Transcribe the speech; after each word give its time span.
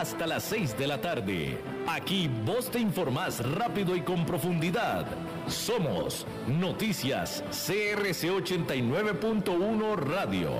hasta 0.00 0.26
las 0.26 0.44
6 0.44 0.78
de 0.78 0.86
la 0.86 0.98
tarde. 0.98 1.58
Aquí 1.86 2.30
vos 2.46 2.70
te 2.70 2.78
informás 2.78 3.44
rápido 3.54 3.94
y 3.94 4.00
con 4.00 4.24
profundidad. 4.24 5.04
Somos 5.46 6.26
Noticias 6.48 7.44
CRC 7.50 8.30
89.1 8.30 9.96
Radio. 9.96 10.52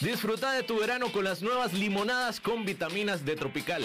Disfruta 0.00 0.52
de 0.52 0.64
tu 0.64 0.80
verano 0.80 1.12
con 1.12 1.22
las 1.22 1.40
nuevas 1.40 1.72
limonadas 1.72 2.40
con 2.40 2.64
vitaminas 2.64 3.24
de 3.24 3.36
Tropical. 3.36 3.84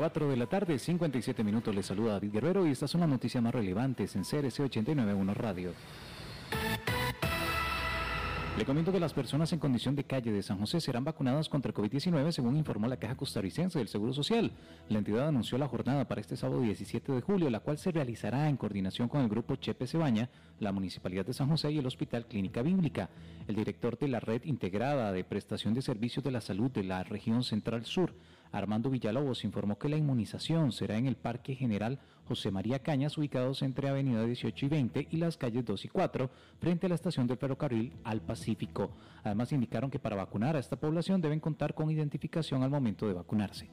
4 0.00 0.30
de 0.30 0.36
la 0.38 0.46
tarde, 0.46 0.78
57 0.78 1.44
minutos. 1.44 1.74
Les 1.74 1.84
saluda 1.84 2.12
David 2.12 2.32
Guerrero 2.32 2.66
y 2.66 2.70
estas 2.70 2.90
son 2.90 3.02
las 3.02 3.10
noticias 3.10 3.42
más 3.42 3.54
relevantes 3.54 4.16
en 4.16 4.22
CRC 4.22 4.62
891 4.62 5.34
Radio. 5.34 5.74
Le 8.56 8.64
comento 8.64 8.92
que 8.92 8.98
las 8.98 9.12
personas 9.12 9.52
en 9.52 9.58
condición 9.58 9.94
de 9.94 10.04
calle 10.04 10.32
de 10.32 10.42
San 10.42 10.58
José 10.58 10.80
serán 10.80 11.04
vacunadas 11.04 11.50
contra 11.50 11.68
el 11.68 11.74
COVID-19, 11.74 12.32
según 12.32 12.56
informó 12.56 12.88
la 12.88 12.96
Caja 12.96 13.14
Costarricense 13.14 13.78
del 13.78 13.88
Seguro 13.88 14.14
Social. 14.14 14.52
La 14.88 14.98
entidad 14.98 15.28
anunció 15.28 15.58
la 15.58 15.68
jornada 15.68 16.08
para 16.08 16.22
este 16.22 16.36
sábado 16.36 16.62
17 16.62 17.12
de 17.12 17.20
julio, 17.20 17.50
la 17.50 17.60
cual 17.60 17.76
se 17.76 17.90
realizará 17.90 18.48
en 18.48 18.56
coordinación 18.56 19.06
con 19.08 19.20
el 19.20 19.28
grupo 19.28 19.56
Chepe 19.56 19.86
Cebaña, 19.86 20.30
la 20.60 20.72
Municipalidad 20.72 21.26
de 21.26 21.34
San 21.34 21.48
José 21.48 21.72
y 21.72 21.78
el 21.78 21.86
Hospital 21.86 22.24
Clínica 22.24 22.62
Bíblica. 22.62 23.10
El 23.46 23.54
director 23.54 23.98
de 23.98 24.08
la 24.08 24.20
Red 24.20 24.44
Integrada 24.44 25.12
de 25.12 25.24
Prestación 25.24 25.74
de 25.74 25.82
Servicios 25.82 26.24
de 26.24 26.30
la 26.30 26.40
Salud 26.40 26.70
de 26.70 26.84
la 26.84 27.02
Región 27.04 27.44
Central 27.44 27.84
Sur, 27.84 28.14
Armando 28.52 28.90
Villalobos 28.90 29.44
informó 29.44 29.78
que 29.78 29.88
la 29.88 29.96
inmunización 29.96 30.72
será 30.72 30.96
en 30.96 31.06
el 31.06 31.16
Parque 31.16 31.54
General 31.54 31.98
José 32.30 32.52
María 32.52 32.78
Cañas, 32.78 33.18
ubicados 33.18 33.60
entre 33.62 33.88
Avenida 33.88 34.24
18 34.24 34.66
y 34.66 34.68
20 34.68 35.08
y 35.10 35.16
las 35.16 35.36
calles 35.36 35.64
2 35.64 35.84
y 35.84 35.88
4, 35.88 36.30
frente 36.60 36.86
a 36.86 36.88
la 36.88 36.94
estación 36.94 37.26
del 37.26 37.38
ferrocarril 37.38 37.92
al 38.04 38.20
Pacífico. 38.20 38.92
Además, 39.24 39.50
indicaron 39.50 39.90
que 39.90 39.98
para 39.98 40.14
vacunar 40.14 40.54
a 40.54 40.60
esta 40.60 40.76
población 40.76 41.20
deben 41.20 41.40
contar 41.40 41.74
con 41.74 41.90
identificación 41.90 42.62
al 42.62 42.70
momento 42.70 43.08
de 43.08 43.14
vacunarse. 43.14 43.68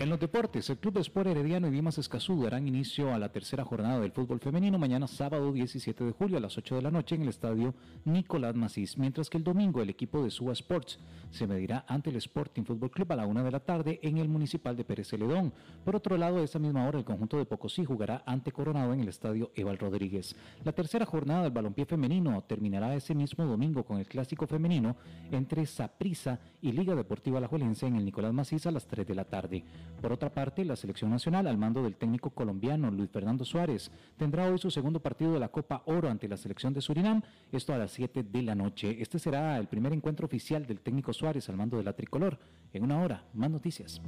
En 0.00 0.10
los 0.10 0.18
deportes, 0.18 0.68
el 0.70 0.78
Club 0.78 0.98
Sport 0.98 1.28
Herediano 1.28 1.68
y 1.68 1.70
Dimas 1.70 1.98
Escazú 1.98 2.42
darán 2.42 2.66
inicio 2.66 3.14
a 3.14 3.18
la 3.18 3.30
tercera 3.30 3.64
jornada 3.64 4.00
del 4.00 4.10
fútbol 4.10 4.40
femenino 4.40 4.76
mañana 4.76 5.06
sábado 5.06 5.52
17 5.52 6.02
de 6.02 6.10
julio 6.10 6.36
a 6.36 6.40
las 6.40 6.58
8 6.58 6.74
de 6.74 6.82
la 6.82 6.90
noche 6.90 7.14
en 7.14 7.22
el 7.22 7.28
estadio 7.28 7.74
Nicolás 8.04 8.56
Macís, 8.56 8.98
mientras 8.98 9.30
que 9.30 9.38
el 9.38 9.44
domingo 9.44 9.80
el 9.80 9.90
equipo 9.90 10.24
de 10.24 10.32
Suba 10.32 10.52
Sports 10.52 10.98
se 11.30 11.46
medirá 11.46 11.84
ante 11.86 12.10
el 12.10 12.16
Sporting 12.16 12.64
Fútbol 12.64 12.90
Club 12.90 13.12
a 13.12 13.16
la 13.16 13.26
una 13.26 13.44
de 13.44 13.52
la 13.52 13.60
tarde 13.60 14.00
en 14.02 14.18
el 14.18 14.28
Municipal 14.28 14.76
de 14.76 14.84
Pérez 14.84 15.08
Celedón. 15.08 15.52
Por 15.84 15.94
otro 15.94 16.16
lado, 16.16 16.38
a 16.38 16.42
esa 16.42 16.58
misma 16.58 16.88
hora 16.88 16.98
el 16.98 17.04
conjunto 17.04 17.38
de 17.38 17.46
Pocosí 17.46 17.84
jugará 17.84 18.24
ante 18.26 18.50
Coronado 18.50 18.92
en 18.92 19.00
el 19.00 19.08
estadio 19.08 19.52
Eval 19.54 19.78
Rodríguez. 19.78 20.34
La 20.64 20.72
tercera 20.72 21.06
jornada 21.06 21.44
del 21.44 21.52
balompié 21.52 21.86
femenino 21.86 22.42
terminará 22.48 22.96
ese 22.96 23.14
mismo 23.14 23.46
domingo 23.46 23.84
con 23.84 23.98
el 23.98 24.08
clásico 24.08 24.48
femenino 24.48 24.96
entre 25.30 25.64
Saprissa 25.66 26.40
y 26.60 26.72
Liga 26.72 26.96
Deportiva 26.96 27.38
Alajuelense 27.38 27.86
en 27.86 27.94
el 27.94 28.04
Nicolás 28.04 28.34
Macís 28.34 28.66
a 28.66 28.72
las 28.72 28.88
3 28.88 29.06
de 29.06 29.14
la 29.14 29.24
tarde. 29.24 29.64
Por 30.00 30.12
otra 30.12 30.30
parte, 30.30 30.64
la 30.64 30.76
selección 30.76 31.10
nacional, 31.10 31.46
al 31.46 31.56
mando 31.56 31.82
del 31.82 31.96
técnico 31.96 32.30
colombiano 32.30 32.90
Luis 32.90 33.08
Fernando 33.10 33.44
Suárez, 33.44 33.90
tendrá 34.18 34.46
hoy 34.46 34.58
su 34.58 34.70
segundo 34.70 35.00
partido 35.00 35.32
de 35.32 35.40
la 35.40 35.48
Copa 35.48 35.82
Oro 35.86 36.10
ante 36.10 36.28
la 36.28 36.36
selección 36.36 36.74
de 36.74 36.82
Surinam, 36.82 37.22
esto 37.52 37.72
a 37.72 37.78
las 37.78 37.92
7 37.92 38.22
de 38.22 38.42
la 38.42 38.54
noche. 38.54 39.00
Este 39.00 39.18
será 39.18 39.58
el 39.58 39.66
primer 39.66 39.94
encuentro 39.94 40.26
oficial 40.26 40.66
del 40.66 40.80
técnico 40.80 41.12
Suárez 41.12 41.48
al 41.48 41.56
mando 41.56 41.78
de 41.78 41.84
la 41.84 41.94
tricolor. 41.94 42.38
En 42.72 42.82
una 42.82 43.00
hora, 43.00 43.24
más 43.32 43.50
noticias. 43.50 44.02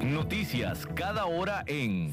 Noticias 0.00 0.86
cada 0.94 1.26
hora 1.26 1.62
en... 1.66 2.12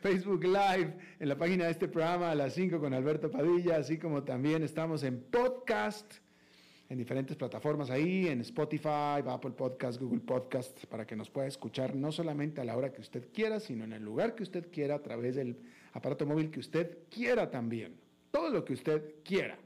Facebook 0.00 0.44
Live, 0.44 0.96
en 1.20 1.28
la 1.28 1.36
página 1.36 1.66
de 1.66 1.72
este 1.72 1.88
programa 1.88 2.30
a 2.30 2.34
las 2.34 2.54
5 2.54 2.80
con 2.80 2.94
Alberto 2.94 3.30
Padilla, 3.30 3.76
así 3.76 3.98
como 3.98 4.22
también 4.22 4.62
estamos 4.62 5.02
en 5.02 5.20
podcast, 5.22 6.14
en 6.88 6.98
diferentes 6.98 7.36
plataformas 7.36 7.90
ahí, 7.90 8.28
en 8.28 8.40
Spotify, 8.40 9.22
Apple 9.26 9.52
Podcast, 9.52 10.00
Google 10.00 10.20
Podcast, 10.20 10.84
para 10.86 11.06
que 11.06 11.16
nos 11.16 11.30
pueda 11.30 11.46
escuchar 11.46 11.94
no 11.94 12.12
solamente 12.12 12.60
a 12.60 12.64
la 12.64 12.76
hora 12.76 12.92
que 12.92 13.00
usted 13.00 13.28
quiera, 13.32 13.60
sino 13.60 13.84
en 13.84 13.92
el 13.92 14.02
lugar 14.02 14.34
que 14.34 14.42
usted 14.42 14.70
quiera, 14.70 14.96
a 14.96 15.02
través 15.02 15.36
del 15.36 15.58
aparato 15.92 16.26
móvil 16.26 16.50
que 16.50 16.60
usted 16.60 16.98
quiera 17.10 17.50
también. 17.50 17.96
Todo 18.30 18.50
lo 18.50 18.64
que 18.64 18.72
usted 18.72 19.16
quiera. 19.24 19.58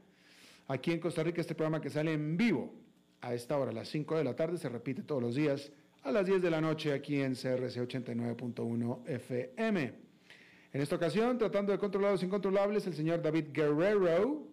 Aquí 0.67 0.91
en 0.91 0.99
Costa 0.99 1.23
Rica 1.23 1.41
este 1.41 1.55
programa 1.55 1.81
que 1.81 1.89
sale 1.89 2.13
en 2.13 2.35
vivo 2.37 2.73
a 3.21 3.33
esta 3.33 3.57
hora, 3.57 3.71
a 3.71 3.73
las 3.73 3.87
5 3.89 4.17
de 4.17 4.23
la 4.23 4.35
tarde, 4.35 4.57
se 4.57 4.69
repite 4.69 5.03
todos 5.03 5.21
los 5.21 5.35
días 5.35 5.71
a 6.03 6.11
las 6.11 6.25
10 6.25 6.41
de 6.41 6.49
la 6.49 6.61
noche 6.61 6.93
aquí 6.93 7.21
en 7.21 7.33
CRC 7.33 7.81
89.1 7.81 9.07
FM. 9.07 10.06
En 10.73 10.81
esta 10.81 10.95
ocasión, 10.95 11.37
tratando 11.37 11.71
de 11.71 11.77
controlar 11.77 12.11
los 12.11 12.23
incontrolables, 12.23 12.85
el 12.87 12.93
señor 12.93 13.21
David 13.21 13.47
Guerrero, 13.53 14.47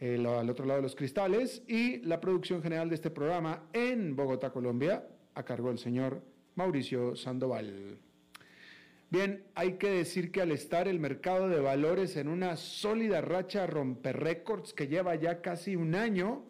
al 0.00 0.50
otro 0.50 0.64
lado 0.64 0.78
de 0.78 0.82
los 0.82 0.94
cristales, 0.94 1.62
y 1.66 1.98
la 1.98 2.20
producción 2.20 2.62
general 2.62 2.88
de 2.88 2.94
este 2.94 3.10
programa 3.10 3.64
en 3.72 4.14
Bogotá, 4.14 4.50
Colombia, 4.50 5.06
a 5.34 5.42
cargo 5.44 5.68
del 5.68 5.78
señor 5.78 6.22
Mauricio 6.54 7.16
Sandoval. 7.16 7.98
Bien, 9.10 9.44
hay 9.54 9.74
que 9.74 9.90
decir 9.90 10.32
que 10.32 10.40
al 10.40 10.52
estar 10.52 10.88
el 10.88 10.98
mercado 10.98 11.48
de 11.48 11.60
valores 11.60 12.16
en 12.16 12.28
una 12.28 12.56
sólida 12.56 13.20
racha 13.20 13.66
romper 13.66 14.18
récords 14.20 14.72
que 14.72 14.88
lleva 14.88 15.14
ya 15.16 15.42
casi 15.42 15.76
un 15.76 15.94
año, 15.94 16.44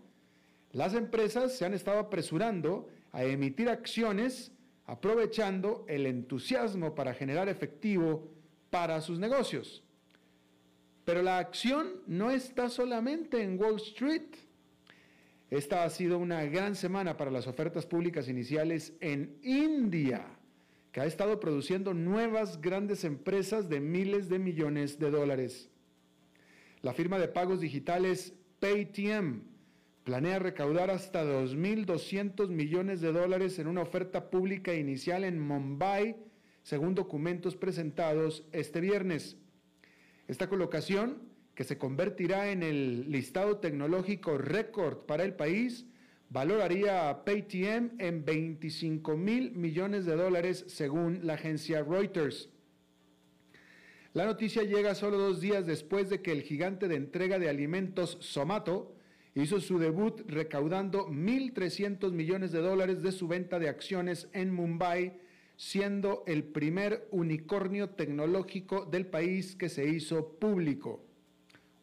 las 0.71 0.95
empresas 0.95 1.57
se 1.57 1.65
han 1.65 1.75
estado 1.75 1.99
apresurando 1.99 2.89
a 3.11 3.25
emitir 3.25 3.69
acciones 3.69 4.53
aprovechando 4.87 5.85
el 5.89 6.07
entusiasmo 6.07 6.95
para 6.95 7.15
generar 7.15 7.49
efectivo 7.49 8.29
para 8.73 9.03
sus 9.03 9.19
negocios. 9.19 9.85
Pero 11.05 11.21
la 11.21 11.37
acción 11.37 11.89
no 12.07 12.31
está 12.31 12.71
solamente 12.71 13.43
en 13.43 13.61
Wall 13.61 13.77
Street. 13.77 14.35
Esta 15.51 15.85
ha 15.85 15.91
sido 15.91 16.17
una 16.17 16.43
gran 16.47 16.75
semana 16.75 17.19
para 17.19 17.31
las 17.31 17.47
ofertas 17.47 17.85
públicas 17.85 18.29
iniciales 18.29 18.95
en 19.01 19.37
India, 19.43 20.25
que 20.91 21.03
ha 21.03 21.05
estado 21.05 21.39
produciendo 21.39 21.93
nuevas 21.93 22.63
grandes 22.63 23.05
empresas 23.05 23.69
de 23.69 23.79
miles 23.79 24.31
de 24.31 24.39
millones 24.39 24.99
de 24.99 25.11
dólares. 25.11 25.69
La 26.81 26.95
firma 26.95 27.19
de 27.19 27.29
pagos 27.29 27.61
digitales 27.61 28.33
Paytm 28.59 29.43
planea 30.05 30.39
recaudar 30.39 30.91
hasta 30.91 31.23
2.200 31.25 32.49
millones 32.49 33.03
de 33.03 33.13
dólares 33.13 33.59
en 33.59 33.67
una 33.67 33.83
oferta 33.83 34.31
pública 34.31 34.73
inicial 34.73 35.25
en 35.25 35.39
Mumbai, 35.39 36.17
según 36.63 36.95
documentos 36.95 37.57
presentados 37.57 38.45
este 38.53 38.81
viernes. 38.81 39.37
Esta 40.29 40.49
colocación, 40.49 41.19
que 41.55 41.65
se 41.65 41.79
convertirá 41.79 42.51
en 42.51 42.63
el 42.63 43.11
listado 43.11 43.59
tecnológico 43.59 44.39
récord 44.39 44.99
para 45.07 45.25
el 45.25 45.35
país, 45.35 45.87
valoraría 46.31 47.11
a 47.11 47.25
Paytm 47.25 47.91
en 47.99 48.25
25 48.25 49.17
mil 49.17 49.53
millones 49.53 50.07
de 50.07 50.17
dólares 50.17 50.65
según 50.69 51.27
la 51.27 51.35
agencia 51.35 51.83
Reuters. 51.83 52.49
La 54.15 54.25
noticia 54.27 54.63
llega 54.63 54.95
solo 54.95 55.19
dos 55.19 55.41
días 55.41 55.67
después 55.67 56.11
de 56.11 56.23
que 56.23 56.33
el 56.33 56.43
gigante 56.43 56.89
de 56.89 56.97
entrega 56.97 57.39
de 57.39 57.49
alimentos 57.49 58.19
Somato 58.21 58.95
hizo 59.35 59.61
su 59.61 59.79
debut 59.79 60.21
recaudando 60.27 61.09
1.300 61.09 62.13
millones 62.13 62.53
de 62.53 62.61
dólares 62.61 63.03
de 63.03 63.13
su 63.13 63.27
venta 63.29 63.59
de 63.59 63.69
acciones 63.69 64.29
en 64.33 64.53
Mumbai, 64.53 65.19
siendo 65.63 66.25
el 66.27 66.43
primer 66.43 67.07
unicornio 67.13 67.91
tecnológico 67.91 68.85
del 68.85 69.07
país 69.07 69.55
que 69.55 69.69
se 69.69 69.89
hizo 69.89 70.37
público. 70.41 71.05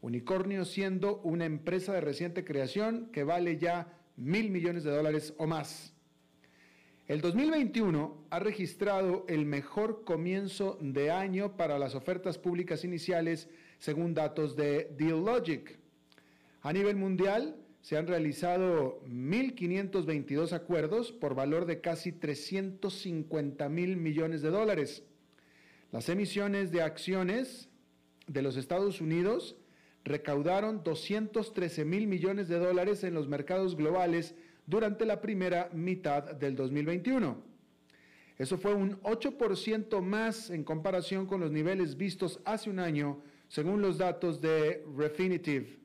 Unicornio 0.02 0.66
siendo 0.66 1.22
una 1.22 1.46
empresa 1.46 1.94
de 1.94 2.02
reciente 2.02 2.44
creación 2.44 3.10
que 3.14 3.24
vale 3.24 3.58
ya 3.58 3.98
mil 4.18 4.52
millones 4.52 4.84
de 4.84 4.92
dólares 4.92 5.34
o 5.38 5.48
más. 5.48 5.94
El 7.08 7.22
2021 7.22 8.26
ha 8.30 8.40
registrado 8.40 9.26
el 9.30 9.46
mejor 9.46 10.04
comienzo 10.04 10.78
de 10.82 11.10
año 11.10 11.56
para 11.56 11.80
las 11.80 11.96
ofertas 11.96 12.38
públicas 12.38 12.84
iniciales 12.84 13.48
según 13.78 14.14
datos 14.14 14.58
de 14.58 14.94
DealLogic. 14.98 15.80
A 16.64 16.74
nivel 16.74 16.98
mundial, 16.98 17.56
se 17.90 17.98
han 17.98 18.06
realizado 18.06 19.02
1.522 19.08 20.54
acuerdos 20.54 21.12
por 21.12 21.34
valor 21.34 21.66
de 21.66 21.82
casi 21.82 22.12
350 22.12 23.68
mil 23.68 23.98
millones 23.98 24.44
de 24.44 24.52
dólares. 24.52 25.04
Las 25.92 26.08
emisiones 26.08 26.72
de 26.72 26.84
acciones 26.84 27.68
de 28.28 28.44
los 28.44 28.58
Estados 28.58 29.02
Unidos 29.02 29.56
recaudaron 30.04 30.84
213 30.84 31.84
mil 31.84 32.06
millones 32.06 32.48
de 32.48 32.60
dólares 32.60 33.04
en 33.04 33.16
los 33.16 33.28
mercados 33.28 33.76
globales 33.76 34.36
durante 34.68 35.04
la 35.08 35.20
primera 35.20 35.72
mitad 35.74 36.36
del 36.36 36.56
2021. 36.56 37.42
Eso 38.38 38.60
fue 38.60 38.76
un 38.76 39.02
8% 39.02 40.00
más 40.04 40.52
en 40.52 40.64
comparación 40.64 41.26
con 41.26 41.40
los 41.40 41.52
niveles 41.52 41.98
vistos 41.98 42.40
hace 42.46 42.70
un 42.70 42.78
año, 42.78 43.24
según 43.48 43.82
los 43.82 43.98
datos 43.98 44.40
de 44.42 44.86
Refinitiv. 44.96 45.79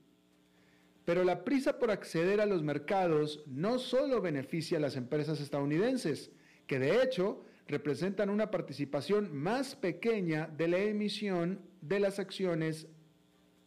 Pero 1.05 1.23
la 1.25 1.45
prisa 1.45 1.79
por 1.79 1.91
acceder 1.91 2.41
a 2.41 2.47
los 2.47 2.63
mercados 2.63 3.45
no 3.47 3.79
solo 3.79 4.21
beneficia 4.21 4.79
a 4.79 4.81
las 4.81 4.97
empresas 4.97 5.41
estadounidenses, 5.41 6.31
que 6.67 6.79
de 6.79 7.03
hecho 7.03 7.45
representan 7.69 8.31
una 8.31 8.51
participación 8.51 9.35
más 9.35 9.75
pequeña 9.77 10.47
de 10.47 10.69
la 10.69 10.79
emisión 10.79 11.61
de 11.81 12.01
las 12.01 12.19
acciones 12.19 12.87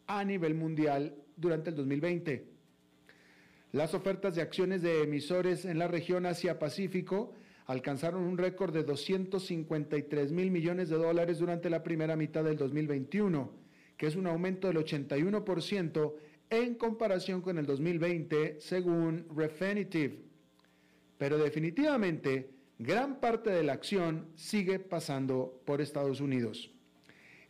a 0.06 0.24
nivel 0.24 0.54
mundial 0.54 1.14
durante 1.36 1.70
el 1.70 1.76
2020. 1.76 2.46
Las 3.72 3.94
ofertas 3.94 4.34
de 4.34 4.42
acciones 4.42 4.82
de 4.82 5.02
emisores 5.02 5.64
en 5.64 5.78
la 5.78 5.88
región 5.88 6.26
Asia-Pacífico 6.26 7.34
alcanzaron 7.66 8.22
un 8.22 8.38
récord 8.38 8.72
de 8.72 8.82
253 8.82 10.32
mil 10.32 10.50
millones 10.50 10.88
de 10.88 10.96
dólares 10.96 11.38
durante 11.38 11.68
la 11.68 11.82
primera 11.82 12.16
mitad 12.16 12.42
del 12.42 12.56
2021, 12.56 13.52
que 13.98 14.06
es 14.06 14.16
un 14.16 14.26
aumento 14.26 14.68
del 14.68 14.78
81% 14.78 16.14
en 16.50 16.74
comparación 16.74 17.40
con 17.40 17.58
el 17.58 17.66
2020, 17.66 18.60
según 18.60 19.26
Refinitiv. 19.34 20.24
Pero 21.18 21.38
definitivamente, 21.38 22.50
gran 22.78 23.20
parte 23.20 23.50
de 23.50 23.62
la 23.62 23.72
acción 23.72 24.28
sigue 24.34 24.78
pasando 24.78 25.60
por 25.64 25.80
Estados 25.80 26.20
Unidos. 26.20 26.70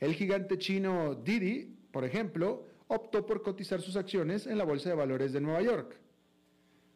El 0.01 0.15
gigante 0.15 0.59
chino 0.59 1.15
Didi, 1.15 1.77
por 1.91 2.05
ejemplo, 2.05 2.67
optó 2.89 3.27
por 3.27 3.43
cotizar 3.43 3.81
sus 3.81 3.97
acciones 3.97 4.47
en 4.47 4.59
la 4.59 4.65
Bolsa 4.65 4.89
de 4.89 4.95
Valores 4.95 5.33
de 5.33 5.41
Nueva 5.41 5.63
York. 5.63 5.97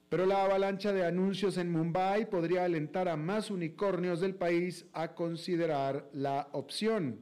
Pero 0.08 0.26
la 0.26 0.44
avalancha 0.44 0.93
de 0.93 1.06
anuncios 1.06 1.56
en 1.56 1.70
Mumbai 1.70 2.28
podría 2.28 2.64
alentar 2.64 3.08
a 3.08 3.16
más 3.16 3.50
unicornios 3.50 4.20
del 4.20 4.34
país 4.34 4.87
a 4.93 5.14
considerar 5.14 6.08
la 6.12 6.48
opción. 6.52 7.20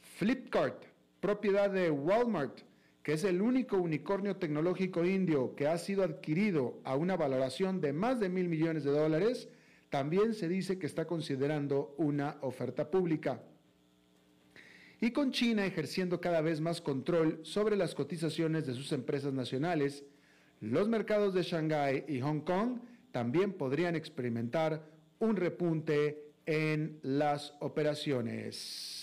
Flipkart, 0.00 0.84
propiedad 1.20 1.70
de 1.70 1.90
Walmart, 1.90 2.62
que 3.02 3.14
es 3.14 3.24
el 3.24 3.42
único 3.42 3.76
unicornio 3.78 4.36
tecnológico 4.36 5.04
indio 5.04 5.54
que 5.56 5.66
ha 5.66 5.76
sido 5.78 6.04
adquirido 6.04 6.80
a 6.84 6.96
una 6.96 7.16
valoración 7.16 7.80
de 7.80 7.92
más 7.92 8.20
de 8.20 8.28
mil 8.28 8.48
millones 8.48 8.84
de 8.84 8.90
dólares, 8.90 9.48
también 9.90 10.34
se 10.34 10.48
dice 10.48 10.78
que 10.78 10.86
está 10.86 11.06
considerando 11.06 11.94
una 11.98 12.38
oferta 12.40 12.90
pública. 12.90 13.42
Y 15.00 15.10
con 15.10 15.32
China 15.32 15.66
ejerciendo 15.66 16.20
cada 16.20 16.40
vez 16.40 16.60
más 16.60 16.80
control 16.80 17.40
sobre 17.42 17.76
las 17.76 17.94
cotizaciones 17.94 18.66
de 18.66 18.74
sus 18.74 18.92
empresas 18.92 19.32
nacionales, 19.32 20.04
los 20.60 20.88
mercados 20.88 21.34
de 21.34 21.42
Shanghái 21.42 22.04
y 22.06 22.20
Hong 22.20 22.42
Kong 22.42 22.78
también 23.10 23.52
podrían 23.52 23.96
experimentar 23.96 24.86
un 25.18 25.34
repunte 25.34 26.32
en 26.46 27.00
las 27.02 27.54
operaciones. 27.58 29.01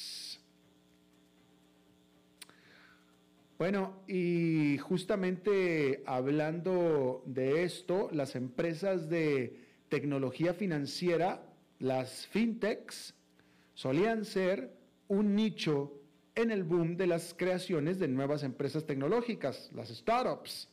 Bueno, 3.60 4.04
y 4.08 4.78
justamente 4.78 6.02
hablando 6.06 7.24
de 7.26 7.66
esto, 7.66 8.08
las 8.14 8.38
empresas 8.38 9.10
de 9.10 9.60
tecnología 9.90 10.54
financiera, 10.54 11.44
las 11.78 12.26
fintechs, 12.28 13.14
solían 13.74 14.24
ser 14.24 14.74
un 15.10 15.36
nicho 15.36 15.92
en 16.36 16.52
el 16.52 16.64
boom 16.64 16.96
de 16.96 17.08
las 17.08 17.34
creaciones 17.38 18.00
de 18.00 18.08
nuevas 18.08 18.44
empresas 18.44 18.86
tecnológicas, 18.86 19.70
las 19.76 19.90
startups. 19.90 20.70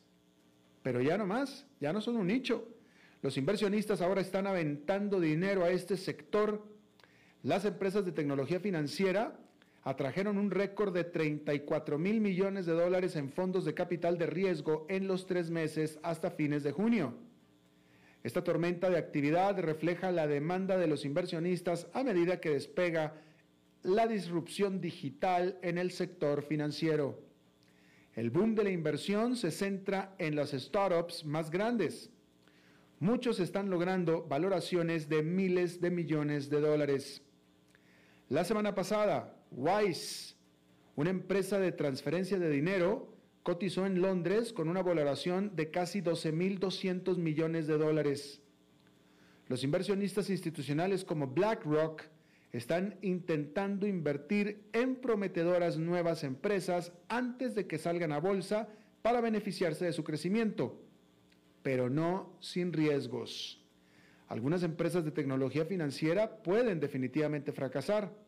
Pero 0.84 1.02
ya 1.02 1.18
no 1.18 1.26
más, 1.26 1.66
ya 1.80 1.92
no 1.92 2.00
son 2.00 2.16
un 2.16 2.28
nicho. 2.28 2.68
Los 3.20 3.36
inversionistas 3.36 4.00
ahora 4.00 4.20
están 4.20 4.46
aventando 4.46 5.18
dinero 5.18 5.64
a 5.64 5.70
este 5.70 5.96
sector. 5.96 6.64
Las 7.42 7.64
empresas 7.64 8.04
de 8.04 8.12
tecnología 8.12 8.60
financiera 8.60 9.36
atrajeron 9.86 10.36
un 10.36 10.50
récord 10.50 10.92
de 10.92 11.04
34 11.04 11.96
mil 11.96 12.20
millones 12.20 12.66
de 12.66 12.72
dólares 12.72 13.14
en 13.14 13.30
fondos 13.30 13.64
de 13.64 13.72
capital 13.72 14.18
de 14.18 14.26
riesgo 14.26 14.84
en 14.88 15.06
los 15.06 15.26
tres 15.26 15.48
meses 15.48 16.00
hasta 16.02 16.32
fines 16.32 16.64
de 16.64 16.72
junio. 16.72 17.14
Esta 18.24 18.42
tormenta 18.42 18.90
de 18.90 18.98
actividad 18.98 19.56
refleja 19.60 20.10
la 20.10 20.26
demanda 20.26 20.76
de 20.76 20.88
los 20.88 21.04
inversionistas 21.04 21.86
a 21.92 22.02
medida 22.02 22.40
que 22.40 22.50
despega 22.50 23.14
la 23.84 24.08
disrupción 24.08 24.80
digital 24.80 25.56
en 25.62 25.78
el 25.78 25.92
sector 25.92 26.42
financiero. 26.42 27.22
El 28.16 28.30
boom 28.30 28.56
de 28.56 28.64
la 28.64 28.70
inversión 28.70 29.36
se 29.36 29.52
centra 29.52 30.16
en 30.18 30.34
las 30.34 30.50
startups 30.50 31.24
más 31.24 31.48
grandes. 31.48 32.10
Muchos 32.98 33.38
están 33.38 33.70
logrando 33.70 34.26
valoraciones 34.26 35.08
de 35.08 35.22
miles 35.22 35.80
de 35.80 35.92
millones 35.92 36.50
de 36.50 36.60
dólares. 36.60 37.22
La 38.28 38.42
semana 38.42 38.74
pasada, 38.74 39.35
Wise, 39.56 40.34
una 40.96 41.08
empresa 41.08 41.58
de 41.58 41.72
transferencia 41.72 42.38
de 42.38 42.50
dinero, 42.50 43.16
cotizó 43.42 43.86
en 43.86 44.02
Londres 44.02 44.52
con 44.52 44.68
una 44.68 44.82
valoración 44.82 45.56
de 45.56 45.70
casi 45.70 46.02
12.200 46.02 47.16
millones 47.16 47.66
de 47.66 47.78
dólares. 47.78 48.42
Los 49.48 49.64
inversionistas 49.64 50.28
institucionales 50.28 51.04
como 51.04 51.28
BlackRock 51.28 52.02
están 52.52 52.98
intentando 53.00 53.86
invertir 53.86 54.68
en 54.72 54.96
prometedoras 54.96 55.78
nuevas 55.78 56.22
empresas 56.22 56.92
antes 57.08 57.54
de 57.54 57.66
que 57.66 57.78
salgan 57.78 58.12
a 58.12 58.20
bolsa 58.20 58.68
para 59.00 59.22
beneficiarse 59.22 59.86
de 59.86 59.92
su 59.92 60.04
crecimiento, 60.04 60.82
pero 61.62 61.88
no 61.88 62.36
sin 62.40 62.74
riesgos. 62.74 63.64
Algunas 64.28 64.62
empresas 64.64 65.04
de 65.04 65.12
tecnología 65.12 65.64
financiera 65.64 66.42
pueden 66.42 66.78
definitivamente 66.78 67.52
fracasar 67.52 68.25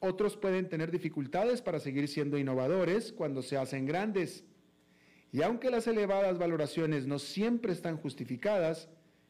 otros 0.00 0.36
pueden 0.36 0.68
tener 0.68 0.90
dificultades 0.90 1.62
para 1.62 1.80
seguir 1.80 2.08
siendo 2.08 2.38
innovadores 2.38 3.12
cuando 3.12 3.42
se 3.42 3.56
hacen 3.56 3.86
grandes. 3.86 4.44
Y 5.32 5.42
aunque 5.42 5.70
las 5.70 5.86
elevadas 5.86 6.38
valoraciones 6.38 7.06
no 7.06 7.18
siempre 7.18 7.72
están 7.72 7.96
justificadas, 7.96 8.88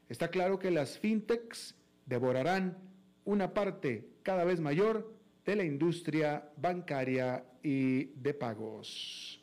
está 0.09 0.29
claro 0.29 0.59
que 0.59 0.71
las 0.71 0.99
fintechs 0.99 1.75
devorarán 2.07 2.79
una 3.25 3.53
parte 3.53 4.09
cada 4.23 4.45
vez 4.45 4.61
mayor 4.61 5.13
de 5.45 5.57
la 5.57 5.65
industria 5.65 6.51
bancaria 6.57 7.45
y 7.63 8.05
de 8.05 8.35
pagos. 8.35 9.43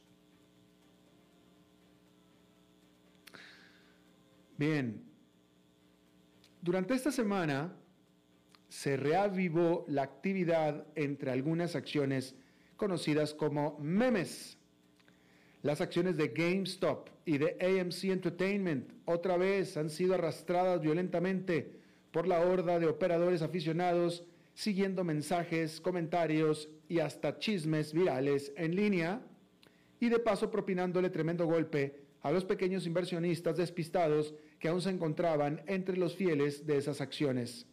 Bien, 4.57 5.03
durante 6.61 6.93
esta 6.93 7.11
semana 7.11 7.75
se 8.75 8.97
reavivó 8.97 9.85
la 9.87 10.03
actividad 10.03 10.85
entre 10.95 11.31
algunas 11.31 11.77
acciones 11.77 12.35
conocidas 12.75 13.33
como 13.33 13.79
memes. 13.79 14.57
Las 15.61 15.79
acciones 15.79 16.17
de 16.17 16.27
GameStop 16.27 17.07
y 17.23 17.37
de 17.37 17.57
AMC 17.61 18.03
Entertainment 18.03 18.91
otra 19.05 19.37
vez 19.37 19.77
han 19.77 19.89
sido 19.89 20.15
arrastradas 20.15 20.81
violentamente 20.81 21.71
por 22.11 22.27
la 22.27 22.41
horda 22.41 22.77
de 22.77 22.87
operadores 22.87 23.41
aficionados 23.41 24.25
siguiendo 24.53 25.05
mensajes, 25.05 25.79
comentarios 25.79 26.67
y 26.89 26.99
hasta 26.99 27.39
chismes 27.39 27.93
virales 27.93 28.51
en 28.57 28.75
línea 28.75 29.21
y 30.01 30.09
de 30.09 30.19
paso 30.19 30.51
propinándole 30.51 31.09
tremendo 31.09 31.45
golpe 31.45 32.01
a 32.21 32.29
los 32.29 32.43
pequeños 32.43 32.85
inversionistas 32.85 33.55
despistados 33.55 34.33
que 34.59 34.67
aún 34.67 34.81
se 34.81 34.89
encontraban 34.89 35.61
entre 35.65 35.95
los 35.95 36.13
fieles 36.13 36.67
de 36.67 36.77
esas 36.77 36.99
acciones. 36.99 37.65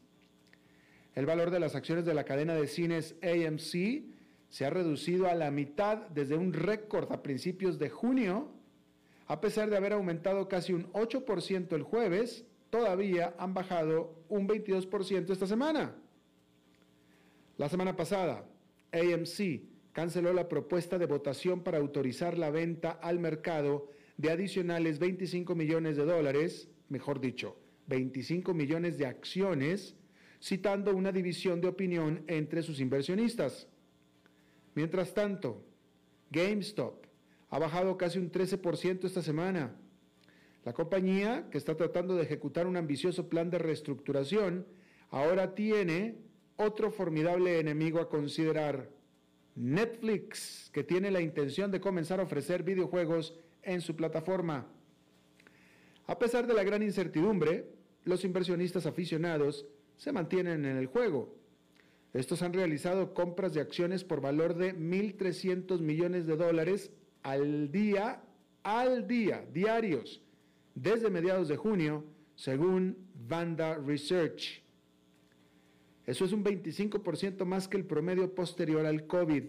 El 1.14 1.26
valor 1.26 1.50
de 1.50 1.60
las 1.60 1.74
acciones 1.74 2.04
de 2.04 2.14
la 2.14 2.24
cadena 2.24 2.54
de 2.54 2.66
cines 2.66 3.16
AMC 3.22 4.04
se 4.48 4.64
ha 4.64 4.70
reducido 4.70 5.28
a 5.28 5.34
la 5.34 5.50
mitad 5.50 6.08
desde 6.08 6.36
un 6.36 6.52
récord 6.52 7.12
a 7.12 7.22
principios 7.22 7.78
de 7.78 7.90
junio, 7.90 8.50
a 9.26 9.40
pesar 9.40 9.70
de 9.70 9.76
haber 9.76 9.92
aumentado 9.92 10.48
casi 10.48 10.72
un 10.72 10.90
8% 10.92 11.72
el 11.74 11.82
jueves, 11.82 12.44
todavía 12.70 13.34
han 13.38 13.54
bajado 13.54 14.14
un 14.28 14.48
22% 14.48 15.30
esta 15.30 15.46
semana. 15.46 15.94
La 17.58 17.68
semana 17.68 17.94
pasada, 17.96 18.46
AMC 18.92 19.62
canceló 19.92 20.32
la 20.32 20.48
propuesta 20.48 20.98
de 20.98 21.06
votación 21.06 21.62
para 21.62 21.78
autorizar 21.78 22.38
la 22.38 22.50
venta 22.50 22.90
al 22.90 23.18
mercado 23.18 23.88
de 24.16 24.30
adicionales 24.30 24.98
25 24.98 25.54
millones 25.54 25.96
de 25.96 26.04
dólares, 26.04 26.68
mejor 26.88 27.20
dicho, 27.20 27.56
25 27.88 28.54
millones 28.54 28.96
de 28.98 29.06
acciones, 29.06 29.96
citando 30.42 30.94
una 30.94 31.12
división 31.12 31.60
de 31.60 31.68
opinión 31.68 32.24
entre 32.26 32.62
sus 32.62 32.80
inversionistas. 32.80 33.68
Mientras 34.74 35.14
tanto, 35.14 35.62
GameStop 36.30 37.06
ha 37.50 37.58
bajado 37.58 37.96
casi 37.96 38.18
un 38.18 38.32
13% 38.32 39.04
esta 39.04 39.22
semana. 39.22 39.76
La 40.64 40.72
compañía, 40.72 41.48
que 41.50 41.58
está 41.58 41.76
tratando 41.76 42.16
de 42.16 42.22
ejecutar 42.22 42.66
un 42.66 42.76
ambicioso 42.76 43.28
plan 43.28 43.50
de 43.50 43.58
reestructuración, 43.58 44.66
ahora 45.10 45.54
tiene 45.54 46.16
otro 46.56 46.90
formidable 46.90 47.60
enemigo 47.60 48.00
a 48.00 48.08
considerar, 48.08 48.90
Netflix, 49.54 50.70
que 50.72 50.82
tiene 50.82 51.10
la 51.10 51.20
intención 51.20 51.70
de 51.70 51.80
comenzar 51.80 52.18
a 52.18 52.24
ofrecer 52.24 52.62
videojuegos 52.62 53.38
en 53.62 53.80
su 53.80 53.94
plataforma. 53.94 54.66
A 56.06 56.18
pesar 56.18 56.46
de 56.46 56.54
la 56.54 56.64
gran 56.64 56.82
incertidumbre, 56.82 57.66
los 58.04 58.24
inversionistas 58.24 58.86
aficionados 58.86 59.66
se 60.02 60.10
mantienen 60.10 60.64
en 60.64 60.76
el 60.78 60.86
juego. 60.86 61.32
Estos 62.12 62.42
han 62.42 62.52
realizado 62.52 63.14
compras 63.14 63.54
de 63.54 63.60
acciones 63.60 64.02
por 64.02 64.20
valor 64.20 64.56
de 64.56 64.74
1.300 64.74 65.78
millones 65.78 66.26
de 66.26 66.36
dólares 66.36 66.90
al 67.22 67.70
día, 67.70 68.20
al 68.64 69.06
día, 69.06 69.46
diarios, 69.52 70.20
desde 70.74 71.08
mediados 71.08 71.46
de 71.46 71.56
junio, 71.56 72.04
según 72.34 72.96
Vanda 73.28 73.78
Research. 73.78 74.64
Eso 76.04 76.24
es 76.24 76.32
un 76.32 76.42
25% 76.42 77.44
más 77.44 77.68
que 77.68 77.76
el 77.76 77.84
promedio 77.84 78.34
posterior 78.34 78.84
al 78.84 79.06
COVID. 79.06 79.44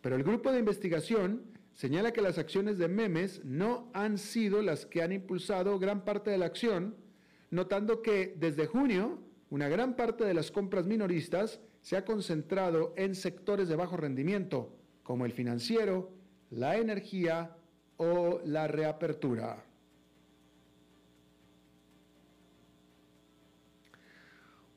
Pero 0.00 0.16
el 0.16 0.24
grupo 0.24 0.50
de 0.50 0.58
investigación 0.58 1.44
señala 1.74 2.12
que 2.12 2.22
las 2.22 2.38
acciones 2.38 2.76
de 2.78 2.88
memes 2.88 3.40
no 3.44 3.88
han 3.94 4.18
sido 4.18 4.62
las 4.62 4.84
que 4.84 5.00
han 5.00 5.12
impulsado 5.12 5.78
gran 5.78 6.04
parte 6.04 6.32
de 6.32 6.38
la 6.38 6.46
acción, 6.46 7.03
notando 7.50 8.02
que 8.02 8.34
desde 8.36 8.66
junio 8.66 9.18
una 9.50 9.68
gran 9.68 9.94
parte 9.94 10.24
de 10.24 10.34
las 10.34 10.50
compras 10.50 10.86
minoristas 10.86 11.60
se 11.80 11.96
ha 11.96 12.04
concentrado 12.04 12.94
en 12.96 13.14
sectores 13.14 13.68
de 13.68 13.76
bajo 13.76 13.96
rendimiento, 13.96 14.74
como 15.02 15.26
el 15.26 15.32
financiero, 15.32 16.10
la 16.50 16.76
energía 16.76 17.56
o 17.96 18.40
la 18.44 18.66
reapertura. 18.66 19.62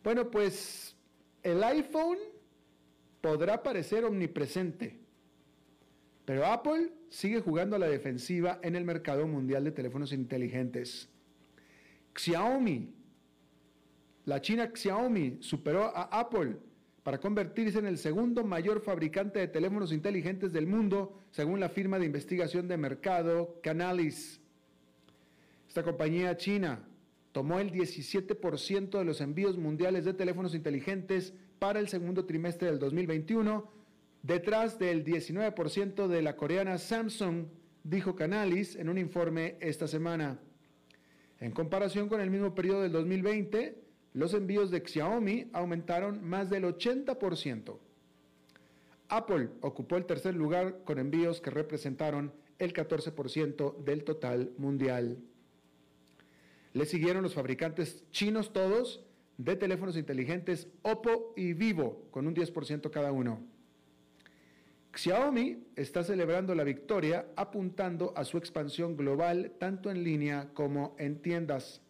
Bueno, 0.04 0.30
pues 0.30 0.96
el 1.44 1.64
iPhone 1.64 2.18
podrá 3.22 3.64
parecer 3.64 4.06
omnipresente, 4.06 5.00
pero 6.24 6.46
Apple 6.46 6.92
sigue 7.10 7.42
jugando 7.42 7.76
a 7.76 7.80
la 7.80 7.88
defensiva 7.88 8.60
en 8.62 8.76
el 8.76 8.86
mercado 8.86 9.28
mundial 9.28 9.64
de 9.64 9.72
teléfonos 9.72 10.14
inteligentes. 10.14 11.10
Xiaomi, 12.18 12.94
la 14.26 14.42
china 14.42 14.72
Xiaomi 14.74 15.38
superó 15.40 15.84
a 15.96 16.10
Apple 16.20 16.58
para 17.04 17.20
convertirse 17.20 17.80
en 17.80 17.86
el 17.86 17.98
segundo 17.98 18.44
mayor 18.44 18.82
fabricante 18.82 19.40
de 19.40 19.48
teléfonos 19.48 19.94
inteligentes 19.94 20.52
del 20.52 20.68
mundo, 20.68 21.18
según 21.32 21.62
la 21.62 21.70
firma 21.70 21.98
de 21.98 22.06
investigación 22.08 22.68
de 22.68 22.76
mercado 22.76 23.60
Canalys. 23.64 24.42
Esta 25.70 25.84
compañía 25.84 26.36
china 26.36 26.86
tomó 27.32 27.60
el 27.60 27.72
17% 27.72 28.98
de 28.98 29.06
los 29.06 29.22
envíos 29.22 29.58
mundiales 29.58 30.04
de 30.04 30.14
teléfonos 30.14 30.56
inteligentes 30.56 31.34
para 31.60 31.80
el 31.80 31.88
segundo 31.88 32.26
trimestre 32.26 32.68
del 32.68 32.80
2021, 32.80 33.72
detrás 34.24 34.78
del 34.78 35.06
19% 35.06 36.08
de 36.08 36.22
la 36.22 36.36
coreana 36.36 36.78
Samsung, 36.78 37.46
dijo 37.84 38.16
Canalis 38.16 38.76
en 38.76 38.90
un 38.90 38.98
informe 38.98 39.56
esta 39.62 39.88
semana. 39.88 40.40
En 41.39 41.51
comparación 41.51 42.10
con 42.10 42.22
el 42.22 42.29
mismo 42.29 42.56
periodo 42.56 42.82
del 42.82 42.91
2020, 42.91 43.77
los 44.13 44.34
envíos 44.34 44.72
de 44.72 44.82
Xiaomi 44.82 45.50
aumentaron 45.53 46.27
más 46.27 46.50
del 46.50 46.63
80%. 46.63 47.77
Apple 49.10 49.50
ocupó 49.62 49.98
el 49.98 50.06
tercer 50.06 50.36
lugar 50.36 50.84
con 50.84 50.98
envíos 51.00 51.39
que 51.39 51.51
representaron 51.51 52.34
el 52.60 52.74
14% 52.74 53.77
del 53.84 54.03
total 54.03 54.51
mundial. 54.58 55.20
Le 56.74 56.86
siguieron 56.86 57.24
los 57.24 57.36
fabricantes 57.36 58.03
chinos 58.12 58.51
todos 58.51 59.03
de 59.38 59.56
teléfonos 59.56 59.98
inteligentes 59.98 60.67
Oppo 60.82 61.34
y 61.36 61.53
Vivo, 61.53 62.08
con 62.12 62.27
un 62.27 62.36
10% 62.36 62.89
cada 62.89 63.12
uno. 63.12 63.39
Xiaomi 64.98 65.63
está 65.75 66.04
celebrando 66.04 66.56
la 66.56 66.63
victoria 66.63 67.27
apuntando 67.36 68.13
a 68.16 68.24
su 68.24 68.38
expansión 68.39 68.98
global 68.98 69.51
tanto 69.60 69.92
en 69.92 70.04
línea 70.04 70.50
como 70.56 70.96
en 70.98 71.22
tiendas. 71.22 71.82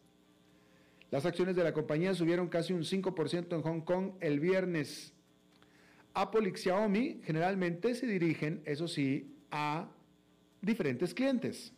Las 1.09 1.25
acciones 1.25 1.55
de 1.55 1.63
la 1.63 1.71
compañía 1.71 2.13
subieron 2.13 2.49
casi 2.49 2.73
un 2.73 2.81
5% 2.81 3.55
en 3.55 3.61
Hong 3.61 3.81
Kong 3.81 4.11
el 4.19 4.41
viernes. 4.41 5.13
Apple 6.13 6.49
y 6.49 6.57
Xiaomi 6.57 7.21
generalmente 7.23 7.95
se 7.95 8.07
dirigen, 8.07 8.61
eso 8.65 8.89
sí, 8.89 9.33
a 9.51 9.89
diferentes 10.61 11.13
clientes. 11.13 11.71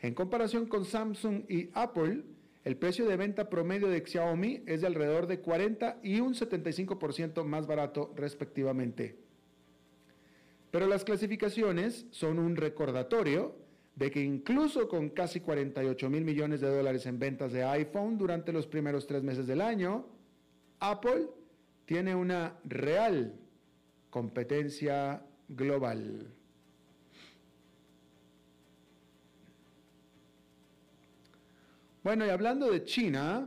En 0.00 0.12
comparación 0.12 0.66
con 0.66 0.84
Samsung 0.84 1.44
y 1.48 1.70
Apple, 1.72 2.24
el 2.64 2.76
precio 2.76 3.06
de 3.06 3.16
venta 3.16 3.48
promedio 3.48 3.86
de 3.86 4.04
Xiaomi 4.04 4.64
es 4.66 4.80
de 4.80 4.88
alrededor 4.88 5.28
de 5.28 5.38
40 5.38 6.00
y 6.02 6.18
un 6.18 6.34
75% 6.34 7.44
más 7.44 7.68
barato 7.68 8.12
respectivamente. 8.16 9.22
Pero 10.72 10.86
las 10.86 11.04
clasificaciones 11.04 12.06
son 12.10 12.38
un 12.38 12.56
recordatorio 12.56 13.54
de 13.94 14.10
que 14.10 14.22
incluso 14.22 14.88
con 14.88 15.10
casi 15.10 15.40
48 15.40 16.08
mil 16.08 16.24
millones 16.24 16.62
de 16.62 16.74
dólares 16.74 17.04
en 17.04 17.18
ventas 17.18 17.52
de 17.52 17.62
iPhone 17.62 18.16
durante 18.16 18.54
los 18.54 18.66
primeros 18.66 19.06
tres 19.06 19.22
meses 19.22 19.46
del 19.46 19.60
año, 19.60 20.06
Apple 20.80 21.28
tiene 21.84 22.14
una 22.14 22.58
real 22.64 23.38
competencia 24.08 25.22
global. 25.46 26.32
Bueno, 32.02 32.24
y 32.24 32.30
hablando 32.30 32.70
de 32.70 32.82
China, 32.84 33.46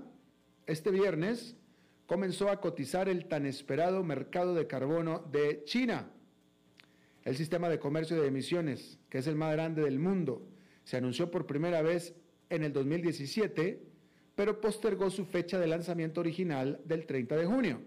este 0.67 0.91
viernes 0.91 1.57
comenzó 2.05 2.49
a 2.51 2.61
cotizar 2.61 3.09
el 3.09 3.25
tan 3.25 3.47
esperado 3.47 4.03
mercado 4.03 4.53
de 4.53 4.67
carbono 4.67 5.25
de 5.31 5.63
China. 5.65 6.11
El 7.25 7.35
sistema 7.35 7.69
de 7.69 7.79
comercio 7.79 8.21
de 8.21 8.27
emisiones, 8.27 8.99
que 9.09 9.17
es 9.17 9.27
el 9.27 9.35
más 9.35 9.51
grande 9.51 9.81
del 9.81 9.97
mundo, 9.97 10.47
se 10.83 10.97
anunció 10.97 11.31
por 11.31 11.47
primera 11.47 11.81
vez 11.81 12.13
en 12.51 12.63
el 12.63 12.71
2017, 12.71 13.81
pero 14.35 14.61
postergó 14.61 15.09
su 15.09 15.25
fecha 15.25 15.59
de 15.59 15.65
lanzamiento 15.65 16.21
original 16.21 16.79
del 16.85 17.07
30 17.07 17.35
de 17.35 17.45
junio. 17.47 17.81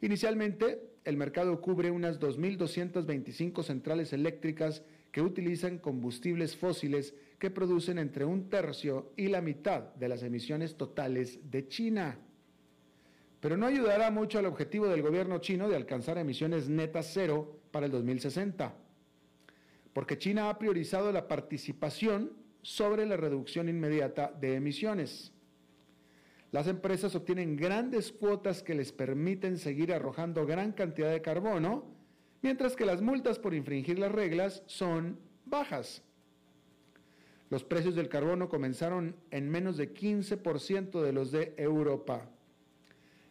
Inicialmente, 0.00 0.82
el 1.04 1.16
mercado 1.16 1.60
cubre 1.60 1.92
unas 1.92 2.18
2.225 2.18 3.62
centrales 3.62 4.12
eléctricas 4.12 4.82
que 5.12 5.22
utilizan 5.22 5.78
combustibles 5.78 6.56
fósiles 6.56 7.14
que 7.38 7.52
producen 7.52 7.98
entre 7.98 8.24
un 8.24 8.50
tercio 8.50 9.12
y 9.16 9.28
la 9.28 9.40
mitad 9.40 9.94
de 9.94 10.08
las 10.08 10.24
emisiones 10.24 10.76
totales 10.76 11.48
de 11.48 11.68
China. 11.68 12.18
Pero 13.38 13.56
no 13.56 13.66
ayudará 13.66 14.10
mucho 14.10 14.40
al 14.40 14.46
objetivo 14.46 14.88
del 14.88 15.02
gobierno 15.02 15.38
chino 15.38 15.68
de 15.68 15.76
alcanzar 15.76 16.18
emisiones 16.18 16.68
netas 16.68 17.10
cero 17.14 17.55
para 17.70 17.86
el 17.86 17.92
2060, 17.92 18.74
porque 19.92 20.18
China 20.18 20.50
ha 20.50 20.58
priorizado 20.58 21.12
la 21.12 21.28
participación 21.28 22.32
sobre 22.62 23.06
la 23.06 23.16
reducción 23.16 23.68
inmediata 23.68 24.32
de 24.40 24.54
emisiones. 24.54 25.32
Las 26.52 26.68
empresas 26.68 27.14
obtienen 27.14 27.56
grandes 27.56 28.12
cuotas 28.12 28.62
que 28.62 28.74
les 28.74 28.92
permiten 28.92 29.58
seguir 29.58 29.92
arrojando 29.92 30.46
gran 30.46 30.72
cantidad 30.72 31.10
de 31.10 31.22
carbono, 31.22 31.84
mientras 32.42 32.76
que 32.76 32.86
las 32.86 33.02
multas 33.02 33.38
por 33.38 33.54
infringir 33.54 33.98
las 33.98 34.12
reglas 34.12 34.62
son 34.66 35.18
bajas. 35.44 36.02
Los 37.50 37.62
precios 37.62 37.94
del 37.94 38.08
carbono 38.08 38.48
comenzaron 38.48 39.16
en 39.30 39.48
menos 39.48 39.76
de 39.76 39.94
15% 39.94 41.02
de 41.02 41.12
los 41.12 41.30
de 41.30 41.54
Europa. 41.56 42.28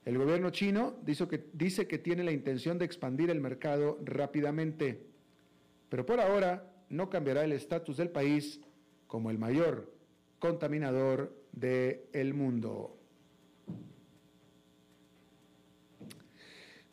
El 0.05 0.19
gobierno 0.19 0.51
chino 0.51 0.95
dice 1.03 1.27
que, 1.87 1.97
tiene 1.97 2.23
la 2.23 2.31
intención 2.31 2.77
de 2.77 2.85
expandir 2.85 3.31
el 3.31 3.41
mercado 3.41 3.97
rápidamente, 4.05 5.03
pero 5.89 6.05
por 6.05 6.19
ahora 6.19 6.71
no 6.89 7.09
cambiará 7.09 7.43
el 7.43 7.51
estatus 7.51 7.97
del 7.97 8.11
país 8.11 8.61
como 9.07 9.31
el 9.31 9.39
mayor 9.39 9.91
contaminador 10.37 11.35
del 11.51 12.35
mundo. 12.35 12.99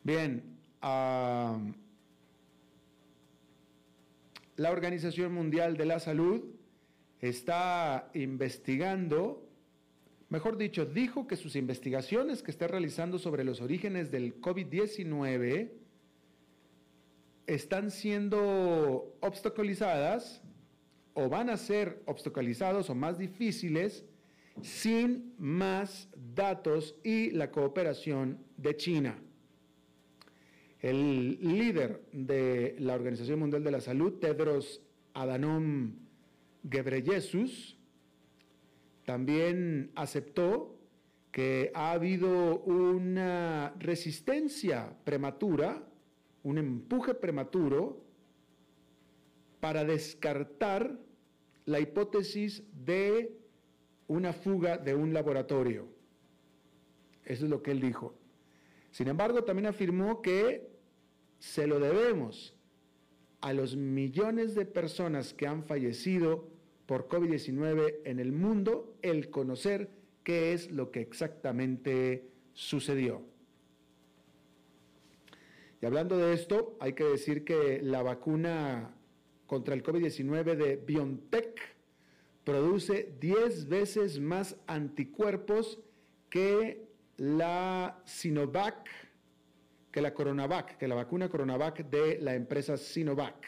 Bien, 0.03 0.59
la 0.81 1.51
Organización 4.71 5.35
Mundial 5.35 5.77
de 5.77 5.85
la 5.85 6.01
Salud 6.01 6.45
está 7.21 8.11
investigando, 8.15 9.42
mejor 10.33 10.57
dicho, 10.57 10.87
dijo 10.87 11.27
que 11.27 11.37
sus 11.37 11.57
investigaciones 11.57 12.43
que 12.43 12.51
está 12.51 12.67
realizando 12.67 13.19
sobre 13.19 13.45
los 13.45 13.61
orígenes 13.61 14.11
del 14.11 14.41
COVID-19 14.41 15.71
están 17.47 17.91
siendo 17.91 19.15
obstaculizadas 19.21 20.43
o 21.13 21.29
van 21.29 21.51
a 21.51 21.59
ser 21.59 22.03
obstaculizados 22.07 22.89
o 22.89 22.95
más 22.95 23.19
difíciles 23.19 24.07
sin 24.63 25.35
más 25.37 26.09
datos 26.35 26.95
y 27.05 27.31
la 27.33 27.51
cooperación 27.51 28.39
de 28.57 28.75
China. 28.75 29.19
El 30.81 31.39
líder 31.43 32.07
de 32.11 32.75
la 32.79 32.95
Organización 32.95 33.39
Mundial 33.39 33.63
de 33.63 33.71
la 33.71 33.83
Salud, 33.83 34.15
Tedros 34.15 34.81
Adhanom 35.13 35.93
Ghebreyesus, 36.63 37.77
también 39.13 39.93
aceptó 39.95 40.75
que 41.31 41.71
ha 41.75 41.93
habido 41.93 42.61
una 42.61 43.75
resistencia 43.79 44.97
prematura, 45.05 45.87
un 46.43 46.57
empuje 46.57 47.13
prematuro 47.13 48.03
para 49.61 49.85
descartar 49.85 50.99
la 51.67 51.79
hipótesis 51.79 52.63
de 52.73 53.37
una 54.07 54.33
fuga 54.33 54.79
de 54.79 54.95
un 54.95 55.13
laboratorio. 55.13 55.89
Eso 57.27 57.45
es 57.45 57.51
lo 57.51 57.63
que 57.63 57.73
él 57.73 57.83
dijo. 57.83 58.15
Sin 58.93 59.09
embargo, 59.09 59.45
también 59.45 59.67
afirmó 59.67 60.23
que 60.23 60.71
se 61.39 61.67
lo 61.67 61.81
debemos 61.81 62.57
a 63.43 63.53
los 63.53 63.77
millones 63.77 64.55
de 64.55 64.65
personas 64.65 65.35
que 65.35 65.47
han 65.47 65.63
fallecido 65.63 66.52
por 66.93 67.09
COVID-19 67.09 68.01
en 68.05 68.21
el 68.21 68.33
mundo 68.33 68.99
el 69.01 69.31
conocer 69.31 69.89
qué 70.25 70.53
es 70.53 70.71
lo 70.71 70.91
que 70.91 71.01
exactamente 71.01 72.29
sucedió. 72.53 73.23
Y 75.81 75.87
hablando 75.87 76.19
de 76.19 76.35
esto, 76.35 76.77
hay 76.81 76.93
que 76.93 77.05
decir 77.05 77.47
que 77.47 77.81
la 77.81 78.03
vacuna 78.03 78.95
contra 79.47 79.75
el 79.75 79.83
COVID-19 79.83 80.55
de 80.55 80.77
BioNTech 80.77 81.63
produce 82.45 83.15
10 83.19 83.71
veces 83.71 84.21
más 84.21 84.59
anticuerpos 84.67 85.81
que 86.29 86.91
la 87.17 88.03
Sinovac 88.05 88.87
que 89.91 90.03
la 90.03 90.13
Coronavac, 90.13 90.77
que 90.77 90.89
la 90.89 90.95
vacuna 90.95 91.31
Coronavac 91.31 91.89
de 91.89 92.19
la 92.21 92.35
empresa 92.35 92.77
Sinovac, 92.77 93.47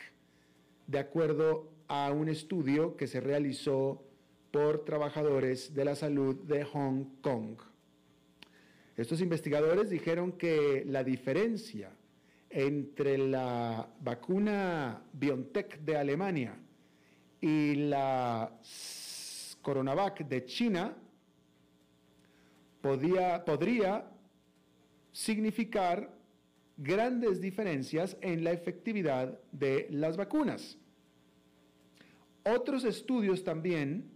de 0.86 0.98
acuerdo 0.98 1.73
a 1.88 2.10
un 2.12 2.28
estudio 2.28 2.96
que 2.96 3.06
se 3.06 3.20
realizó 3.20 4.02
por 4.50 4.84
trabajadores 4.84 5.74
de 5.74 5.84
la 5.84 5.96
salud 5.96 6.36
de 6.44 6.64
Hong 6.64 7.20
Kong. 7.20 7.58
Estos 8.96 9.20
investigadores 9.20 9.90
dijeron 9.90 10.32
que 10.32 10.84
la 10.86 11.02
diferencia 11.02 11.90
entre 12.48 13.18
la 13.18 13.88
vacuna 14.00 15.02
BioNTech 15.12 15.80
de 15.80 15.96
Alemania 15.96 16.56
y 17.40 17.74
la 17.74 18.60
Coronavac 19.60 20.20
de 20.28 20.44
China 20.44 20.96
podía, 22.80 23.44
podría 23.44 24.08
significar 25.10 26.16
grandes 26.76 27.40
diferencias 27.40 28.16
en 28.20 28.44
la 28.44 28.52
efectividad 28.52 29.40
de 29.50 29.88
las 29.90 30.16
vacunas. 30.16 30.78
Otros 32.44 32.84
estudios 32.84 33.42
también 33.44 34.10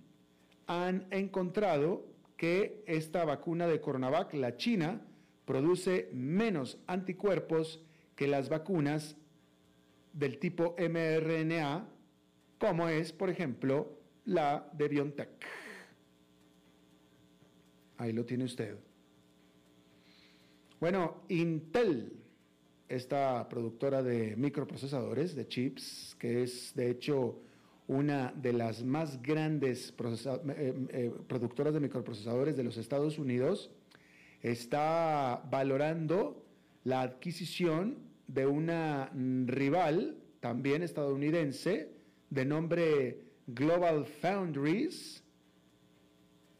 han 0.67 1.07
encontrado 1.11 2.07
que 2.37 2.85
esta 2.87 3.25
vacuna 3.25 3.67
de 3.67 3.81
Coronavac, 3.81 4.35
la 4.35 4.57
china, 4.57 5.01
produce 5.45 6.11
menos 6.12 6.79
anticuerpos 6.87 7.83
que 8.14 8.29
las 8.29 8.49
vacunas 8.49 9.17
del 10.12 10.38
tipo 10.38 10.77
mRNA, 10.79 11.88
como 12.59 12.88
es, 12.88 13.12
por 13.12 13.31
ejemplo, 13.31 13.99
la 14.25 14.69
de 14.73 14.88
BioNTech. 14.88 15.31
Ahí 17.97 18.12
lo 18.12 18.25
tiene 18.25 18.45
usted. 18.45 18.77
Bueno, 20.81 21.23
Intel 21.29 22.12
esta 22.88 23.49
productora 23.49 24.03
de 24.03 24.37
microprocesadores, 24.37 25.35
de 25.35 25.47
chips, 25.47 26.17
que 26.19 26.43
es 26.43 26.73
de 26.75 26.91
hecho 26.91 27.41
una 27.88 28.33
de 28.37 28.53
las 28.53 28.85
más 28.85 29.20
grandes 29.22 29.94
eh, 29.98 30.87
eh, 30.90 31.12
productoras 31.27 31.74
de 31.74 31.81
microprocesadores 31.81 32.57
de 32.57 32.62
los 32.62 32.77
Estados 32.77 33.18
Unidos, 33.18 33.70
está 34.42 35.42
valorando 35.51 36.44
la 36.85 37.01
adquisición 37.01 37.96
de 38.27 38.46
una 38.46 39.11
rival, 39.46 40.18
también 40.40 40.83
estadounidense, 40.83 41.90
de 42.31 42.44
nombre 42.44 43.22
Global 43.46 44.05
Foundries, 44.05 45.24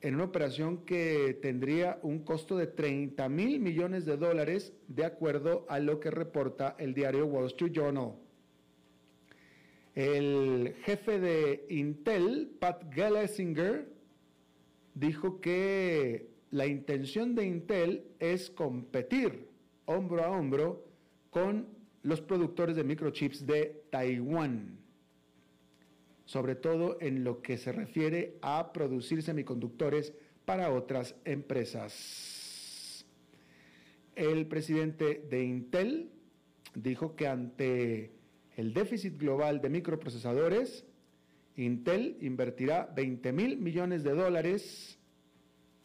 en 0.00 0.14
una 0.14 0.24
operación 0.24 0.84
que 0.86 1.38
tendría 1.42 1.98
un 2.02 2.20
costo 2.20 2.56
de 2.56 2.68
30 2.68 3.28
mil 3.28 3.60
millones 3.60 4.06
de 4.06 4.16
dólares, 4.16 4.72
de 4.86 5.04
acuerdo 5.04 5.66
a 5.68 5.78
lo 5.78 6.00
que 6.00 6.10
reporta 6.10 6.74
el 6.78 6.94
diario 6.94 7.26
Wall 7.26 7.46
Street 7.46 7.72
Journal. 7.72 8.14
El 9.98 10.76
jefe 10.84 11.18
de 11.18 11.66
Intel, 11.70 12.54
Pat 12.61 12.94
Gelsinger, 12.94 13.92
dijo 14.94 15.40
que 15.40 16.30
la 16.52 16.66
intención 16.68 17.34
de 17.34 17.44
Intel 17.44 18.04
es 18.20 18.48
competir 18.48 19.48
hombro 19.87 20.22
a 20.22 20.30
hombro 20.30 20.87
con 21.30 21.66
los 22.04 22.20
productores 22.20 22.76
de 22.76 22.84
microchips 22.84 23.44
de 23.44 23.82
Taiwán 23.90 24.78
sobre 26.26 26.54
todo 26.54 26.98
en 27.00 27.24
lo 27.24 27.42
que 27.42 27.58
se 27.58 27.72
refiere 27.72 28.38
a 28.40 28.72
producir 28.72 29.24
semiconductores 29.24 30.12
para 30.44 30.70
otras 30.70 31.16
empresas. 31.24 33.04
El 34.14 34.46
presidente 34.46 35.26
de 35.28 35.42
Intel 35.42 36.12
dijo 36.74 37.16
que 37.16 37.26
ante 37.26 38.17
el 38.58 38.74
déficit 38.74 39.16
global 39.16 39.60
de 39.60 39.70
microprocesadores, 39.70 40.84
Intel 41.54 42.18
invertirá 42.20 42.92
20 42.94 43.32
mil 43.32 43.56
millones 43.56 44.02
de 44.02 44.10
dólares 44.10 44.98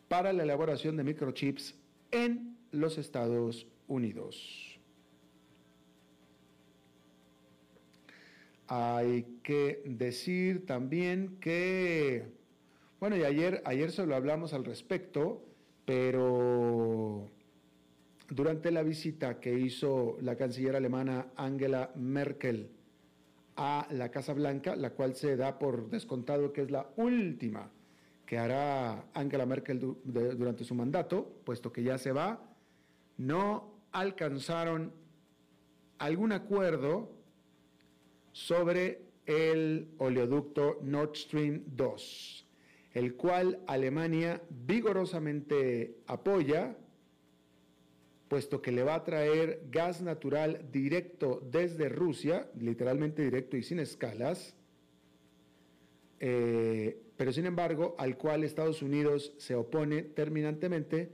para 0.07 0.33
la 0.33 0.41
elaboración 0.41 0.97
de 0.97 1.03
microchips 1.03 1.75
en 2.09 2.57
los 2.71 2.97
Estados 2.97 3.67
Unidos. 3.87 4.79
Hay 8.67 9.37
que 9.43 9.83
decir 9.85 10.65
también 10.65 11.37
que, 11.39 12.25
bueno, 12.99 13.15
y 13.17 13.23
ayer, 13.23 13.61
ayer 13.65 13.91
solo 13.91 14.15
hablamos 14.15 14.51
al 14.51 14.65
respecto, 14.65 15.45
pero 15.85 17.29
durante 18.29 18.71
la 18.71 18.83
visita 18.83 19.39
que 19.39 19.57
hizo 19.57 20.17
la 20.21 20.35
canciller 20.35 20.75
alemana 20.75 21.27
Angela 21.35 21.91
Merkel 21.95 22.71
a 23.55 23.87
la 23.91 24.09
Casa 24.09 24.33
Blanca, 24.33 24.75
la 24.75 24.91
cual 24.91 25.15
se 25.15 25.35
da 25.35 25.59
por 25.59 25.89
descontado 25.89 26.51
que 26.53 26.61
es 26.61 26.71
la 26.71 26.89
última 26.95 27.71
que 28.25 28.37
hará 28.37 29.05
Angela 29.13 29.45
Merkel 29.45 29.79
durante 30.03 30.63
su 30.63 30.73
mandato, 30.73 31.41
puesto 31.43 31.71
que 31.71 31.83
ya 31.83 31.97
se 31.97 32.11
va, 32.11 32.41
no 33.17 33.73
alcanzaron 33.91 34.91
algún 35.99 36.31
acuerdo 36.31 37.11
sobre 38.31 39.03
el 39.25 39.93
oleoducto 39.99 40.79
Nord 40.81 41.15
Stream 41.15 41.63
2, 41.67 42.47
el 42.93 43.15
cual 43.15 43.59
Alemania 43.67 44.41
vigorosamente 44.49 45.99
apoya, 46.07 46.75
puesto 48.33 48.63
que 48.63 48.71
le 48.71 48.81
va 48.81 48.95
a 48.95 49.03
traer 49.03 49.61
gas 49.69 50.01
natural 50.01 50.65
directo 50.71 51.39
desde 51.51 51.87
Rusia, 51.87 52.49
literalmente 52.59 53.21
directo 53.21 53.57
y 53.57 53.61
sin 53.61 53.77
escalas, 53.77 54.55
eh, 56.19 56.99
pero 57.15 57.31
sin 57.31 57.45
embargo 57.45 57.93
al 57.99 58.17
cual 58.17 58.43
Estados 58.43 58.81
Unidos 58.81 59.35
se 59.37 59.53
opone 59.53 60.01
terminantemente 60.01 61.11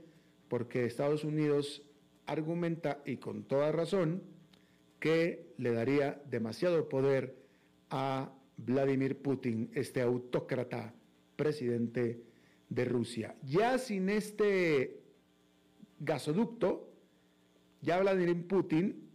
porque 0.48 0.86
Estados 0.86 1.22
Unidos 1.22 1.82
argumenta, 2.24 3.02
y 3.04 3.18
con 3.18 3.44
toda 3.44 3.70
razón, 3.70 4.22
que 4.98 5.52
le 5.58 5.72
daría 5.72 6.22
demasiado 6.24 6.88
poder 6.88 7.36
a 7.90 8.32
Vladimir 8.56 9.20
Putin, 9.20 9.70
este 9.74 10.00
autócrata 10.00 10.94
presidente 11.36 12.22
de 12.70 12.84
Rusia. 12.86 13.36
Ya 13.42 13.76
sin 13.76 14.08
este 14.08 15.02
gasoducto, 15.98 16.89
ya 17.80 18.00
Vladimir 18.00 18.46
Putin, 18.46 19.08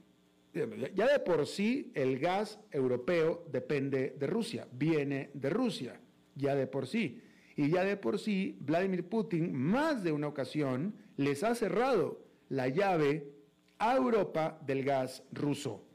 ya 0.93 1.07
de 1.07 1.19
por 1.19 1.45
sí 1.47 1.91
el 1.95 2.19
gas 2.19 2.59
europeo 2.71 3.45
depende 3.51 4.15
de 4.17 4.27
Rusia, 4.27 4.67
viene 4.71 5.29
de 5.33 5.49
Rusia, 5.49 5.99
ya 6.35 6.55
de 6.55 6.67
por 6.67 6.87
sí. 6.87 7.21
Y 7.57 7.69
ya 7.69 7.83
de 7.83 7.95
por 7.95 8.19
sí, 8.19 8.57
Vladimir 8.59 9.07
Putin 9.07 9.53
más 9.53 10.03
de 10.03 10.11
una 10.11 10.27
ocasión 10.27 10.95
les 11.17 11.43
ha 11.43 11.55
cerrado 11.55 12.19
la 12.49 12.67
llave 12.67 13.31
a 13.77 13.95
Europa 13.95 14.59
del 14.65 14.83
gas 14.83 15.23
ruso 15.31 15.85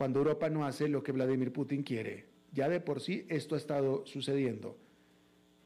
cuando 0.00 0.20
Europa 0.20 0.48
no 0.48 0.64
hace 0.64 0.88
lo 0.88 1.02
que 1.02 1.12
Vladimir 1.12 1.52
Putin 1.52 1.82
quiere. 1.82 2.24
Ya 2.52 2.70
de 2.70 2.80
por 2.80 3.02
sí 3.02 3.26
esto 3.28 3.54
ha 3.54 3.58
estado 3.58 4.06
sucediendo. 4.06 4.78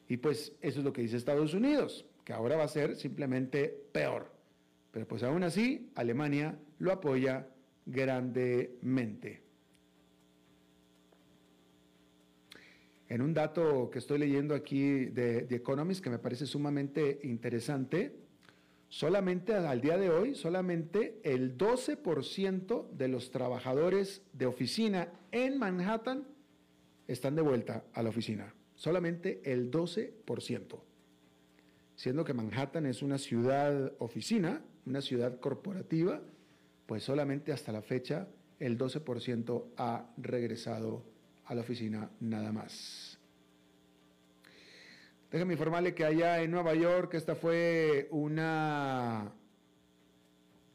Y 0.08 0.16
pues 0.16 0.56
eso 0.60 0.80
es 0.80 0.84
lo 0.84 0.92
que 0.92 1.02
dice 1.02 1.16
Estados 1.16 1.54
Unidos, 1.54 2.04
que 2.24 2.32
ahora 2.32 2.56
va 2.56 2.64
a 2.64 2.68
ser 2.68 2.96
simplemente 2.96 3.68
peor. 3.92 4.33
Pero 4.94 5.08
pues 5.08 5.24
aún 5.24 5.42
así, 5.42 5.90
Alemania 5.96 6.56
lo 6.78 6.92
apoya 6.92 7.48
grandemente. 7.84 9.42
En 13.08 13.20
un 13.20 13.34
dato 13.34 13.90
que 13.90 13.98
estoy 13.98 14.20
leyendo 14.20 14.54
aquí 14.54 15.06
de 15.06 15.42
The 15.42 15.56
Economist 15.56 16.02
que 16.02 16.10
me 16.10 16.18
parece 16.20 16.46
sumamente 16.46 17.18
interesante, 17.24 18.24
Solamente 18.88 19.54
al 19.54 19.80
día 19.80 19.98
de 19.98 20.08
hoy, 20.08 20.36
solamente 20.36 21.18
el 21.24 21.58
12% 21.58 22.90
de 22.90 23.08
los 23.08 23.32
trabajadores 23.32 24.22
de 24.32 24.46
oficina 24.46 25.08
en 25.32 25.58
Manhattan 25.58 26.28
están 27.08 27.34
de 27.34 27.42
vuelta 27.42 27.82
a 27.92 28.04
la 28.04 28.10
oficina. 28.10 28.54
Solamente 28.76 29.40
el 29.44 29.68
12%. 29.72 30.80
Siendo 31.96 32.24
que 32.24 32.34
Manhattan 32.34 32.86
es 32.86 33.02
una 33.02 33.18
ciudad 33.18 33.92
oficina, 33.98 34.62
una 34.86 35.00
ciudad 35.00 35.38
corporativa, 35.40 36.20
pues 36.86 37.02
solamente 37.02 37.52
hasta 37.52 37.72
la 37.72 37.82
fecha 37.82 38.28
el 38.58 38.78
12% 38.78 39.64
ha 39.76 40.10
regresado 40.16 41.02
a 41.46 41.54
la 41.54 41.62
oficina 41.62 42.10
nada 42.20 42.52
más. 42.52 43.18
Déjame 45.30 45.54
informarle 45.54 45.94
que 45.94 46.04
allá 46.04 46.40
en 46.42 46.50
Nueva 46.50 46.74
York 46.74 47.14
esta 47.14 47.34
fue 47.34 48.06
una, 48.12 49.32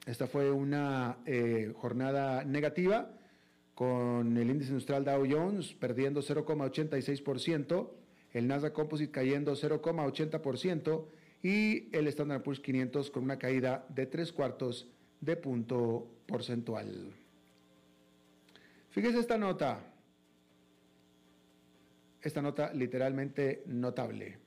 esta 0.06 0.28
fue 0.28 0.52
una 0.52 1.20
eh, 1.26 1.72
jornada 1.78 2.44
negativa 2.44 3.10
con 3.74 4.36
el 4.36 4.50
índice 4.50 4.72
industrial 4.72 5.06
Dow 5.06 5.26
Jones 5.30 5.74
perdiendo 5.76 6.22
0,86%, 6.22 7.90
el 8.34 8.48
Nasdaq 8.48 8.74
Composite 8.74 9.12
cayendo 9.12 9.54
0,80% 9.54 11.06
y 11.42 11.96
el 11.96 12.08
Standard 12.08 12.44
Poor's 12.44 12.60
500 12.60 13.12
con 13.12 13.24
una 13.24 13.40
caída 13.40 13.86
de 13.90 14.06
tres 14.06 14.34
cuartos 14.34 14.88
de 15.22 15.36
punto 15.36 16.08
porcentual. 16.26 17.14
Fíjese 18.90 19.20
esta 19.20 19.38
nota, 19.38 19.80
esta 22.22 22.42
nota 22.42 22.74
literalmente 22.74 23.64
notable. 23.68 24.38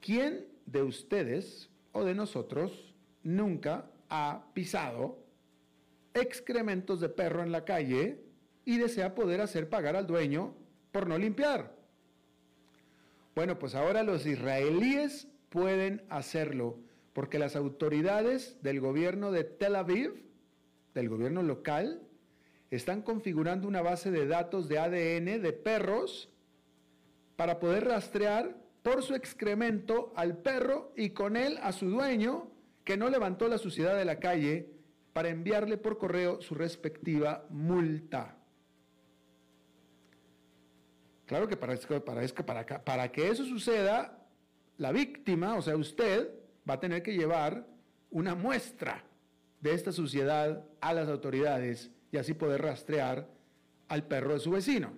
¿Quién 0.00 0.46
de 0.66 0.82
ustedes 0.82 1.70
o 1.92 2.04
de 2.04 2.14
nosotros 2.14 2.94
nunca 3.22 3.90
ha 4.10 4.44
pisado 4.52 5.18
excrementos 6.14 7.00
de 7.00 7.08
perro 7.08 7.42
en 7.42 7.52
la 7.52 7.64
calle 7.64 8.20
y 8.64 8.78
desea 8.78 9.14
poder 9.14 9.40
hacer 9.40 9.68
pagar 9.68 9.96
al 9.96 10.06
dueño 10.06 10.54
por 10.92 11.06
no 11.06 11.16
limpiar? 11.16 11.77
Bueno, 13.38 13.56
pues 13.56 13.76
ahora 13.76 14.02
los 14.02 14.26
israelíes 14.26 15.28
pueden 15.48 16.02
hacerlo 16.08 16.80
porque 17.12 17.38
las 17.38 17.54
autoridades 17.54 18.60
del 18.64 18.80
gobierno 18.80 19.30
de 19.30 19.44
Tel 19.44 19.76
Aviv, 19.76 20.24
del 20.92 21.08
gobierno 21.08 21.44
local, 21.44 22.02
están 22.72 23.00
configurando 23.00 23.68
una 23.68 23.80
base 23.80 24.10
de 24.10 24.26
datos 24.26 24.68
de 24.68 24.80
ADN 24.80 25.40
de 25.40 25.52
perros 25.52 26.32
para 27.36 27.60
poder 27.60 27.84
rastrear 27.84 28.56
por 28.82 29.04
su 29.04 29.14
excremento 29.14 30.12
al 30.16 30.38
perro 30.38 30.92
y 30.96 31.10
con 31.10 31.36
él 31.36 31.60
a 31.62 31.70
su 31.70 31.88
dueño, 31.88 32.50
que 32.82 32.96
no 32.96 33.08
levantó 33.08 33.46
la 33.46 33.58
suciedad 33.58 33.96
de 33.96 34.04
la 34.04 34.18
calle, 34.18 34.68
para 35.12 35.28
enviarle 35.28 35.76
por 35.78 35.96
correo 35.96 36.40
su 36.40 36.56
respectiva 36.56 37.46
multa. 37.50 38.37
Claro 41.28 41.46
que 41.46 41.58
para, 41.58 41.76
para, 42.46 42.84
para 42.84 43.12
que 43.12 43.28
eso 43.28 43.44
suceda, 43.44 44.18
la 44.78 44.92
víctima, 44.92 45.56
o 45.56 45.62
sea, 45.62 45.76
usted, 45.76 46.30
va 46.68 46.74
a 46.74 46.80
tener 46.80 47.02
que 47.02 47.12
llevar 47.12 47.66
una 48.10 48.34
muestra 48.34 49.04
de 49.60 49.74
esta 49.74 49.92
suciedad 49.92 50.64
a 50.80 50.94
las 50.94 51.06
autoridades 51.08 51.90
y 52.10 52.16
así 52.16 52.32
poder 52.32 52.62
rastrear 52.62 53.28
al 53.88 54.06
perro 54.06 54.32
de 54.32 54.40
su 54.40 54.52
vecino. 54.52 54.96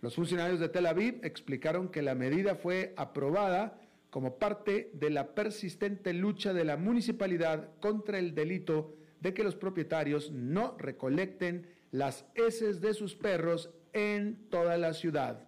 Los 0.00 0.16
funcionarios 0.16 0.58
de 0.58 0.68
Tel 0.68 0.86
Aviv 0.86 1.20
explicaron 1.22 1.90
que 1.90 2.02
la 2.02 2.16
medida 2.16 2.56
fue 2.56 2.92
aprobada 2.96 3.78
como 4.10 4.36
parte 4.36 4.90
de 4.94 5.10
la 5.10 5.32
persistente 5.36 6.12
lucha 6.12 6.52
de 6.52 6.64
la 6.64 6.76
municipalidad 6.76 7.68
contra 7.78 8.18
el 8.18 8.34
delito 8.34 8.96
de 9.20 9.32
que 9.32 9.44
los 9.44 9.54
propietarios 9.54 10.32
no 10.32 10.76
recolecten 10.76 11.68
las 11.92 12.24
heces 12.34 12.80
de 12.80 12.94
sus 12.94 13.14
perros 13.14 13.70
en 13.92 14.48
toda 14.50 14.76
la 14.76 14.94
ciudad. 14.94 15.46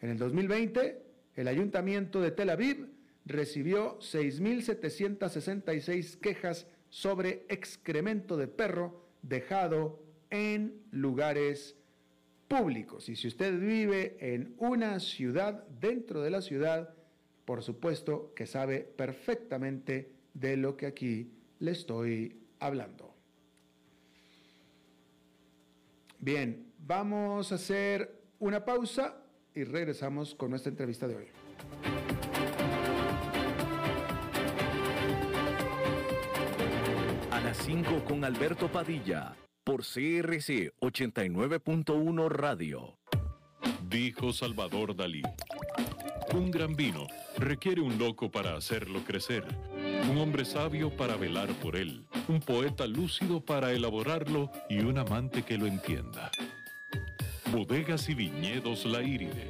En 0.00 0.10
el 0.10 0.18
2020, 0.18 1.02
el 1.34 1.48
ayuntamiento 1.48 2.20
de 2.20 2.30
Tel 2.30 2.50
Aviv 2.50 2.86
recibió 3.24 3.98
6.766 3.98 6.18
quejas 6.18 6.68
sobre 6.90 7.46
excremento 7.48 8.36
de 8.36 8.46
perro 8.48 9.06
dejado 9.22 10.02
en 10.30 10.82
lugares 10.90 11.76
públicos. 12.48 13.08
Y 13.08 13.16
si 13.16 13.28
usted 13.28 13.58
vive 13.58 14.16
en 14.20 14.54
una 14.58 15.00
ciudad, 15.00 15.64
dentro 15.80 16.22
de 16.22 16.30
la 16.30 16.40
ciudad, 16.40 16.94
por 17.44 17.62
supuesto 17.62 18.32
que 18.34 18.46
sabe 18.46 18.80
perfectamente 18.80 20.12
de 20.34 20.56
lo 20.56 20.76
que 20.76 20.86
aquí 20.86 21.30
le 21.58 21.72
estoy 21.72 22.36
hablando. 22.60 23.05
Bien, 26.26 26.72
vamos 26.78 27.52
a 27.52 27.54
hacer 27.54 28.20
una 28.40 28.64
pausa 28.64 29.14
y 29.54 29.62
regresamos 29.62 30.34
con 30.34 30.50
nuestra 30.50 30.70
entrevista 30.70 31.06
de 31.06 31.14
hoy. 31.14 31.26
A 37.30 37.40
las 37.40 37.56
5 37.58 38.04
con 38.04 38.24
Alberto 38.24 38.66
Padilla 38.66 39.36
por 39.62 39.82
CRC 39.82 40.74
89.1 40.80 42.28
Radio. 42.28 42.98
Dijo 43.88 44.32
Salvador 44.32 44.96
Dalí. 44.96 45.22
Un 46.34 46.50
gran 46.50 46.74
vino 46.74 47.06
requiere 47.38 47.80
un 47.80 47.98
loco 47.98 48.32
para 48.32 48.56
hacerlo 48.56 49.04
crecer, 49.06 49.44
un 50.08 50.18
hombre 50.18 50.44
sabio 50.44 50.90
para 50.96 51.16
velar 51.16 51.48
por 51.54 51.76
él, 51.76 52.06
un 52.28 52.40
poeta 52.40 52.86
lúcido 52.86 53.40
para 53.40 53.72
elaborarlo 53.72 54.50
y 54.68 54.78
un 54.80 54.98
amante 54.98 55.42
que 55.42 55.58
lo 55.58 55.66
entienda. 55.66 56.30
Bodegas 57.50 58.08
y 58.08 58.14
viñedos 58.14 58.84
La 58.84 59.02
Iride, 59.02 59.48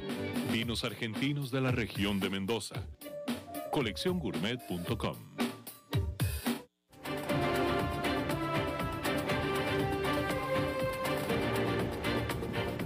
vinos 0.51 0.83
argentinos 0.83 1.51
de 1.51 1.61
la 1.61 1.71
región 1.71 2.19
de 2.19 2.29
Mendoza. 2.29 2.87
Colecciongourmet.com 3.71 5.17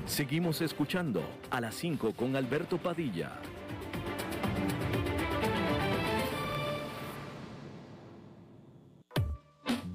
Seguimos 0.06 0.62
escuchando 0.62 1.24
a 1.50 1.62
las 1.62 1.76
5 1.76 2.14
con 2.14 2.36
Alberto 2.36 2.78
Padilla. 2.78 3.40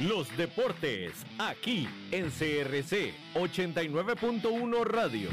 Los 0.00 0.36
deportes, 0.36 1.10
aquí 1.38 1.88
en 2.12 2.30
CRC 2.30 3.12
89.1 3.34 4.84
Radio. 4.84 5.28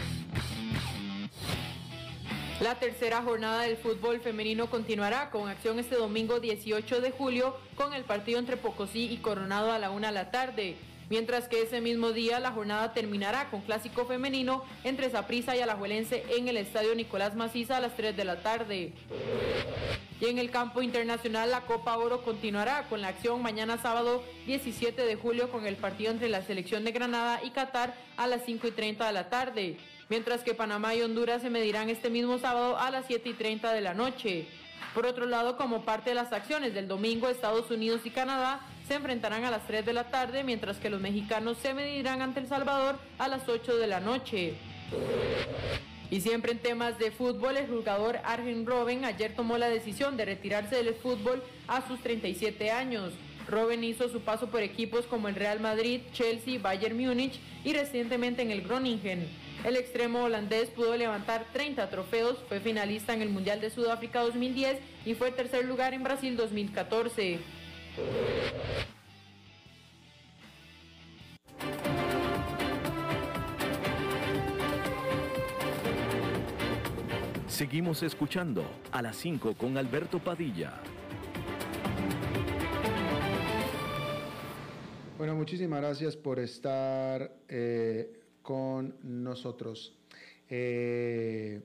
La 2.60 2.74
tercera 2.74 3.22
jornada 3.22 3.62
del 3.62 3.78
fútbol 3.78 4.22
femenino 4.22 4.68
continuará 4.68 5.30
con 5.30 5.50
acción 5.50 5.78
este 5.78 5.94
domingo 5.98 6.40
18 6.40 7.00
de 7.00 7.12
julio 7.12 7.56
con 7.76 7.94
el 7.94 8.06
partido 8.06 8.40
entre 8.40 8.58
Pocosí 8.58 9.06
y 9.06 9.18
Coronado 9.18 9.72
a 9.72 9.78
la 9.78 9.92
una 9.92 10.08
de 10.08 10.14
la 10.16 10.32
tarde. 10.32 10.78
Mientras 11.12 11.48
que 11.48 11.62
ese 11.62 11.80
mismo 11.80 12.12
día 12.12 12.40
la 12.40 12.52
jornada 12.52 12.92
terminará 12.92 13.52
con 13.52 13.62
clásico 13.62 14.08
femenino 14.08 14.64
entre 14.84 15.12
Zaprisa 15.12 15.56
y 15.56 15.60
Alajuelense 15.60 16.24
en 16.36 16.48
el 16.48 16.58
Estadio 16.58 16.96
Nicolás 16.96 17.36
Maciza 17.36 17.78
a 17.78 17.82
las 17.82 17.96
3 17.96 18.18
de 18.18 18.26
la 18.26 18.42
tarde. 18.42 18.94
Y 20.22 20.28
en 20.28 20.38
el 20.38 20.50
campo 20.50 20.82
internacional 20.82 21.52
la 21.52 21.62
Copa 21.62 21.98
Oro 21.98 22.24
continuará 22.24 22.84
con 22.88 23.02
la 23.02 23.10
acción 23.10 23.42
mañana 23.42 23.78
sábado 23.78 24.24
17 24.46 25.02
de 25.02 25.16
julio 25.16 25.52
con 25.52 25.66
el 25.66 25.76
partido 25.76 26.12
entre 26.12 26.30
la 26.30 26.42
selección 26.42 26.86
de 26.86 26.94
Granada 26.94 27.42
y 27.44 27.50
Qatar 27.50 27.94
a 28.16 28.26
las 28.26 28.44
5 28.46 28.68
y 28.68 28.72
30 28.72 29.06
de 29.06 29.12
la 29.12 29.30
tarde. 29.30 29.78
Mientras 30.08 30.44
que 30.44 30.54
Panamá 30.54 30.96
y 30.96 31.02
Honduras 31.02 31.42
se 31.42 31.50
medirán 31.50 31.90
este 31.90 32.10
mismo 32.10 32.38
sábado 32.38 32.78
a 32.78 32.92
las 32.92 33.08
7 33.08 33.28
y 33.28 33.34
30 33.34 33.74
de 33.74 33.82
la 33.82 33.94
noche. 33.94 34.48
Por 34.94 35.06
otro 35.06 35.26
lado, 35.26 35.58
como 35.58 35.84
parte 35.84 36.12
de 36.12 36.16
las 36.16 36.32
acciones 36.32 36.74
del 36.74 36.88
domingo, 36.88 37.28
Estados 37.28 37.70
Unidos 37.70 38.02
y 38.06 38.12
Canadá 38.12 38.62
se 38.88 38.94
enfrentarán 38.96 39.44
a 39.44 39.52
las 39.52 39.68
3 39.68 39.86
de 39.86 39.94
la 39.94 40.06
tarde, 40.06 40.46
mientras 40.46 40.78
que 40.78 40.90
los 40.90 41.02
mexicanos 41.02 41.58
se 41.58 41.74
medirán 41.74 42.22
ante 42.22 42.40
El 42.40 42.48
Salvador 42.48 42.98
a 43.18 43.28
las 43.28 43.50
8 43.50 43.76
de 43.76 43.88
la 43.88 44.00
noche. 44.00 44.54
Y 46.12 46.22
siempre 46.22 46.52
en 46.52 46.60
temas 46.60 47.00
de 47.00 47.12
fútbol, 47.12 47.58
el 47.58 47.68
jugador 47.68 48.20
Arjen 48.24 48.66
Robben 48.66 49.06
ayer 49.06 49.36
tomó 49.36 49.58
la 49.58 49.70
decisión 49.70 50.18
de 50.18 50.26
retirarse 50.26 50.76
del 50.76 50.94
fútbol 50.94 51.44
a 51.68 51.86
sus 51.88 52.00
37 52.02 52.72
años. 52.72 53.14
Robben 53.48 53.84
hizo 53.84 54.10
su 54.10 54.22
paso 54.22 54.48
por 54.48 54.62
equipos 54.62 55.06
como 55.06 55.28
el 55.28 55.36
Real 55.36 55.60
Madrid, 55.60 56.02
Chelsea, 56.14 56.60
Bayern 56.60 56.98
Múnich 56.98 57.40
y 57.64 57.74
recientemente 57.74 58.42
en 58.42 58.52
el 58.52 58.62
Groningen. 58.62 59.28
El 59.64 59.78
extremo 59.78 60.24
holandés 60.24 60.70
pudo 60.70 60.96
levantar 60.96 61.48
30 61.54 61.90
trofeos, 61.90 62.38
fue 62.48 62.60
finalista 62.60 63.14
en 63.14 63.22
el 63.22 63.30
Mundial 63.30 63.62
de 63.62 63.70
Sudáfrica 63.70 64.22
2010 64.22 64.78
y 65.06 65.16
fue 65.16 65.32
tercer 65.32 65.66
lugar 65.66 65.94
en 65.94 66.04
Brasil 66.04 66.38
2014. 66.38 67.40
Seguimos 77.56 78.04
escuchando 78.04 78.66
a 78.92 79.02
las 79.02 79.16
5 79.16 79.56
con 79.56 79.78
Alberto 79.78 80.20
Padilla. 80.20 80.74
Bueno, 85.18 85.36
muchísimas 85.36 85.80
gracias 85.80 86.18
por 86.18 86.40
estar 86.40 87.34
eh, 87.48 88.20
con 88.42 88.98
nosotros. 89.04 89.98
Eh, 90.50 91.62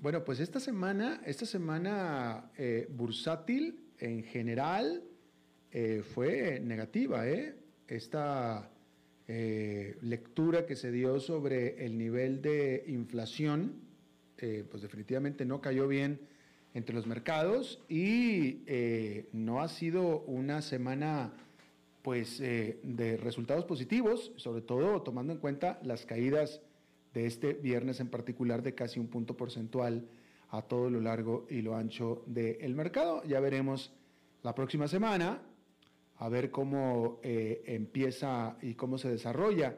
bueno, 0.00 0.24
pues 0.24 0.40
esta 0.40 0.58
semana, 0.58 1.22
esta 1.24 1.46
semana 1.46 2.50
eh, 2.58 2.88
bursátil 2.90 3.92
en 3.96 4.24
general 4.24 5.04
fue 6.02 6.58
negativa, 6.58 7.28
Esta 7.86 8.72
lectura 9.28 10.66
que 10.66 10.74
se 10.74 10.90
dio 10.90 11.20
sobre 11.20 11.86
el 11.86 11.96
nivel 11.96 12.42
de 12.42 12.82
inflación 12.88 13.89
eh, 14.42 14.64
pues 14.68 14.82
definitivamente 14.82 15.44
no 15.44 15.60
cayó 15.60 15.86
bien 15.86 16.20
entre 16.72 16.94
los 16.94 17.06
mercados 17.06 17.82
y 17.88 18.62
eh, 18.66 19.28
no 19.32 19.60
ha 19.60 19.68
sido 19.68 20.20
una 20.20 20.62
semana 20.62 21.32
pues 22.02 22.40
eh, 22.40 22.80
de 22.82 23.18
resultados 23.18 23.66
positivos, 23.66 24.32
sobre 24.36 24.62
todo 24.62 25.02
tomando 25.02 25.34
en 25.34 25.40
cuenta 25.40 25.78
las 25.82 26.06
caídas 26.06 26.62
de 27.12 27.26
este 27.26 27.52
viernes 27.52 28.00
en 28.00 28.08
particular 28.08 28.62
de 28.62 28.74
casi 28.74 28.98
un 28.98 29.08
punto 29.08 29.36
porcentual 29.36 30.08
a 30.48 30.62
todo 30.62 30.88
lo 30.88 31.00
largo 31.00 31.46
y 31.50 31.60
lo 31.60 31.76
ancho 31.76 32.22
del 32.26 32.74
mercado. 32.74 33.22
Ya 33.24 33.40
veremos 33.40 33.92
la 34.42 34.54
próxima 34.54 34.88
semana 34.88 35.42
a 36.16 36.28
ver 36.28 36.50
cómo 36.50 37.20
empieza 37.22 38.56
y 38.62 38.74
cómo 38.74 38.96
se 38.96 39.10
desarrolla, 39.10 39.76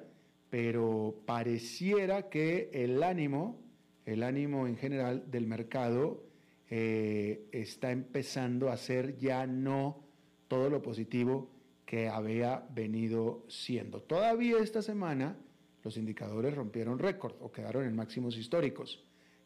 pero 0.50 1.16
pareciera 1.26 2.28
que 2.28 2.70
el 2.72 3.02
ánimo 3.02 3.62
el 4.04 4.22
ánimo 4.22 4.66
en 4.66 4.76
general 4.76 5.30
del 5.30 5.46
mercado 5.46 6.24
eh, 6.70 7.48
está 7.52 7.92
empezando 7.92 8.70
a 8.70 8.76
ser 8.76 9.18
ya 9.18 9.46
no 9.46 10.02
todo 10.48 10.70
lo 10.70 10.82
positivo 10.82 11.50
que 11.84 12.08
había 12.08 12.66
venido 12.74 13.44
siendo. 13.48 14.00
Todavía 14.02 14.58
esta 14.58 14.82
semana 14.82 15.36
los 15.84 15.96
indicadores 15.96 16.54
rompieron 16.54 16.98
récord 16.98 17.34
o 17.40 17.52
quedaron 17.52 17.84
en 17.84 17.94
máximos 17.94 18.36
históricos, 18.36 19.04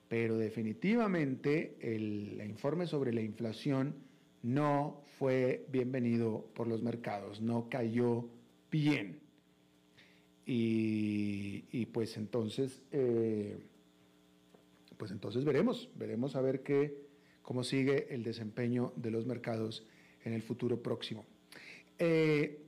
pero 0.08 0.38
definitivamente 0.38 1.76
el, 1.80 2.40
informe 2.48 2.86
sobre 2.86 3.12
la 3.12 3.22
inflación 3.22 3.96
no 4.42 5.02
fue 5.18 5.66
bienvenido 5.70 6.48
por 6.54 6.68
los 6.68 6.82
mercados, 6.82 7.40
no 7.40 7.68
cayó 7.68 8.28
bien. 8.70 9.20
Y, 10.44 11.86
pues 11.86 12.16
entonces... 12.16 12.82
Eh, 12.92 13.58
pues 14.96 15.10
entonces 15.10 15.44
veremos, 15.44 15.90
veremos 15.94 16.36
a 16.36 16.40
ver 16.40 16.62
qué, 16.62 17.06
cómo 17.42 17.64
sigue 17.64 18.14
el 18.14 18.22
desempeño 18.22 18.92
de 18.96 19.10
los 19.10 19.26
mercados 19.26 19.86
en 20.24 20.32
el 20.32 20.42
futuro 20.42 20.82
próximo. 20.82 21.24
Eh, 21.98 22.62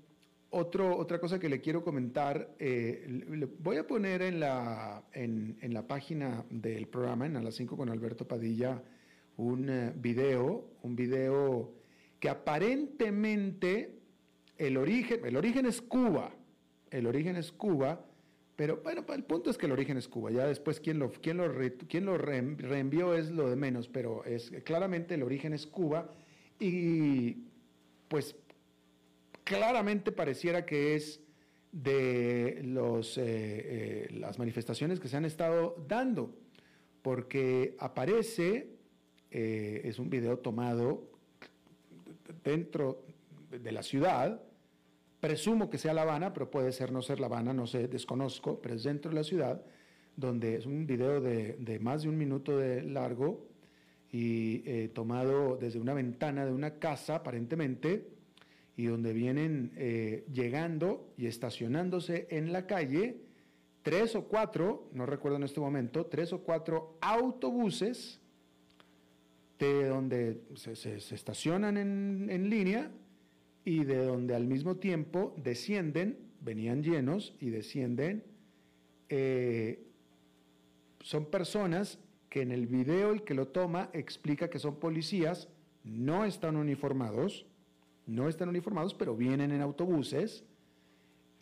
otra 0.51 1.21
cosa 1.21 1.39
que 1.39 1.49
le 1.49 1.61
quiero 1.61 1.85
comentar, 1.85 2.55
eh, 2.59 3.47
voy 3.59 3.77
a 3.77 3.87
poner 3.87 4.23
en 4.23 4.41
la, 4.41 5.05
en, 5.13 5.59
la 5.61 5.87
página 5.87 6.45
del 6.49 6.89
programa, 6.89 7.27
en 7.27 7.37
A 7.37 7.43
las 7.43 7.57
5 7.57 7.77
con 7.77 7.91
Alberto 7.91 8.27
Padilla, 8.27 8.83
un 9.37 9.69
eh, 9.69 9.93
video, 9.95 10.71
un 10.83 10.97
video 10.97 11.75
que 12.19 12.31
aparentemente 12.31 13.99
el 14.57 14.79
origen, 14.79 15.21
el 15.25 15.37
origen 15.37 15.67
es 15.67 15.83
Cuba, 15.83 16.35
el 16.91 17.07
origen 17.07 17.37
es 17.37 17.53
Cuba, 17.53 18.07
pero 18.59 18.79
bueno, 18.79 19.05
el 19.15 19.23
punto 19.23 19.51
es 19.51 19.57
que 19.57 19.67
el 19.67 19.73
origen 19.73 19.99
es 19.99 20.09
Cuba. 20.09 20.33
Ya 20.33 20.45
después 20.45 20.81
quién 20.81 20.99
lo, 20.99 21.13
quién 21.13 21.37
lo, 21.37 21.49
quién 21.89 22.05
lo 22.05 22.19
reenvió 22.19 23.15
es 23.15 23.31
lo 23.31 23.49
de 23.49 23.55
menos, 23.55 23.87
pero 23.87 24.25
es 24.25 24.51
claramente 24.65 25.15
el 25.15 25.23
origen 25.23 25.53
es 25.53 25.65
Cuba 25.65 26.13
y 26.59 27.45
pues 28.09 28.35
claramente 29.45 30.11
pareciera 30.11 30.67
que 30.67 30.97
es 30.97 31.21
de 31.71 32.61
los, 32.65 33.17
eh, 33.17 33.23
eh, 33.27 34.09
las 34.19 34.41
manifestaciones 34.41 34.99
que 34.99 35.07
se 35.07 35.17
han 35.17 35.25
estado 35.25 35.77
dando, 35.87 36.35
porque 37.01 37.77
aparece, 37.79 38.71
eh, 39.31 39.83
es 39.85 40.01
un 40.01 40.11
video 40.11 40.37
tomado 40.41 41.13
dentro 42.43 43.05
de 43.53 43.71
la 43.71 43.85
ciudad, 43.85 44.43
Presumo 45.21 45.69
que 45.69 45.79
sea 45.79 45.95
La 45.95 46.03
Habana, 46.03 46.33
pero 46.33 46.51
puede 46.51 46.71
ser 46.71 46.93
no 46.93 47.03
ser 47.03 47.19
La 47.19 47.27
Habana, 47.27 47.53
no 47.53 47.67
sé, 47.67 47.89
desconozco, 47.89 48.61
pero 48.61 48.77
es 48.77 48.85
dentro 48.85 49.11
de 49.11 49.17
la 49.17 49.25
ciudad, 49.25 49.63
donde 50.17 50.57
es 50.57 50.67
un 50.67 50.87
video 50.87 51.21
de, 51.21 51.79
más 51.81 52.03
de 52.03 52.09
un 52.09 52.17
minuto 52.17 52.57
de 52.57 52.83
largo 52.83 53.49
y 54.13 54.63
eh, 54.65 54.89
tomado 54.95 55.57
desde 55.57 55.81
una 55.81 55.93
ventana 55.93 56.47
de 56.47 56.53
una 56.53 56.79
casa, 56.79 57.17
aparentemente, 57.17 58.09
y 58.77 58.87
donde 58.87 59.13
vienen 59.13 59.73
eh, 59.77 60.25
llegando 60.33 61.13
y 61.17 61.27
estacionándose 61.27 62.29
en 62.31 62.53
la 62.53 62.67
calle 62.67 63.17
tres 63.83 64.15
o 64.15 64.25
cuatro, 64.29 64.89
no 64.93 65.05
recuerdo 65.05 65.39
en 65.39 65.43
este 65.43 65.59
momento, 65.59 66.07
tres 66.07 66.33
o 66.33 66.43
cuatro 66.43 66.97
autobuses 67.01 68.21
de 69.59 69.89
donde 69.89 70.43
se, 70.55 70.97
estacionan 70.97 71.77
en, 71.77 72.29
en 72.31 72.49
línea 72.49 72.93
y 73.69 73.85
de 73.85 74.03
donde 74.03 74.35
al 74.35 74.47
mismo 74.47 74.77
tiempo 74.77 75.35
descienden, 75.37 76.17
venían 76.41 76.83
llenos 76.83 77.35
y 77.39 77.51
descienden, 77.51 78.25
eh, 79.11 79.87
son 81.01 81.27
personas 81.27 81.99
que 82.31 82.41
en 82.41 82.51
el 82.51 82.67
video 82.67 83.11
el 83.11 83.25
que 83.25 83.35
lo 83.35 83.49
toma 83.49 83.91
explica 83.93 84.49
que 84.49 84.59
son 84.59 84.77
policías, 84.77 85.51
no 85.85 86.25
están 86.25 86.57
uniformados, 86.57 87.45
no 88.07 88.31
están 88.31 88.49
uniformados, 88.49 88.95
pero 88.95 89.15
vienen 89.15 89.51
en 89.51 89.61
autobuses 89.61 90.47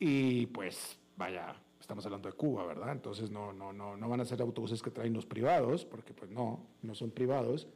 y 0.01 0.47
pues 0.47 0.99
vaya, 1.17 1.55
estamos 1.81 2.05
hablando 2.07 2.29
de 2.29 2.35
Cuba, 2.35 2.67
¿verdad? 2.67 2.91
Entonces 2.91 3.31
no, 3.31 3.53
no, 3.53 3.73
no, 3.73 3.97
no 3.97 4.09
van 4.09 4.21
a 4.21 4.25
ser 4.25 4.43
autobuses 4.43 4.83
que 4.83 4.91
traen 4.91 5.13
los 5.13 5.27
privados, 5.27 5.85
porque 5.85 6.13
pues 6.13 6.29
no, 6.33 6.67
no 6.83 6.97
son 6.97 7.13
privados. 7.13 7.69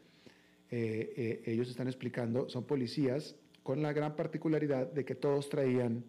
Eh, 0.73 1.15
eh, 1.17 1.43
ellos 1.47 1.69
están 1.69 1.87
explicando, 1.87 2.49
son 2.49 2.65
policías 2.65 3.37
con 3.63 3.83
la 3.83 3.93
gran 3.93 4.17
particularidad 4.17 4.91
de 4.91 5.05
que 5.05 5.15
todos 5.15 5.49
traían 5.49 6.05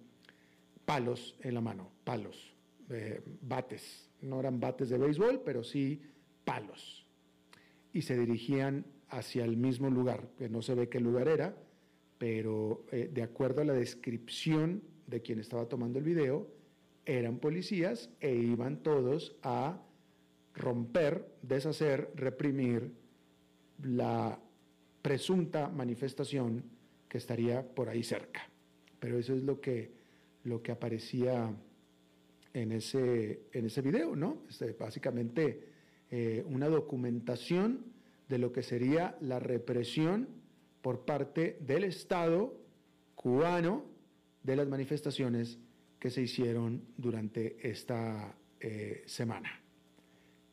palos 0.85 1.35
en 1.41 1.53
la 1.53 1.61
mano, 1.61 1.91
palos, 2.03 2.53
eh, 2.89 3.21
bates. 3.41 4.09
No 4.21 4.39
eran 4.39 4.59
bates 4.59 4.89
de 4.89 4.97
béisbol, 4.97 5.41
pero 5.43 5.63
sí 5.63 6.01
palos. 6.43 7.05
Y 7.93 8.01
se 8.03 8.17
dirigían 8.17 8.85
hacia 9.09 9.43
el 9.43 9.57
mismo 9.57 9.89
lugar, 9.89 10.29
que 10.37 10.49
no 10.49 10.61
se 10.61 10.75
ve 10.75 10.89
qué 10.89 10.99
lugar 10.99 11.27
era, 11.27 11.55
pero 12.17 12.85
de 12.91 13.23
acuerdo 13.23 13.61
a 13.61 13.65
la 13.65 13.73
descripción 13.73 14.83
de 15.07 15.21
quien 15.21 15.39
estaba 15.39 15.67
tomando 15.67 15.99
el 15.99 16.05
video, 16.05 16.47
eran 17.05 17.39
policías 17.39 18.09
e 18.19 18.33
iban 18.33 18.83
todos 18.83 19.35
a 19.43 19.81
romper, 20.53 21.27
deshacer, 21.41 22.11
reprimir 22.15 22.93
la 23.83 24.39
presunta 25.01 25.69
manifestación 25.69 26.63
que 27.11 27.17
estaría 27.17 27.61
por 27.61 27.89
ahí 27.89 28.03
cerca. 28.03 28.47
Pero 29.01 29.19
eso 29.19 29.35
es 29.35 29.43
lo 29.43 29.59
que, 29.59 29.91
lo 30.45 30.63
que 30.63 30.71
aparecía 30.71 31.53
en 32.53 32.71
ese, 32.71 33.41
en 33.51 33.65
ese 33.65 33.81
video, 33.81 34.15
¿no? 34.15 34.43
Este, 34.49 34.71
básicamente 34.71 35.67
eh, 36.09 36.41
una 36.47 36.69
documentación 36.69 37.83
de 38.29 38.37
lo 38.37 38.53
que 38.53 38.63
sería 38.63 39.17
la 39.19 39.39
represión 39.39 40.29
por 40.81 41.03
parte 41.03 41.57
del 41.59 41.83
Estado 41.83 42.57
cubano 43.15 43.83
de 44.41 44.55
las 44.55 44.69
manifestaciones 44.69 45.59
que 45.99 46.09
se 46.09 46.21
hicieron 46.21 46.81
durante 46.95 47.57
esta 47.69 48.37
eh, 48.57 49.03
semana. 49.05 49.61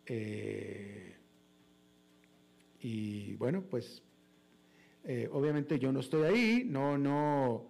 Eh, 0.06 1.14
y 2.80 3.36
bueno, 3.36 3.62
pues 3.62 4.02
eh, 5.08 5.28
obviamente 5.32 5.80
yo 5.80 5.90
no 5.90 5.98
estoy 5.98 6.22
ahí, 6.22 6.64
no, 6.64 6.96
no, 6.96 7.66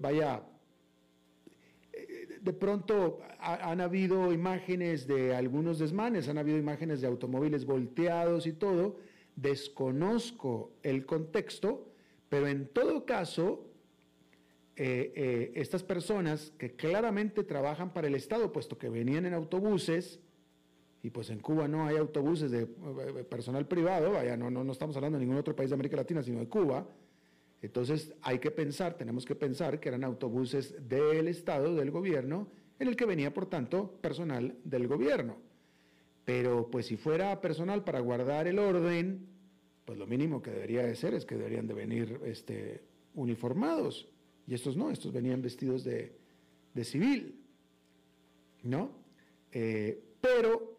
vaya, 0.00 0.42
de 2.40 2.52
pronto 2.52 3.20
han 3.38 3.80
habido 3.80 4.32
imágenes 4.32 5.06
de 5.06 5.34
algunos 5.34 5.78
desmanes, 5.78 6.28
han 6.28 6.38
habido 6.38 6.58
imágenes 6.58 7.00
de 7.00 7.06
automóviles 7.06 7.64
volteados 7.64 8.46
y 8.46 8.52
todo, 8.52 8.96
desconozco 9.36 10.72
el 10.82 11.06
contexto, 11.06 11.88
pero 12.28 12.48
en 12.48 12.66
todo 12.66 13.06
caso 13.06 13.66
eh, 14.76 15.12
eh, 15.14 15.52
estas 15.54 15.84
personas 15.84 16.52
que 16.58 16.72
claramente 16.72 17.44
trabajan 17.44 17.92
para 17.92 18.08
el 18.08 18.16
Estado, 18.16 18.52
puesto 18.52 18.76
que 18.76 18.88
venían 18.88 19.24
en 19.24 19.32
autobuses, 19.32 20.18
y 21.04 21.10
pues 21.10 21.28
en 21.28 21.38
Cuba 21.38 21.68
no 21.68 21.86
hay 21.86 21.98
autobuses 21.98 22.50
de 22.50 22.62
eh, 22.62 23.24
personal 23.28 23.68
privado, 23.68 24.12
vaya, 24.12 24.38
no, 24.38 24.50
no, 24.50 24.64
no 24.64 24.72
estamos 24.72 24.96
hablando 24.96 25.18
de 25.18 25.24
ningún 25.26 25.38
otro 25.38 25.54
país 25.54 25.68
de 25.68 25.74
América 25.74 25.98
Latina, 25.98 26.22
sino 26.22 26.38
de 26.40 26.48
Cuba, 26.48 26.88
entonces 27.60 28.14
hay 28.22 28.38
que 28.38 28.50
pensar, 28.50 28.96
tenemos 28.96 29.26
que 29.26 29.34
pensar 29.34 29.80
que 29.80 29.90
eran 29.90 30.02
autobuses 30.02 30.88
del 30.88 31.28
Estado, 31.28 31.74
del 31.74 31.90
gobierno, 31.90 32.48
en 32.78 32.88
el 32.88 32.96
que 32.96 33.04
venía, 33.04 33.34
por 33.34 33.46
tanto, 33.50 33.98
personal 34.00 34.56
del 34.64 34.88
gobierno. 34.88 35.36
Pero 36.24 36.70
pues 36.70 36.86
si 36.86 36.96
fuera 36.96 37.38
personal 37.42 37.84
para 37.84 38.00
guardar 38.00 38.46
el 38.46 38.58
orden, 38.58 39.26
pues 39.84 39.98
lo 39.98 40.06
mínimo 40.06 40.40
que 40.40 40.52
debería 40.52 40.84
de 40.84 40.96
ser 40.96 41.12
es 41.12 41.26
que 41.26 41.36
deberían 41.36 41.66
de 41.66 41.74
venir 41.74 42.18
este, 42.24 42.82
uniformados. 43.14 44.08
Y 44.46 44.54
estos 44.54 44.74
no, 44.74 44.90
estos 44.90 45.12
venían 45.12 45.42
vestidos 45.42 45.84
de, 45.84 46.18
civil, 46.82 47.40
¿no? 48.62 48.90
Eh, 49.52 50.02
pero, 50.20 50.73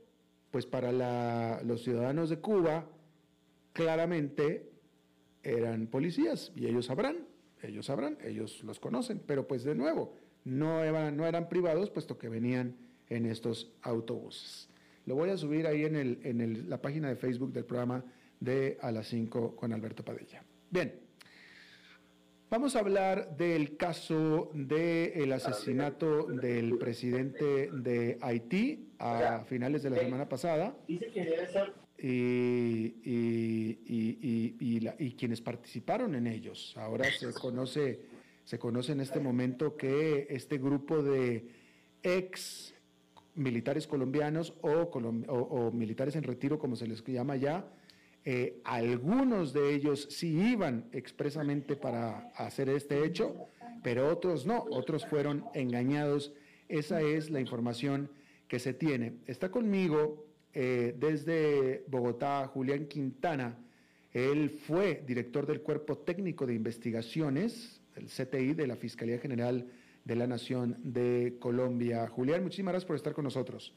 pues 0.56 0.66
para 0.66 1.62
los 1.64 1.84
ciudadanos 1.84 2.30
de 2.30 2.40
Cuba, 2.40 2.88
claramente 3.74 4.72
eran 5.44 5.88
policías 5.88 6.54
y 6.56 6.66
ellos 6.66 6.86
sabrán, 6.86 7.28
ellos 7.62 7.88
sabrán, 7.88 8.18
ellos 8.24 8.64
los 8.64 8.80
conocen, 8.80 9.22
pero 9.28 9.50
pues 9.50 9.66
de 9.66 9.76
nuevo, 9.76 10.16
no 10.46 10.82
eran, 10.82 11.50
privados, 11.50 11.90
puesto 11.90 12.18
que 12.18 12.30
venían 12.30 12.78
en 13.10 13.26
estos 13.26 13.70
autobuses. 13.82 14.70
Lo 15.06 15.16
voy 15.16 15.30
a 15.30 15.36
subir 15.36 15.68
ahí 15.68 15.84
en 15.84 16.70
la 16.70 16.82
página 16.82 17.10
de 17.10 17.18
Facebook 17.18 17.52
del 17.52 17.66
programa 17.66 18.06
de 18.40 18.78
A 18.80 18.94
las 18.94 19.08
5 19.10 19.58
con 19.58 19.74
Alberto 19.74 20.06
Padilla. 20.06 20.42
Bien. 20.70 21.05
Vamos 22.50 22.76
a 22.76 22.80
hablar 22.80 23.36
del 23.38 23.76
caso 23.76 24.52
del 24.54 25.34
asesinato 25.34 26.26
del 26.26 26.78
presidente 26.78 27.72
de 27.72 28.20
Haití 28.22 28.92
a 29.00 29.44
finales 29.46 29.82
de 29.82 29.90
la 29.90 29.98
semana 29.98 30.30
pasada. 30.30 30.78
Dice 30.88 31.08
que 31.08 31.26
debe 31.26 31.48
ser. 31.48 31.74
Y, 31.98 32.94
y, 35.00 35.16
quienes 35.18 35.42
participaron 35.42 36.14
en 36.14 36.28
ellos. 36.28 36.76
Ahora 36.78 37.06
se 37.12 37.34
conoce, 37.34 38.02
se 38.44 38.60
conoce 38.60 38.92
en 38.92 39.02
este 39.02 39.20
momento 39.20 39.76
que 39.76 40.28
este 40.30 40.60
grupo 40.60 41.02
de 41.02 41.48
ex 42.04 42.76
militares 43.34 43.88
colombianos 43.88 44.54
o 44.62 45.72
militares 45.72 46.16
en 46.16 46.22
retiro, 46.24 46.60
como 46.60 46.76
se 46.76 46.86
les 46.86 47.04
llama 47.04 47.38
ya, 47.38 47.68
eh, 48.28 48.60
algunos 48.64 49.54
de 49.54 49.76
ellos 49.76 50.08
sí 50.10 50.52
iban 50.52 50.90
expresamente 50.92 51.76
para 51.76 52.32
hacer 52.36 52.70
este 52.70 53.06
hecho, 53.06 53.36
pero 53.84 54.12
otros 54.12 54.48
no, 54.48 54.66
otros 54.72 55.06
fueron 55.06 55.46
engañados. 55.54 56.34
Esa 56.68 57.02
es 57.02 57.30
la 57.30 57.40
información 57.40 58.10
que 58.48 58.58
se 58.58 58.74
tiene. 58.74 59.18
Está 59.28 59.52
conmigo 59.52 60.26
eh, 60.54 60.96
desde 60.98 61.86
Bogotá 61.88 62.48
Julián 62.48 62.88
Quintana. 62.88 63.60
Él 64.12 64.50
fue 64.50 65.04
director 65.06 65.46
del 65.46 65.62
Cuerpo 65.62 66.00
Técnico 66.00 66.48
de 66.48 66.56
Investigaciones, 66.56 67.80
el 67.96 68.08
CTI 68.08 68.56
de 68.56 68.66
la 68.66 68.76
Fiscalía 68.76 69.20
General 69.20 69.68
de 70.04 70.16
la 70.16 70.26
Nación 70.26 70.78
de 70.84 71.36
Colombia. 71.40 72.08
Julián, 72.08 72.42
muchísimas 72.42 72.72
gracias 72.72 72.88
por 72.88 72.96
estar 72.96 73.14
con 73.14 73.26
nosotros. 73.26 73.74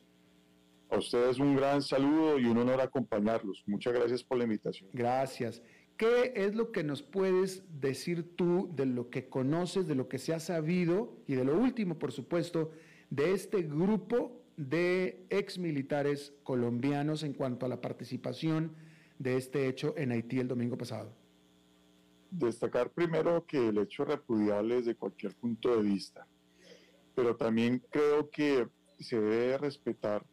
A 0.91 0.97
ustedes 0.97 1.39
un 1.39 1.55
gran 1.55 1.83
saludo 1.83 2.39
y 2.39 2.47
un 2.47 2.59
honor 2.59 2.81
acompañarlos. 2.81 3.63
Muchas 3.67 3.93
gracias 3.93 4.25
por 4.25 4.39
la 4.39 4.45
invitación. 4.45 4.89
Gracias. 4.93 5.63
¿Qué 5.99 6.33
es 6.37 6.55
lo 6.55 6.71
que 6.73 6.85
nos 6.85 7.03
puedes 7.03 7.65
decir 7.81 8.37
tú 8.37 8.71
de 8.75 8.87
lo 8.87 9.11
que 9.11 9.29
conoces, 9.29 9.87
de 9.87 9.95
lo 9.95 10.09
que 10.09 10.19
se 10.19 10.33
ha 10.33 10.41
sabido 10.41 11.17
y 11.27 11.35
de 11.35 11.45
lo 11.45 11.59
último, 11.59 11.99
por 11.99 12.13
supuesto, 12.13 12.71
de 13.11 13.33
este 13.33 13.63
grupo 13.63 14.45
de 14.57 15.27
exmilitares 15.29 16.33
colombianos 16.43 17.23
en 17.23 17.33
cuanto 17.33 17.67
a 17.67 17.69
la 17.69 17.81
participación 17.81 18.73
de 19.19 19.37
este 19.37 19.69
hecho 19.69 19.95
en 19.97 20.13
Haití 20.13 20.39
el 20.39 20.49
domingo 20.49 20.79
pasado? 20.79 21.13
Destacar 22.31 22.91
primero 22.91 23.45
que 23.47 23.69
el 23.69 23.79
hecho 23.79 24.05
es 24.05 24.09
repudiable 24.09 24.77
desde 24.77 24.95
cualquier 24.95 25.35
punto 25.35 25.77
de 25.77 25.83
vista, 25.83 26.27
pero 27.15 27.37
también 27.37 27.83
creo 27.91 28.31
que 28.31 28.69
se 28.99 29.21
debe 29.21 29.59
respetar 29.59 30.25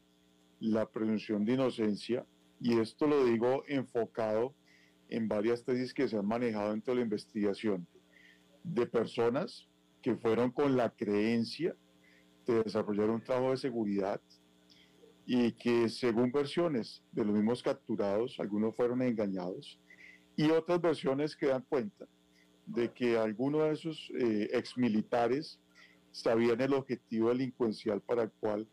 la 0.66 0.90
presunción 0.90 1.46
de 1.46 1.54
inocencia, 1.54 2.26
y 2.60 2.80
esto 2.80 3.08
lo 3.08 3.26
digo 3.26 3.64
enfocado 3.68 4.56
en 5.10 5.28
varias 5.28 5.64
tesis 5.64 5.94
que 5.94 6.08
se 6.08 6.18
han 6.18 6.26
manejado 6.26 6.72
dentro 6.72 6.94
de 6.94 7.00
la 7.00 7.04
investigación, 7.04 7.88
de 8.64 8.88
personas 8.88 9.68
que 10.02 10.16
fueron 10.16 10.52
con 10.52 10.76
la 10.76 10.90
creencia 10.90 11.76
de 12.46 12.64
desarrollar 12.64 13.10
un 13.10 13.24
trabajo 13.24 13.52
de 13.52 13.58
seguridad 13.58 14.22
y 15.26 15.52
que 15.54 15.90
según 15.90 16.32
versiones 16.32 17.04
de 17.12 17.26
los 17.26 17.34
mismos 17.36 17.64
capturados, 17.64 18.40
algunos 18.40 18.76
fueron 18.76 19.02
engañados 19.02 19.80
y 20.36 20.50
otras 20.50 20.82
versiones 20.82 21.36
que 21.36 21.48
dan 21.48 21.66
cuenta 21.68 22.06
de 22.66 22.92
que 22.92 23.18
algunos 23.18 23.62
de 23.62 23.72
esos 23.72 24.12
eh, 24.20 24.50
exmilitares 24.54 25.60
sabían 26.12 26.62
el 26.62 26.74
objetivo 26.74 27.30
delincuencial 27.30 28.02
para 28.02 28.24
el 28.24 28.32
cual 28.32 28.68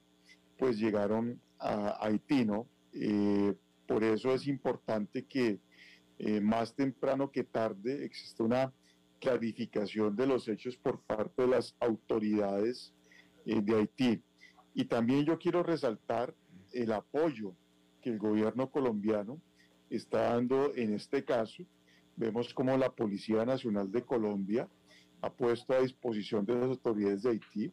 pues 0.58 0.78
llegaron 0.78 1.40
a 1.62 2.06
Haití, 2.06 2.44
¿no? 2.44 2.66
Eh, 2.92 3.54
por 3.86 4.04
eso 4.04 4.34
es 4.34 4.46
importante 4.46 5.24
que 5.24 5.60
eh, 6.18 6.40
más 6.40 6.74
temprano 6.74 7.30
que 7.30 7.44
tarde 7.44 8.04
exista 8.04 8.44
una 8.44 8.72
clarificación 9.20 10.14
de 10.16 10.26
los 10.26 10.48
hechos 10.48 10.76
por 10.76 11.00
parte 11.02 11.42
de 11.42 11.48
las 11.48 11.76
autoridades 11.80 12.92
eh, 13.46 13.60
de 13.62 13.76
Haití. 13.76 14.22
Y 14.74 14.84
también 14.84 15.24
yo 15.24 15.38
quiero 15.38 15.62
resaltar 15.62 16.34
el 16.72 16.92
apoyo 16.92 17.54
que 18.00 18.10
el 18.10 18.18
gobierno 18.18 18.70
colombiano 18.70 19.40
está 19.90 20.34
dando 20.34 20.74
en 20.74 20.94
este 20.94 21.24
caso. 21.24 21.62
Vemos 22.16 22.52
como 22.52 22.76
la 22.76 22.90
Policía 22.90 23.44
Nacional 23.44 23.90
de 23.90 24.02
Colombia 24.02 24.68
ha 25.20 25.32
puesto 25.32 25.72
a 25.72 25.80
disposición 25.80 26.44
de 26.44 26.54
las 26.54 26.64
autoridades 26.64 27.22
de 27.22 27.30
Haití 27.30 27.72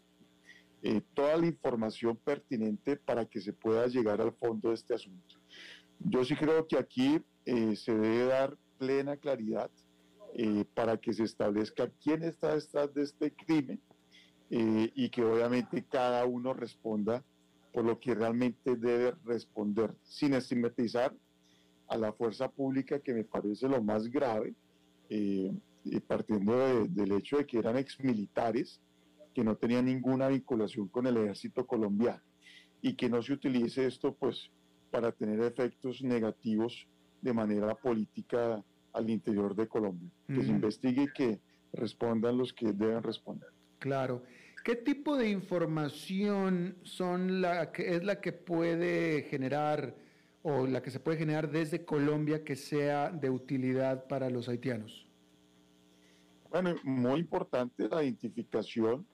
eh, 0.81 1.01
toda 1.13 1.37
la 1.37 1.47
información 1.47 2.17
pertinente 2.17 2.95
para 2.95 3.25
que 3.25 3.41
se 3.41 3.53
pueda 3.53 3.87
llegar 3.87 4.21
al 4.21 4.33
fondo 4.33 4.69
de 4.69 4.75
este 4.75 4.93
asunto. 4.93 5.35
Yo 5.99 6.23
sí 6.23 6.35
creo 6.35 6.65
que 6.65 6.77
aquí 6.77 7.21
eh, 7.45 7.75
se 7.75 7.93
debe 7.93 8.25
dar 8.25 8.57
plena 8.77 9.17
claridad 9.17 9.69
eh, 10.33 10.63
para 10.73 10.97
que 10.97 11.13
se 11.13 11.23
establezca 11.23 11.91
quién 12.01 12.23
está 12.23 12.55
detrás 12.55 12.93
de 12.93 13.03
este 13.03 13.33
crimen 13.33 13.81
eh, 14.49 14.91
y 14.95 15.09
que 15.09 15.23
obviamente 15.23 15.83
cada 15.83 16.25
uno 16.25 16.53
responda 16.53 17.23
por 17.73 17.83
lo 17.83 17.99
que 17.99 18.15
realmente 18.15 18.75
debe 18.75 19.13
responder, 19.25 19.93
sin 20.03 20.33
estigmatizar 20.33 21.13
a 21.87 21.97
la 21.97 22.13
fuerza 22.13 22.49
pública, 22.49 22.99
que 22.99 23.13
me 23.13 23.23
parece 23.23 23.67
lo 23.67 23.81
más 23.81 24.07
grave, 24.07 24.55
partiendo 26.07 26.87
del 26.87 27.11
hecho 27.13 27.37
de 27.37 27.45
que 27.45 27.59
eran 27.59 27.77
exmilitares, 27.77 28.79
que 29.33 29.43
no 29.43 29.55
tenían 29.55 29.85
ninguna 29.85 30.27
vinculación 30.27 30.87
con 30.87 31.07
el 31.07 31.17
ejército 31.17 31.65
colombiano, 31.65 32.21
y 32.81 32.93
que 32.93 33.09
no 33.09 33.21
se 33.21 33.33
utilice 33.33 33.85
esto 33.85 34.13
pues 34.13 34.49
para 34.91 35.11
tener 35.11 35.39
efectos 35.41 36.01
negativos 36.01 36.87
de 37.21 37.33
manera 37.33 37.75
política 37.75 38.63
al 38.93 39.09
interior 39.09 39.55
de 39.55 39.67
Colombia. 39.67 40.09
Que 40.27 40.43
se 40.43 40.49
investigue 40.49 41.03
y 41.03 41.13
que 41.13 41.39
respondan 41.73 42.37
los 42.37 42.53
que 42.53 42.73
deben 42.73 43.03
responder. 43.03 43.49
Claro. 43.79 44.23
¿Qué 44.63 44.75
tipo 44.75 45.15
de 45.15 45.29
información 45.29 46.75
son 46.83 47.41
la 47.41 47.71
que 47.71 47.95
es 47.95 48.03
la 48.03 48.19
que 48.19 48.33
puede 48.33 49.23
generar 49.23 49.95
o 50.43 50.67
la 50.67 50.81
que 50.81 50.91
se 50.91 50.99
puede 50.99 51.17
generar 51.17 51.49
desde 51.49 51.85
Colombia 51.85 52.43
que 52.43 52.55
sea 52.55 53.09
de 53.09 53.29
utilidad 53.29 54.07
para 54.07 54.29
los 54.29 54.49
haitianos? 54.49 55.07
Bueno, 56.49 56.75
muy 56.83 57.19
importante 57.19 57.87
la 57.87 58.03
identificación 58.03 59.05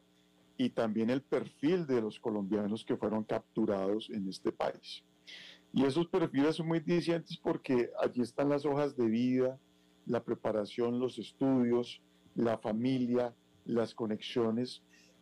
y 0.57 0.69
también 0.69 1.09
el 1.09 1.21
perfil 1.21 1.85
de 1.85 2.01
los 2.01 2.19
colombianos 2.19 2.85
que 2.85 2.97
fueron 2.97 3.23
capturados 3.23 4.09
en 4.09 4.27
este 4.29 4.51
país. 4.51 5.03
Y 5.73 5.83
esos 5.83 6.07
perfiles 6.07 6.55
son 6.55 6.67
muy 6.67 6.79
dicientes 6.79 7.37
porque 7.37 7.89
allí 8.01 8.21
están 8.21 8.49
las 8.49 8.65
hojas 8.65 8.95
de 8.95 9.07
vida, 9.07 9.59
la 10.05 10.23
preparación, 10.23 10.99
los 10.99 11.19
estudios, 11.19 12.01
la 12.35 12.57
familia, 12.57 13.33
las 13.65 13.93
conexiones 13.93 14.81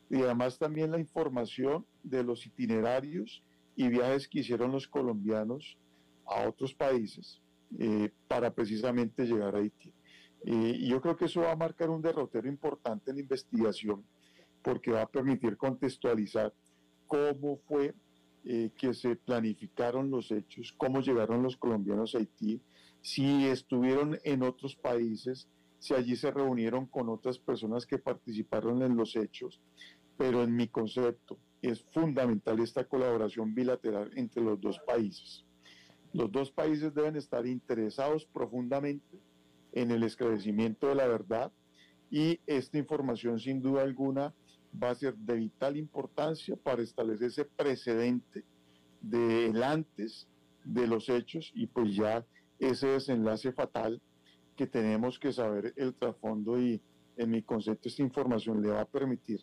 y 0.10 0.22
además 0.22 0.60
también 0.60 0.92
la 0.92 1.00
información 1.00 1.86
de 2.04 2.24
los 2.24 2.46
itinerarios 2.46 3.44
y 3.76 3.88
viajes 3.88 4.28
que 4.28 4.40
hicieron 4.40 4.72
los 4.72 4.88
colombianos 4.88 5.78
a 6.26 6.48
otros 6.48 6.74
países 6.74 7.42
eh, 7.80 8.12
para 8.28 8.54
precisamente 8.54 9.26
llegar 9.26 9.56
a 9.56 9.60
Haití. 9.60 9.92
Eh, 10.46 10.78
y 10.78 10.90
yo 10.90 11.02
creo 11.02 11.16
que 11.16 11.26
eso 11.26 11.42
va 11.42 11.54
a 11.54 11.56
marcar 11.56 11.90
un 11.90 12.02
derrotero 12.02 12.48
importante 12.48 13.10
en 13.10 13.18
la 13.18 13.24
investigación 13.24 14.04
porque 14.64 14.92
va 14.92 15.04
a 15.04 15.10
permitir 15.10 15.58
contextualizar 15.58 16.54
cómo 17.08 17.58
fue 17.68 17.94
eh, 18.46 18.72
que 18.78 18.94
se 18.94 19.16
planificaron 19.16 20.10
los 20.10 20.32
hechos, 20.32 20.74
cómo 20.78 21.02
llegaron 21.02 21.44
los 21.44 21.58
colombianos 21.58 22.16
a 22.16 22.18
Haití, 22.18 22.62
si 23.02 23.46
estuvieron 23.48 24.18
en 24.24 24.44
otros 24.44 24.76
países, 24.76 25.48
si 25.80 25.94
allí 25.94 26.16
se 26.16 26.32
reunieron 26.32 26.86
con 26.86 27.10
otras 27.10 27.38
personas 27.38 27.86
que 27.86 27.98
participaron 27.98 28.82
en 28.82 28.96
los 28.96 29.16
hechos, 29.16 29.62
pero 30.18 30.44
en 30.44 30.56
mi 30.56 30.68
concepto 30.68 31.38
es 31.62 31.84
fundamental 31.92 32.60
esta 32.60 32.86
colaboración 32.86 33.54
bilateral 33.54 34.12
entre 34.16 34.42
los 34.44 34.60
dos 34.60 34.80
países. 34.80 35.46
Los 36.14 36.32
dos 36.32 36.52
países 36.52 36.94
deben 36.94 37.16
estar 37.16 37.48
interesados 37.48 38.26
profundamente 38.26 39.20
en 39.72 39.92
el 39.92 40.04
esclarecimiento 40.04 40.88
de 40.88 40.96
la 40.96 41.08
verdad 41.08 41.52
y 42.12 42.40
esta 42.46 42.78
información 42.78 43.40
sin 43.40 43.62
duda 43.62 43.82
alguna 43.82 44.34
va 44.82 44.92
a 44.92 44.96
ser 44.96 45.16
de 45.16 45.36
vital 45.36 45.78
importancia 45.78 46.56
para 46.56 46.82
establecer 46.82 47.28
ese 47.28 47.46
precedente 47.46 48.44
del 49.02 49.62
antes 49.62 50.28
de 50.64 50.88
los 50.88 51.10
hechos 51.10 51.52
y 51.54 51.68
pues 51.68 51.96
ya 51.96 52.26
ese 52.60 52.88
desenlace 52.88 53.52
fatal 53.52 54.02
que 54.56 54.68
tenemos 54.68 55.20
que 55.20 55.34
saber 55.34 55.74
el 55.76 55.94
trasfondo 55.94 56.60
y 56.60 56.82
en 57.18 57.32
mi 57.32 57.42
concepto 57.42 57.90
esta 57.90 58.02
información 58.02 58.62
le 58.62 58.70
va 58.70 58.82
a 58.82 58.86
permitir 58.86 59.42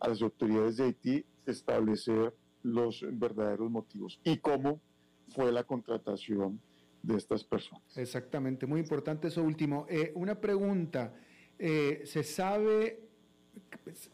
a 0.00 0.08
las 0.08 0.22
autoridades 0.22 0.76
de 0.76 0.84
Haití 0.84 1.24
establecer 1.46 2.34
los 2.62 3.04
verdaderos 3.12 3.70
motivos 3.70 4.20
y 4.24 4.36
cómo 4.38 4.80
fue 5.28 5.50
la 5.52 5.64
contratación 5.64 6.60
de 7.02 7.16
estas 7.16 7.44
personas. 7.44 7.96
Exactamente, 7.96 8.66
muy 8.66 8.80
importante 8.80 9.28
eso 9.28 9.42
último. 9.42 9.86
Eh, 9.88 10.12
una 10.14 10.38
pregunta, 10.38 11.14
eh, 11.58 12.02
¿se 12.04 12.22
sabe 12.22 13.09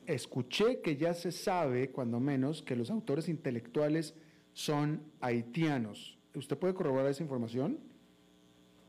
escuché 0.06 0.80
que 0.80 0.96
ya 0.96 1.14
se 1.14 1.32
sabe, 1.32 1.90
cuando 1.90 2.20
menos, 2.20 2.62
que 2.62 2.76
los 2.76 2.90
autores 2.90 3.28
intelectuales 3.28 4.14
son 4.52 5.02
haitianos. 5.20 6.18
¿Usted 6.34 6.56
puede 6.58 6.74
corroborar 6.74 7.10
esa 7.10 7.22
información? 7.22 7.78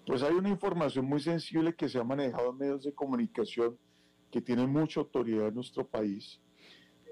Pues 0.05 0.23
hay 0.23 0.33
una 0.33 0.49
información 0.49 1.05
muy 1.05 1.19
sensible 1.19 1.75
que 1.75 1.89
se 1.89 1.99
ha 1.99 2.03
manejado 2.03 2.51
en 2.51 2.57
medios 2.57 2.83
de 2.83 2.93
comunicación 2.93 3.77
que 4.31 4.41
tienen 4.41 4.69
mucha 4.69 5.01
autoridad 5.01 5.47
en 5.47 5.55
nuestro 5.55 5.85
país, 5.85 6.39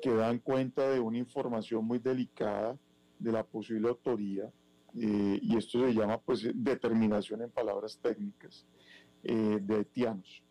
que 0.02 0.14
dan 0.14 0.40
cuenta 0.40 0.90
de 0.90 1.00
una 1.00 1.18
información 1.18 1.86
muy 1.86 2.00
delicada 2.00 2.78
de 3.20 3.32
la 3.32 3.44
posible 3.44 3.90
autoría, 3.90 4.52
eh, 4.98 5.40
y 5.42 5.58
esto 5.58 5.86
se 5.86 5.94
llama 5.94 6.20
pues 6.22 6.50
determinación 6.54 7.42
en 7.42 7.52
palabras 7.52 8.00
técnicas 8.02 8.66
eh, 9.24 9.60
de 9.62 9.76
haitianos. 9.76 10.42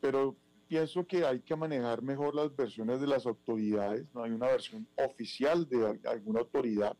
Pero 0.00 0.36
pienso 0.68 1.06
que 1.06 1.24
hay 1.24 1.40
que 1.40 1.56
manejar 1.56 2.02
mejor 2.02 2.34
las 2.34 2.54
versiones 2.54 3.00
de 3.00 3.06
las 3.06 3.26
autoridades, 3.26 4.06
no 4.14 4.22
hay 4.22 4.32
una 4.32 4.46
versión 4.46 4.86
oficial 4.96 5.68
de 5.68 5.98
alguna 6.08 6.40
autoridad 6.40 6.96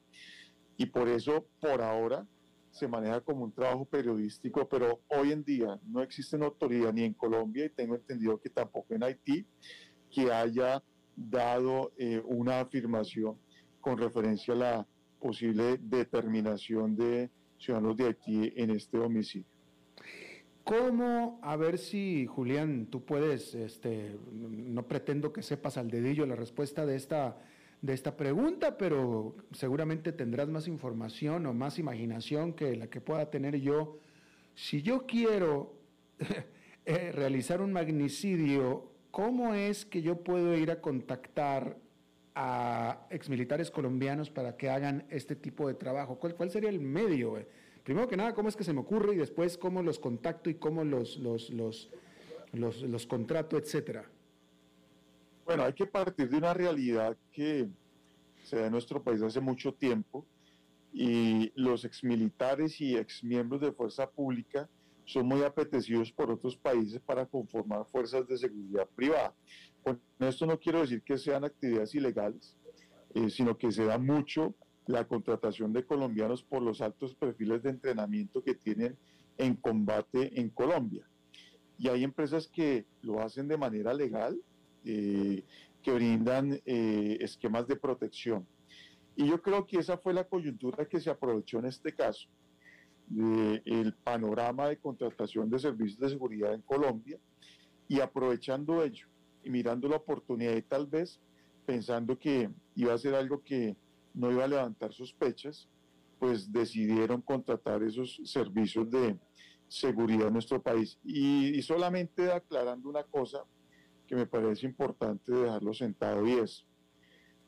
y 0.77 0.87
por 0.87 1.09
eso 1.09 1.47
por 1.61 1.83
ahora 1.83 2.27
se 2.71 2.87
maneja 2.87 3.21
como 3.23 3.45
un 3.45 3.53
trabajo 3.53 3.87
periodístico, 3.87 4.69
pero 4.69 5.01
hoy 5.09 5.33
en 5.33 5.43
día 5.43 5.81
no 5.87 6.03
existe 6.03 6.37
una 6.37 6.47
autoridad 6.47 6.93
ni 6.93 7.05
en 7.05 7.15
Colombia 7.15 7.65
y 7.65 7.71
tengo 7.71 7.95
entendido 7.95 8.39
que 8.39 8.51
tampoco 8.51 8.95
en 8.95 9.03
Haití 9.03 9.47
que 10.11 10.31
haya 10.31 10.83
dado 11.17 11.93
eh, 11.97 12.23
una 12.27 12.61
afirmación 12.61 13.39
con 13.81 13.97
referencia 13.97 14.53
a 14.53 14.57
la 14.57 14.87
posible 15.19 15.79
determinación 15.79 16.95
de 16.97 17.31
ciudadanos 17.59 17.97
de 17.97 18.05
Haití 18.05 18.53
en 18.57 18.71
este 18.71 18.99
homicidio. 18.99 19.56
¿Cómo? 20.67 21.39
A 21.43 21.55
ver 21.55 21.79
si, 21.79 22.27
Julián, 22.27 22.87
tú 22.87 23.05
puedes, 23.05 23.55
este, 23.55 24.19
no 24.33 24.89
pretendo 24.89 25.33
que 25.33 25.41
sepas 25.41 25.77
al 25.77 25.89
dedillo 25.89 26.27
la 26.27 26.35
respuesta 26.35 26.85
de 26.85 26.97
esta, 26.97 27.39
de 27.83 27.95
esta 27.95 28.17
pregunta, 28.17 28.77
pero 28.77 29.37
seguramente 29.53 30.11
tendrás 30.11 30.49
más 30.49 30.67
información 30.67 31.47
o 31.47 31.55
más 31.55 31.79
imaginación 31.79 32.53
que 32.53 32.75
la 32.75 32.89
que 32.89 33.01
pueda 33.01 33.31
tener 33.31 33.61
yo. 33.61 34.01
Si 34.57 34.83
yo 34.83 35.07
quiero 35.07 35.77
eh, 36.85 37.13
realizar 37.13 37.63
un 37.63 37.73
magnicidio, 37.73 38.91
¿cómo 39.13 39.55
es 39.55 39.87
que 39.87 40.03
yo 40.03 40.25
puedo 40.25 40.57
ir 40.57 40.73
a 40.73 40.81
contactar 40.81 41.77
a 42.35 43.07
exmilitares 43.11 43.71
colombianos 43.71 44.31
para 44.31 44.57
que 44.57 44.69
hagan 44.69 45.07
este 45.11 45.37
tipo 45.37 45.69
de 45.69 45.75
trabajo? 45.75 46.19
¿Cuál, 46.19 46.35
cuál 46.35 46.51
sería 46.51 46.71
el 46.71 46.81
medio? 46.81 47.39
Primero 47.87 48.09
que 48.09 48.17
nada, 48.17 48.35
cómo 48.35 48.49
es 48.49 48.57
que 48.57 48.65
se 48.65 48.73
me 48.73 48.81
ocurre 48.81 49.15
y 49.15 49.19
después 49.19 49.57
cómo 49.57 49.81
los 49.81 50.01
contacto 50.01 50.51
y 50.51 50.57
cómo 50.57 50.83
los, 50.83 51.19
los, 51.19 51.51
los, 51.51 51.89
los, 52.53 53.07
contrato, 53.07 53.57
etcétera. 53.57 54.11
Bueno, 55.45 55.63
hay 55.63 55.73
que 55.73 55.87
partir 55.87 56.29
de 56.29 56.37
una 56.37 56.53
realidad 56.53 57.17
que 57.31 57.69
se 58.43 58.57
da 58.57 58.67
en 58.67 58.73
nuestro 58.73 59.01
país 59.01 59.23
hace 59.23 59.41
mucho 59.41 59.73
tiempo 59.73 60.27
y 60.93 61.53
los 61.55 61.85
exmilitares 61.85 62.81
y 62.81 62.97
exmiembros 62.97 63.61
de 63.61 63.71
fuerza 63.71 64.11
pública 64.11 64.69
son 65.05 65.27
muy 65.27 65.45
apetecidos 65.45 66.11
por 66.11 66.29
otros 66.33 66.57
países 66.57 67.01
para 67.01 67.25
conformar 67.25 67.87
fuerzas 67.87 68.27
de 68.27 68.37
seguridad 68.37 68.89
privada. 68.97 69.33
Con 69.85 70.01
esto 70.19 70.45
no 70.45 70.59
quiero 70.59 70.81
decir 70.81 71.03
que 71.03 71.17
sean 71.17 71.45
actividades 71.45 71.95
ilegales, 71.95 72.57
eh, 73.15 73.31
sino 73.31 73.57
que 73.57 73.71
se 73.71 73.85
da 73.85 73.97
mucho 73.97 74.57
la 74.87 75.07
contratación 75.07 75.73
de 75.73 75.85
colombianos 75.85 76.43
por 76.43 76.63
los 76.63 76.81
altos 76.81 77.15
perfiles 77.15 77.63
de 77.63 77.71
entrenamiento 77.71 78.43
que 78.43 78.55
tienen 78.55 78.97
en 79.37 79.57
combate 79.57 80.41
en 80.41 80.49
Colombia. 80.51 81.07
Y 81.79 81.89
hay 81.89 82.05
empresas 82.05 82.49
que 82.49 82.87
lo 83.03 83.21
hacen 83.21 83.49
de 83.49 83.59
manera 83.59 83.93
legal, 83.93 84.41
eh, 84.85 85.45
que 85.83 85.93
brindan 85.93 86.61
eh, 86.65 87.19
esquemas 87.21 87.67
de 87.67 87.77
protección. 87.77 88.47
Y 89.17 89.27
yo 89.27 89.43
creo 89.43 89.67
que 89.67 89.79
esa 89.79 89.99
fue 89.99 90.15
la 90.15 90.25
coyuntura 90.25 90.87
que 90.87 91.01
se 91.01 91.11
aprovechó 91.11 91.59
en 91.59 91.67
este 91.67 91.93
caso, 91.93 92.29
el 93.09 93.95
panorama 94.03 94.69
de 94.69 94.79
contratación 94.79 95.49
de 95.49 95.59
servicios 95.59 95.99
de 96.01 96.09
seguridad 96.11 96.55
en 96.55 96.63
Colombia, 96.63 97.19
y 97.89 98.01
aprovechando 98.01 98.83
ello 98.83 99.07
y 99.43 99.51
mirando 99.51 99.89
la 99.89 99.97
oportunidad 99.97 100.57
y 100.57 100.63
tal 100.63 100.87
vez 100.87 101.21
pensando 101.65 102.19
que 102.19 102.51
iba 102.75 102.93
a 102.93 102.99
ser 102.99 103.15
algo 103.15 103.43
que 103.43 103.77
no 104.17 104.33
iba 104.33 104.45
a 104.45 104.49
levantar 104.49 104.93
sospechas, 104.93 105.69
pues 106.19 106.51
decidieron 106.51 107.21
contratar 107.21 107.83
esos 107.83 108.21
servicios 108.25 108.91
de 108.91 109.19
seguridad 109.69 110.29
en 110.29 110.33
nuestro 110.33 110.61
país. 110.61 110.99
Y, 111.05 111.61
solamente 111.63 112.33
aclarando 112.33 112.89
una 112.89 113.05
cosa 113.05 113.45
que 114.07 114.17
me 114.17 114.27
parece 114.27 114.67
importante 114.67 115.33
dejarlo 115.33 115.75
sentado 115.75 116.27
y 116.27 116.33
es 116.33 116.65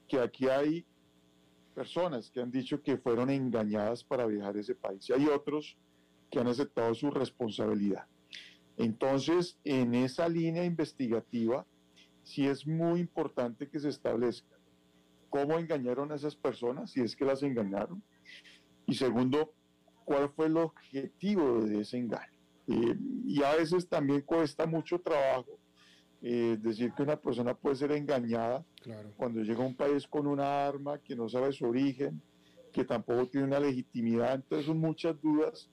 que 0.06 0.18
aquí 0.18 0.48
hay 0.48 0.84
personas 1.74 2.30
que 2.30 2.40
han 2.40 2.50
dicho 2.50 2.82
que 2.82 2.98
fueron 2.98 3.30
engañadas 3.30 4.04
para 4.04 4.26
viajar 4.26 4.56
a 4.56 4.60
ese 4.60 4.74
país 4.74 5.08
y 5.08 5.12
hay 5.12 5.26
otros 5.26 5.76
que 6.30 6.40
han 6.40 6.48
aceptado 6.48 6.94
su 6.94 7.10
responsabilidad. 7.10 8.06
Entonces, 8.76 9.58
en 9.64 9.94
esa 9.94 10.28
línea 10.28 10.64
investigativa, 10.64 11.64
sí 12.24 12.46
es 12.46 12.66
muy 12.66 13.00
importante 13.00 13.68
que 13.68 13.78
se 13.78 13.88
establezca 13.88 14.57
cómo 15.28 15.58
engañaron 15.58 16.12
a 16.12 16.16
esas 16.16 16.36
personas, 16.36 16.90
si 16.90 17.00
es 17.00 17.14
que 17.16 17.24
las 17.24 17.42
engañaron, 17.42 18.02
y 18.86 18.94
segundo, 18.94 19.52
cuál 20.04 20.30
fue 20.30 20.46
el 20.46 20.56
objetivo 20.56 21.62
de 21.62 21.80
ese 21.80 21.98
engaño. 21.98 22.38
Eh, 22.66 22.96
y 23.26 23.42
a 23.42 23.54
veces 23.56 23.88
también 23.88 24.22
cuesta 24.22 24.66
mucho 24.66 24.98
trabajo 25.00 25.58
eh, 26.20 26.58
decir 26.60 26.92
que 26.94 27.02
una 27.02 27.16
persona 27.16 27.54
puede 27.54 27.76
ser 27.76 27.92
engañada 27.92 28.64
cuando 29.16 29.40
llega 29.40 29.62
a 29.62 29.66
un 29.66 29.76
país 29.76 30.06
con 30.06 30.26
una 30.26 30.66
arma 30.66 30.98
que 30.98 31.14
no 31.14 31.28
sabe 31.28 31.52
su 31.52 31.64
origen, 31.66 32.20
que 32.72 32.84
tampoco 32.84 33.28
tiene 33.28 33.46
una 33.46 33.60
legitimidad. 33.60 34.34
Entonces 34.34 34.66
son 34.66 34.78
muchas 34.78 35.20
dudas 35.20 35.70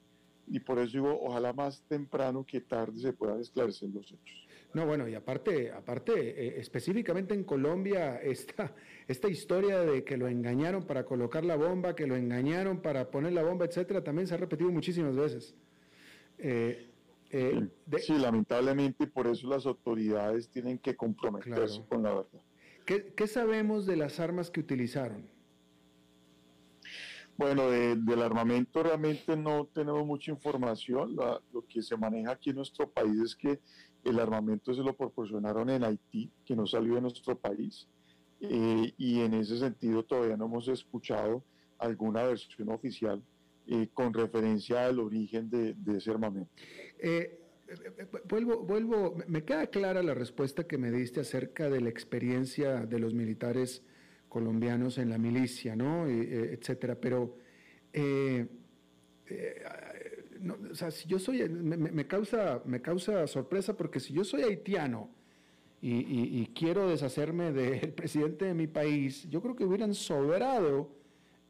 y 0.47 0.59
por 0.59 0.77
eso 0.77 0.97
digo, 0.97 1.19
ojalá 1.21 1.51
más 1.53 1.81
temprano 1.87 2.45
que 2.45 2.61
tarde 2.61 2.99
se 2.99 3.13
puedan 3.13 3.39
esclarecer 3.39 3.89
los 3.89 4.05
hechos. 4.11 4.44
No, 4.75 4.85
bueno, 4.85 5.07
y 5.07 5.15
aparte, 5.15 5.71
aparte 5.71 6.11
eh, 6.13 6.59
específicamente 6.59 7.33
en 7.33 7.45
Colombia, 7.45 8.17
esta, 8.21 8.75
esta 9.07 9.29
historia 9.29 9.79
de 9.79 10.03
que 10.03 10.17
lo 10.17 10.27
engañaron 10.27 10.85
para 10.85 11.05
colocar 11.05 11.45
la 11.45 11.55
bomba, 11.55 11.95
que 11.95 12.05
lo 12.05 12.17
engañaron 12.17 12.81
para 12.81 13.09
poner 13.09 13.31
la 13.31 13.41
bomba, 13.41 13.63
etcétera, 13.63 14.03
también 14.03 14.27
se 14.27 14.33
ha 14.33 14.37
repetido 14.37 14.69
muchísimas 14.69 15.15
veces. 15.15 15.55
Eh, 16.37 16.89
eh, 17.29 17.69
sí, 17.99 18.17
lamentablemente, 18.17 19.07
por 19.07 19.27
eso 19.27 19.47
las 19.47 19.65
autoridades 19.65 20.49
tienen 20.49 20.77
que 20.77 20.93
comprometerse 20.93 21.81
con 21.87 22.03
la 22.03 22.13
verdad. 22.13 22.41
¿Qué, 22.85 23.27
sabemos 23.27 23.85
de 23.85 23.95
las 23.95 24.19
armas 24.19 24.51
que 24.51 24.59
utilizaron? 24.59 25.25
Bueno, 27.37 27.69
del 27.69 28.21
armamento 28.21 28.83
realmente 28.83 29.37
no 29.37 29.67
tenemos 29.67 30.05
mucha 30.05 30.31
información. 30.31 31.15
lo 31.15 31.65
que 31.65 31.81
se 31.81 31.95
maneja 31.95 32.31
aquí 32.31 32.49
en 32.49 32.57
nuestro 32.57 32.89
país 32.89 33.21
es 33.21 33.35
que 33.37 33.59
el 34.05 34.19
armamento 34.19 34.73
se 34.73 34.83
lo 34.83 34.95
proporcionaron 34.95 35.69
en 35.69 35.83
Haití, 35.83 36.31
que 36.45 36.55
no 36.55 36.65
salió 36.67 36.95
de 36.95 37.01
nuestro 37.01 37.37
país. 37.37 37.87
Eh, 38.39 38.93
y 38.97 39.21
en 39.21 39.33
ese 39.33 39.57
sentido 39.57 40.03
todavía 40.03 40.37
no 40.37 40.45
hemos 40.45 40.67
escuchado 40.67 41.43
alguna 41.79 42.23
versión 42.23 42.69
oficial 42.69 43.21
eh, 43.67 43.89
con 43.93 44.13
referencia 44.13 44.85
al 44.85 44.99
origen 44.99 45.49
de, 45.49 45.75
ese 45.97 46.11
armamento. 46.11 46.51
Eh, 46.99 47.39
vuelvo, 48.29 48.63
vuelvo, 48.63 49.17
me 49.27 49.43
queda 49.43 49.67
clara 49.67 50.03
la 50.03 50.13
respuesta 50.13 50.65
que 50.65 50.77
me 50.77 50.91
diste 50.91 51.21
acerca 51.21 51.69
de 51.69 51.81
la 51.81 51.89
experiencia 51.89 52.85
de 52.85 52.99
los 52.99 53.15
militares 53.15 53.83
colombianos 54.29 54.99
en 54.99 55.09
la 55.09 55.17
milicia, 55.17 55.75
¿no? 55.75 56.07
etcétera, 56.07 56.95
pero 56.99 57.37
o 60.71 60.75
sea, 60.75 60.91
si 60.91 61.07
yo 61.07 61.19
soy, 61.19 61.47
me, 61.49 62.07
causa, 62.07 62.61
me 62.65 62.81
causa 62.81 63.25
sorpresa 63.27 63.75
porque 63.75 63.99
si 63.99 64.13
yo 64.13 64.23
soy 64.23 64.43
haitiano 64.43 65.09
y, 65.81 66.47
quiero 66.55 66.89
deshacerme 66.89 67.51
del 67.51 67.93
presidente 67.93 68.45
de 68.45 68.53
mi 68.53 68.67
país, 68.67 69.29
yo 69.29 69.41
creo 69.41 69.55
que 69.55 69.65
hubieran 69.65 69.93
sobrado 69.93 70.89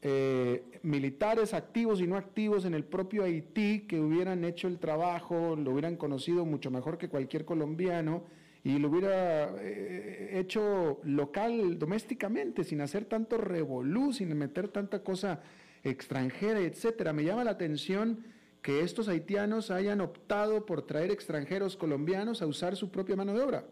eh, 0.02 0.62
militares 0.82 1.54
activos 1.54 2.00
y 2.00 2.06
no 2.06 2.16
activos 2.16 2.64
en 2.64 2.74
el 2.74 2.84
propio 2.84 3.24
Haití 3.24 3.86
que 3.88 3.98
hubieran 3.98 4.44
hecho 4.44 4.68
el 4.68 4.78
trabajo, 4.78 5.56
lo 5.56 5.72
hubieran 5.72 5.96
conocido 5.96 6.44
mucho 6.44 6.70
mejor 6.70 6.98
que 6.98 7.08
cualquier 7.08 7.44
colombiano 7.44 8.24
y 8.62 8.78
lo 8.78 8.88
hubiera 8.88 9.54
eh, 9.60 10.38
hecho 10.38 11.00
local, 11.04 11.78
domésticamente, 11.78 12.64
sin 12.64 12.80
hacer 12.80 13.04
tanto 13.06 13.38
revolú, 13.38 14.12
sin 14.12 14.36
meter 14.36 14.68
tanta 14.68 15.02
cosa 15.02 15.40
extranjera, 15.82 16.60
etcétera. 16.60 17.12
Me 17.12 17.24
llama 17.24 17.44
la 17.44 17.52
atención 17.52 18.24
que 18.66 18.80
estos 18.80 19.06
haitianos 19.06 19.70
hayan 19.70 20.00
optado 20.00 20.66
por 20.66 20.82
traer 20.82 21.12
extranjeros 21.12 21.76
colombianos 21.76 22.42
a 22.42 22.48
usar 22.48 22.74
su 22.74 22.90
propia 22.90 23.14
mano 23.14 23.32
de 23.32 23.40
obra. 23.40 23.64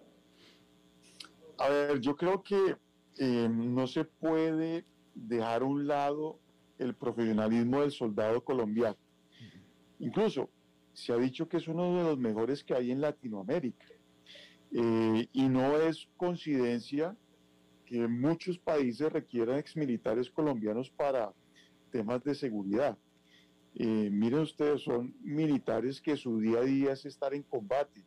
A 1.59 1.69
ver, 1.69 2.01
yo 2.01 2.15
creo 2.15 2.45
que 2.45 2.77
eh, 3.19 3.49
no 3.51 3.89
se 3.89 4.05
puede 4.05 4.85
dejar 5.17 5.63
a 5.63 5.65
un 5.65 5.89
lado 5.89 6.39
el 6.79 6.95
profesionalismo 6.95 7.81
del 7.81 7.91
soldado 7.91 8.45
colombiano. 8.45 8.97
Incluso 9.99 10.49
se 10.93 11.13
ha 11.13 11.17
dicho 11.17 11.49
que 11.49 11.57
es 11.57 11.67
uno 11.67 11.97
de 11.97 12.05
los 12.05 12.19
mejores 12.21 12.63
que 12.63 12.75
hay 12.75 12.93
en 12.93 13.01
Latinoamérica. 13.01 13.87
Eh, 14.71 15.27
y 15.33 15.49
no 15.49 15.77
es 15.77 16.07
coincidencia 16.17 17.17
que 17.85 18.07
muchos 18.07 18.61
países 18.61 19.13
requieran 19.13 19.59
exmilitares 19.59 20.31
colombianos 20.31 20.89
para 20.89 21.33
temas 21.91 22.23
de 22.23 22.37
seguridad. 22.37 22.97
Eh, 23.77 24.09
miren 24.11 24.41
ustedes, 24.41 24.83
son 24.83 25.15
militares 25.23 26.01
que 26.01 26.17
su 26.17 26.39
día 26.39 26.59
a 26.59 26.63
día 26.63 26.93
es 26.93 27.05
estar 27.07 27.35
en 27.35 27.43
combate, 27.43 28.05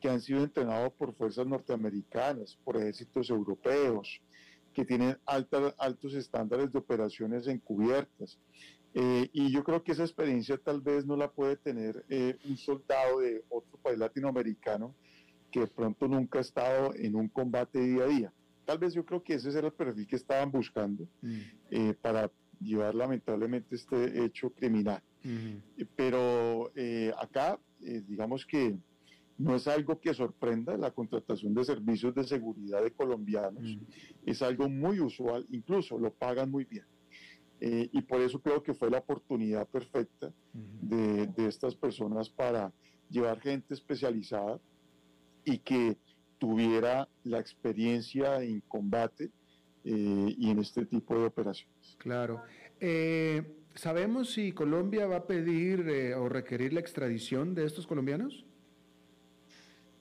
que 0.00 0.08
han 0.08 0.20
sido 0.20 0.42
entrenados 0.42 0.92
por 0.94 1.14
fuerzas 1.14 1.46
norteamericanas, 1.46 2.58
por 2.64 2.76
ejércitos 2.76 3.30
europeos, 3.30 4.20
que 4.74 4.84
tienen 4.84 5.16
altos 5.24 6.14
estándares 6.14 6.72
de 6.72 6.78
operaciones 6.78 7.46
encubiertas. 7.46 8.38
Eh, 8.94 9.28
y 9.32 9.52
yo 9.52 9.62
creo 9.62 9.82
que 9.82 9.92
esa 9.92 10.02
experiencia 10.02 10.58
tal 10.58 10.80
vez 10.80 11.06
no 11.06 11.16
la 11.16 11.30
puede 11.30 11.56
tener 11.56 12.04
eh, 12.08 12.36
un 12.48 12.56
soldado 12.56 13.20
de 13.20 13.44
otro 13.48 13.78
país 13.78 13.98
latinoamericano 13.98 14.94
que 15.50 15.60
de 15.60 15.66
pronto 15.66 16.08
nunca 16.08 16.38
ha 16.38 16.42
estado 16.42 16.94
en 16.94 17.14
un 17.14 17.28
combate 17.28 17.78
día 17.78 18.04
a 18.04 18.06
día. 18.06 18.32
Tal 18.64 18.78
vez 18.78 18.94
yo 18.94 19.04
creo 19.04 19.22
que 19.22 19.34
ese 19.34 19.56
era 19.56 19.68
el 19.68 19.72
perfil 19.72 20.06
que 20.06 20.16
estaban 20.16 20.50
buscando 20.50 21.06
mm. 21.22 21.90
para 22.02 22.30
llevar 22.60 22.94
lamentablemente 22.94 23.76
este 23.76 24.24
hecho 24.24 24.50
criminal. 24.50 25.02
Pero 25.96 26.70
acá, 27.18 27.58
digamos 27.80 28.46
que 28.46 28.78
no 29.38 29.54
es 29.54 29.66
algo 29.68 30.00
que 30.00 30.14
sorprenda 30.14 30.76
la 30.76 30.90
contratación 30.90 31.54
de 31.54 31.64
servicios 31.64 32.14
de 32.14 32.24
seguridad 32.24 32.82
de 32.82 32.92
colombianos, 32.92 33.62
mm. 33.62 33.80
es 34.24 34.42
algo 34.42 34.68
muy 34.68 35.00
usual, 35.00 35.46
incluso 35.50 35.98
lo 35.98 36.12
pagan 36.12 36.50
muy 36.50 36.64
bien. 36.64 36.86
Eh, 37.60 37.88
y 37.90 38.02
por 38.02 38.20
eso 38.20 38.40
creo 38.40 38.62
que 38.62 38.74
fue 38.74 38.90
la 38.90 38.98
oportunidad 38.98 39.66
perfecta 39.66 40.30
de, 40.52 41.30
estas 41.46 41.74
personas 41.74 42.28
para 42.28 42.70
llevar 43.08 43.40
gente 43.40 43.72
especializada 43.72 44.60
y 45.44 45.58
que 45.58 45.96
tuviera 46.38 47.08
la 47.24 47.38
experiencia 47.38 48.42
en 48.42 48.60
combate 48.68 49.24
eh, 49.24 49.30
y 49.88 50.50
en 50.50 50.58
este 50.58 50.84
tipo 50.84 51.18
de 51.18 51.26
operaciones. 51.26 51.96
Claro. 51.98 52.42
Eh, 52.80 53.42
¿Sabemos 53.74 54.30
si 54.32 54.52
Colombia 54.52 55.06
va 55.06 55.16
a 55.16 55.26
pedir 55.26 56.14
o 56.16 56.28
requerir 56.28 56.72
la 56.72 56.80
extradición 56.80 57.54
de 57.54 57.66
estos 57.66 57.86
colombianos? 57.86 58.44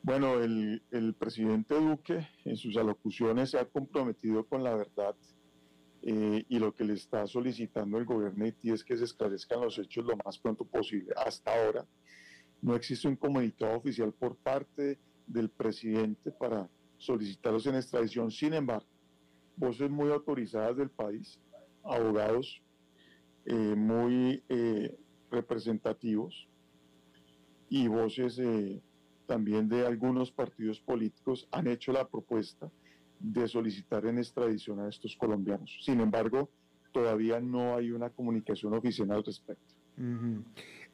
Bueno, 0.01 0.39
el, 0.39 1.15
presidente 1.17 1.75
Duque 1.75 2.27
en 2.45 2.55
sus 2.57 2.77
alocuciones 2.77 3.49
se 3.49 3.59
ha 3.59 3.65
comprometido 3.65 4.45
con 4.45 4.63
la 4.63 4.75
verdad 4.75 5.15
eh, 6.03 6.45
y 6.47 6.59
lo 6.59 6.73
que 6.73 6.83
le 6.83 6.93
está 6.93 7.25
solicitando 7.25 7.97
el 7.97 8.05
gobierno 8.05 8.43
de 8.43 8.51
Haití 8.51 8.71
es 8.71 8.83
que 8.83 8.95
se 8.95 9.05
esclarezcan 9.05 9.61
los 9.61 9.79
hechos 9.79 10.05
lo 10.05 10.15
más 10.23 10.37
pronto 10.37 10.63
posible. 10.63 11.11
Hasta 11.17 11.51
ahora 11.51 11.85
no 12.61 12.75
existe 12.75 13.07
un 13.07 13.15
comunicado 13.15 13.75
oficial 13.75 14.13
por 14.13 14.37
parte 14.37 14.99
del 15.25 15.49
presidente 15.49 16.31
para 16.31 16.69
solicitarlos 16.97 17.65
en 17.65 17.75
extradición. 17.75 18.29
Sin 18.29 18.53
embargo, 18.53 18.87
voces 19.57 19.89
muy 19.89 20.11
autorizadas 20.11 20.77
del 20.77 20.89
país, 20.89 21.39
abogados 21.83 22.61
eh, 23.45 23.53
muy 23.53 24.43
eh, 24.49 24.97
representativos 25.29 26.47
y 27.69 27.87
voces 27.87 28.39
también 29.25 29.67
de 29.67 29.85
algunos 29.85 30.31
partidos 30.31 30.79
políticos 30.79 31.47
han 31.51 31.67
hecho 31.67 31.91
la 31.91 32.07
propuesta 32.07 32.69
de 33.19 33.47
solicitar 33.47 34.05
en 34.05 34.19
extradición 34.19 34.79
a 34.79 34.89
estos 34.89 35.15
colombianos. 35.15 35.77
Sin 35.81 35.99
embargo, 35.99 36.49
todavía 36.91 37.39
no 37.39 37.75
hay 37.75 37.91
una 37.91 38.09
comunicación 38.09 38.73
oficial 38.73 39.11
al 39.11 39.23
respecto. 39.23 39.75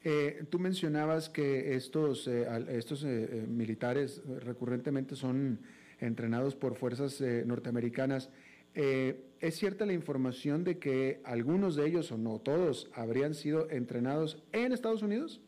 Eh, 0.04 0.44
tú 0.50 0.58
mencionabas 0.58 1.28
que 1.28 1.74
estos, 1.74 2.26
eh, 2.26 2.46
estos 2.70 3.04
eh, 3.04 3.46
militares 3.48 4.22
recurrentemente 4.40 5.14
son 5.14 5.60
entrenados 6.00 6.56
por 6.56 6.74
fuerzas 6.74 7.20
norteamericanas. 7.46 8.30
¿Es 8.74 9.56
cierta 9.56 9.84
la 9.84 9.92
información 9.92 10.62
de 10.62 10.78
que 10.78 11.20
algunos 11.24 11.74
de 11.74 11.86
ellos, 11.86 12.12
o 12.12 12.16
no 12.16 12.38
todos, 12.38 12.88
habrían 12.94 13.34
sido 13.34 13.68
entrenados 13.70 14.40
en 14.52 14.72
Estados 14.72 15.02
Unidos? 15.02 15.40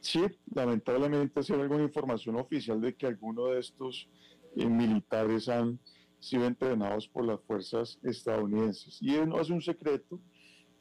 Sí, 0.00 0.20
lamentablemente 0.52 1.40
ha 1.40 1.54
alguna 1.54 1.84
información 1.84 2.34
oficial 2.34 2.80
de 2.80 2.92
que 2.94 3.06
algunos 3.06 3.52
de 3.52 3.60
estos 3.60 4.08
eh, 4.56 4.66
militares 4.66 5.48
han 5.48 5.78
sido 6.18 6.46
entrenados 6.46 7.06
por 7.06 7.24
las 7.24 7.40
fuerzas 7.42 8.00
estadounidenses. 8.02 8.98
Y 9.00 9.12
no 9.12 9.40
es 9.40 9.48
un 9.48 9.62
secreto, 9.62 10.20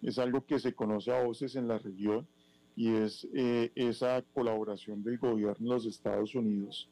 es 0.02 0.18
algo 0.18 0.44
que 0.44 0.58
se 0.58 0.74
conoce 0.74 1.12
a 1.12 1.24
voces 1.24 1.56
en 1.56 1.68
la 1.68 1.78
región 1.78 2.28
y 2.76 2.96
es 2.96 3.28
eh, 3.34 3.72
esa 3.76 4.24
colaboración 4.34 5.04
del 5.04 5.20
gobierno 5.20 5.70
de 5.70 5.76
los 5.76 5.86
Estados 5.86 6.34
Unidos 6.34 6.90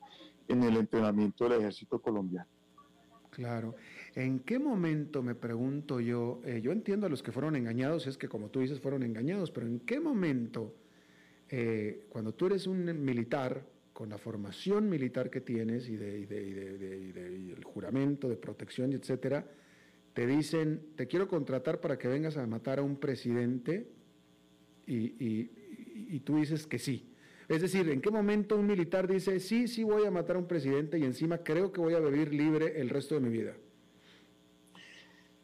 en 0.48 0.62
el 0.62 0.78
entrenamiento 0.78 1.50
del 1.50 1.60
ejército 1.62 2.00
colombiano. 2.00 2.61
Claro. 3.32 3.76
¿En 4.14 4.42
qué 4.42 4.60
momento, 4.60 5.24
me 5.24 5.36
pregunto 5.36 6.02
yo, 6.02 6.42
eh, 6.46 6.60
yo 6.62 6.74
entiendo 6.74 7.08
a 7.08 7.10
los 7.10 7.24
que 7.24 7.32
fueron 7.32 7.56
engañados, 7.56 8.06
es 8.06 8.18
que 8.18 8.28
como 8.28 8.50
tú 8.50 8.60
dices, 8.60 8.82
fueron 8.82 9.04
engañados, 9.04 9.52
pero 9.52 9.68
¿en 9.68 9.80
qué 9.80 10.02
momento, 10.02 10.76
eh, 11.50 12.06
cuando 12.10 12.34
tú 12.34 12.48
eres 12.48 12.68
un 12.68 13.04
militar, 13.04 13.66
con 13.94 14.10
la 14.10 14.18
formación 14.18 14.90
militar 14.90 15.30
que 15.30 15.42
tienes 15.42 15.88
y, 15.88 15.96
de, 15.96 16.24
el 17.56 17.64
juramento 17.64 18.28
de 18.28 18.36
protección, 18.36 18.94
etcétera, 18.94 19.46
te 20.14 20.26
dicen, 20.26 20.88
te 20.96 21.08
quiero 21.08 21.28
contratar 21.28 21.80
para 21.80 21.98
que 21.98 22.08
vengas 22.08 22.36
a 22.36 22.46
matar 22.48 22.80
a 22.80 22.82
un 22.82 22.98
presidente 22.98 23.88
y 24.88 26.20
tú 26.22 26.38
dices 26.38 26.66
que 26.68 26.80
sí? 26.80 27.11
Es 27.52 27.62
decir, 27.62 27.90
¿en 27.90 28.00
qué 28.00 28.10
momento 28.10 28.56
un 28.56 28.66
militar 28.66 29.10
dice, 29.10 29.38
sí, 29.42 29.68
sí 29.68 29.84
voy 29.84 30.06
a 30.06 30.10
matar 30.10 30.38
a 30.38 30.40
un 30.40 30.48
presidente 30.48 30.98
y 30.98 31.04
encima 31.04 31.40
creo 31.40 31.70
que 31.74 31.82
voy 31.82 31.94
a 31.94 32.00
vivir 32.00 32.34
libre 32.34 32.80
el 32.80 32.88
resto 32.88 33.16
de 33.16 33.20
mi 33.20 33.28
vida? 33.28 33.58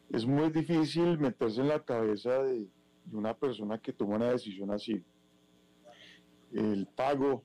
Es 0.08 0.24
muy 0.24 0.48
difícil 0.48 1.18
meterse 1.18 1.60
en 1.60 1.68
la 1.68 1.84
cabeza 1.84 2.42
de, 2.44 2.66
una 3.12 3.34
persona 3.36 3.78
que 3.78 3.92
toma 3.92 4.16
una 4.16 4.30
decisión 4.30 4.70
así. 4.70 5.04
El 6.50 6.86
pago, 6.96 7.44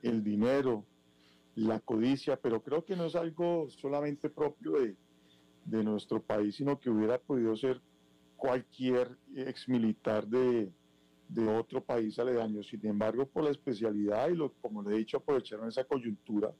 el 0.00 0.22
dinero, 0.22 0.84
la 1.56 1.80
codicia, 1.80 2.36
pero 2.36 2.62
creo 2.62 2.84
que 2.84 2.94
no 2.94 3.06
es 3.06 3.16
algo 3.16 3.68
solamente 3.68 4.30
propio 4.30 4.74
de, 4.74 4.94
de 5.64 5.82
nuestro 5.82 6.22
país, 6.22 6.54
sino 6.54 6.78
que 6.78 6.88
hubiera 6.88 7.18
podido 7.18 7.56
ser 7.56 7.82
cualquier 8.36 9.18
ex 9.34 9.68
militar 9.68 10.28
de, 10.28 10.70
de 11.28 11.48
otro 11.48 11.82
país 11.82 12.18
aledaño. 12.18 12.62
Sin 12.62 12.84
embargo, 12.86 13.26
por 13.26 13.44
la 13.44 13.50
especialidad 13.50 14.28
y 14.28 14.36
lo, 14.36 14.52
como 14.54 14.82
le 14.82 14.94
he 14.94 14.98
dicho, 14.98 15.18
aprovecharon 15.18 15.68
esa 15.68 15.84
coyuntura. 15.84 16.52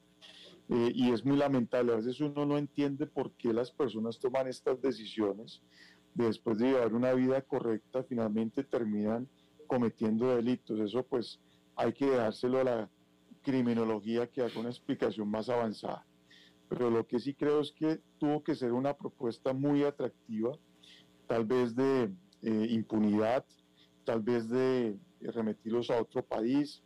Eh, 0.68 0.92
y 0.94 1.12
es 1.12 1.24
muy 1.24 1.36
lamentable. 1.36 1.92
A 1.92 1.96
veces 1.96 2.20
uno 2.20 2.46
no 2.46 2.56
entiende 2.56 3.06
por 3.06 3.32
qué 3.32 3.52
las 3.52 3.70
personas 3.70 4.18
toman 4.18 4.48
estas 4.48 4.80
decisiones. 4.80 5.60
Después 6.14 6.58
de 6.58 6.68
llevar 6.68 6.94
una 6.94 7.12
vida 7.12 7.42
correcta, 7.42 8.02
finalmente 8.04 8.64
terminan 8.64 9.28
cometiendo 9.66 10.34
delitos. 10.34 10.80
Eso 10.80 11.02
pues 11.02 11.40
hay 11.76 11.92
que 11.92 12.06
dejárselo 12.06 12.60
a 12.60 12.64
la 12.64 12.90
criminología 13.42 14.26
que 14.26 14.42
haga 14.42 14.58
una 14.58 14.70
explicación 14.70 15.28
más 15.28 15.48
avanzada. 15.48 16.06
Pero 16.68 16.90
lo 16.90 17.06
que 17.06 17.18
sí 17.18 17.34
creo 17.34 17.60
es 17.60 17.72
que 17.72 18.00
tuvo 18.18 18.42
que 18.42 18.54
ser 18.54 18.72
una 18.72 18.94
propuesta 18.94 19.52
muy 19.52 19.84
atractiva, 19.84 20.56
tal 21.26 21.44
vez 21.44 21.76
de 21.76 22.10
eh, 22.42 22.66
impunidad, 22.70 23.44
tal 24.04 24.22
vez 24.22 24.48
de 24.48 24.96
remitirlos 25.20 25.90
a 25.90 26.00
otro 26.00 26.22
país, 26.22 26.82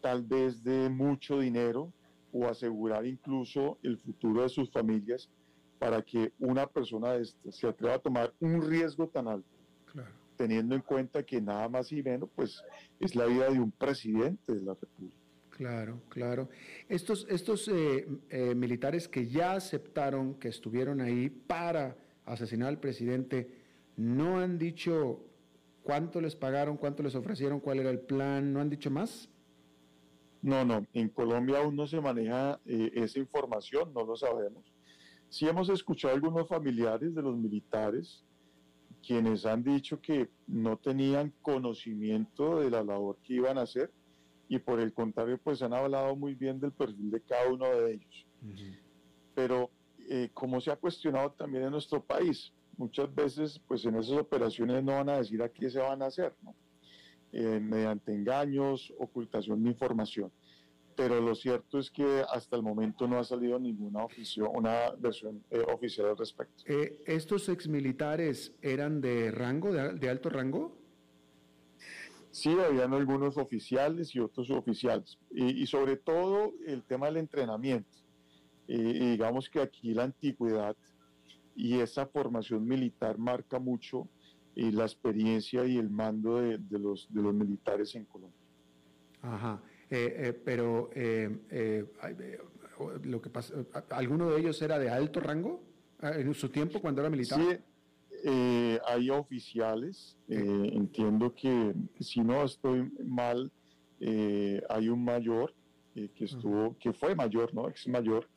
tal 0.00 0.22
vez 0.22 0.62
de 0.62 0.88
mucho 0.88 1.40
dinero 1.40 1.92
o 2.32 2.46
asegurar 2.46 3.06
incluso 3.06 3.78
el 3.82 3.98
futuro 3.98 4.42
de 4.42 4.48
sus 4.48 4.70
familias 4.70 5.30
para 5.78 6.02
que 6.02 6.32
una 6.38 6.66
persona 6.66 7.12
de 7.12 7.22
esta 7.22 7.52
se 7.52 7.66
atreva 7.66 7.94
a 7.94 7.98
tomar 7.98 8.32
un 8.40 8.62
riesgo 8.62 9.08
tan 9.08 9.28
alto, 9.28 9.48
teniendo 10.36 10.74
en 10.74 10.82
cuenta 10.82 11.22
que 11.22 11.40
nada 11.40 11.68
más 11.68 11.92
y 11.92 12.02
menos 12.02 12.30
pues 12.34 12.62
es 13.00 13.14
la 13.14 13.26
vida 13.26 13.50
de 13.50 13.60
un 13.60 13.70
presidente 13.70 14.54
de 14.54 14.62
la 14.62 14.74
República. 14.74 15.16
Claro, 15.50 16.02
claro. 16.10 16.50
Estos, 16.86 17.26
estos 17.30 17.66
eh, 17.68 18.06
eh, 18.28 18.54
militares 18.54 19.08
que 19.08 19.26
ya 19.26 19.52
aceptaron 19.52 20.34
que 20.34 20.48
estuvieron 20.48 21.00
ahí 21.00 21.30
para 21.30 21.96
asesinar 22.26 22.68
al 22.68 22.78
presidente, 22.78 23.50
¿no 23.96 24.38
han 24.38 24.58
dicho 24.58 25.25
¿Cuánto 25.86 26.20
les 26.20 26.34
pagaron? 26.34 26.76
¿Cuánto 26.76 27.04
les 27.04 27.14
ofrecieron? 27.14 27.60
¿Cuál 27.60 27.78
era 27.78 27.90
el 27.90 28.00
plan? 28.00 28.52
¿No 28.52 28.60
han 28.60 28.68
dicho 28.68 28.90
más? 28.90 29.30
No, 30.42 30.64
no, 30.64 30.84
en 30.92 31.08
Colombia 31.10 31.58
aún 31.58 31.76
no 31.76 31.86
se 31.86 32.00
maneja 32.00 32.58
eh, 32.66 32.90
esa 32.94 33.20
información, 33.20 33.94
no 33.94 34.04
lo 34.04 34.16
sabemos. 34.16 34.64
Sí 35.28 35.46
hemos 35.46 35.68
escuchado 35.68 36.12
algunos 36.12 36.48
familiares 36.48 37.14
de 37.14 37.22
los 37.22 37.36
militares 37.36 38.24
quienes 39.00 39.46
han 39.46 39.62
dicho 39.62 40.00
que 40.00 40.28
no 40.48 40.76
tenían 40.76 41.32
conocimiento 41.40 42.58
de 42.58 42.68
la 42.68 42.82
labor 42.82 43.18
que 43.22 43.34
iban 43.34 43.56
a 43.56 43.62
hacer 43.62 43.92
y 44.48 44.58
por 44.58 44.80
el 44.80 44.92
contrario 44.92 45.38
pues 45.38 45.62
han 45.62 45.72
hablado 45.72 46.16
muy 46.16 46.34
bien 46.34 46.58
del 46.58 46.72
perfil 46.72 47.12
de 47.12 47.20
cada 47.20 47.48
uno 47.48 47.64
de 47.64 47.92
ellos. 47.92 48.26
Pero 49.36 49.70
eh, 50.10 50.30
como 50.34 50.60
se 50.60 50.72
ha 50.72 50.76
cuestionado 50.76 51.30
también 51.30 51.62
en 51.62 51.70
nuestro 51.70 52.02
país, 52.04 52.52
muchas 52.76 53.14
veces 53.14 53.60
pues 53.66 53.84
en 53.84 53.96
esas 53.96 54.18
operaciones 54.18 54.82
no 54.82 54.92
van 54.92 55.08
a 55.08 55.18
decir 55.18 55.42
a 55.42 55.48
qué 55.48 55.70
se 55.70 55.80
van 55.80 56.02
a 56.02 56.06
hacer, 56.06 56.34
¿no? 56.42 56.54
Eh, 57.32 57.60
mediante 57.60 58.14
engaños, 58.14 58.92
ocultación 58.98 59.62
de 59.62 59.70
información. 59.70 60.32
Pero 60.94 61.20
lo 61.20 61.34
cierto 61.34 61.78
es 61.78 61.90
que 61.90 62.24
hasta 62.32 62.56
el 62.56 62.62
momento 62.62 63.06
no 63.06 63.18
ha 63.18 63.24
salido 63.24 63.58
ninguna 63.58 64.06
una 64.54 64.92
versión 64.98 65.44
eh, 65.50 65.62
oficial 65.70 66.06
al 66.06 66.16
respecto. 66.16 66.64
Eh, 66.66 67.02
¿Estos 67.04 67.50
exmilitares 67.50 68.54
eran 68.62 69.02
de 69.02 69.30
rango, 69.30 69.72
de, 69.72 70.08
alto 70.08 70.30
rango? 70.30 70.78
Sí, 72.30 72.56
habían 72.58 72.94
algunos 72.94 73.36
oficiales 73.36 74.14
y 74.14 74.20
otros 74.20 74.50
oficiales. 74.50 75.18
Y, 75.30 75.62
y 75.62 75.66
sobre 75.66 75.96
todo 75.96 76.54
el 76.66 76.84
tema 76.84 77.06
del 77.06 77.18
entrenamiento. 77.18 77.98
y 78.66 79.10
digamos 79.10 79.50
que 79.50 79.60
aquí 79.60 79.92
la 79.92 80.04
antigüedad 80.04 80.76
y 81.56 81.80
esa 81.80 82.06
formación 82.06 82.66
militar 82.66 83.18
marca 83.18 83.58
mucho 83.58 84.08
eh, 84.54 84.70
la 84.70 84.84
experiencia 84.84 85.64
y 85.64 85.78
el 85.78 85.90
mando 85.90 86.36
de, 86.40 86.78
los, 86.78 87.08
de 87.10 87.22
los 87.22 87.34
militares 87.34 87.94
en 87.94 88.04
Colombia. 88.04 88.38
Ajá, 89.22 89.60
eh, 89.90 90.14
eh, 90.18 90.40
pero 90.44 90.90
lo 93.04 93.22
que 93.22 93.30
pasa, 93.30 93.54
¿alguno 93.90 94.30
de 94.30 94.40
ellos 94.40 94.60
era 94.60 94.78
de 94.78 94.90
alto 94.90 95.20
rango 95.20 95.62
en 96.02 96.34
su 96.34 96.50
tiempo 96.50 96.80
cuando 96.80 97.00
era 97.00 97.10
militar? 97.10 97.40
Sí, 97.40 98.28
hay 98.86 99.10
oficiales, 99.10 100.18
entiendo 100.28 101.34
que 101.34 101.74
si 102.00 102.20
no 102.20 102.44
estoy 102.44 102.90
mal, 103.04 103.50
hay 104.00 104.88
un 104.88 105.04
mayor 105.04 105.54
eh, 105.96 106.10
que 106.14 106.26
estuvo, 106.26 106.76
que 106.78 106.92
fue 106.92 107.14
mayor, 107.14 107.54
¿no? 107.54 107.70
Ex 107.70 107.88
mayor, 107.88 108.28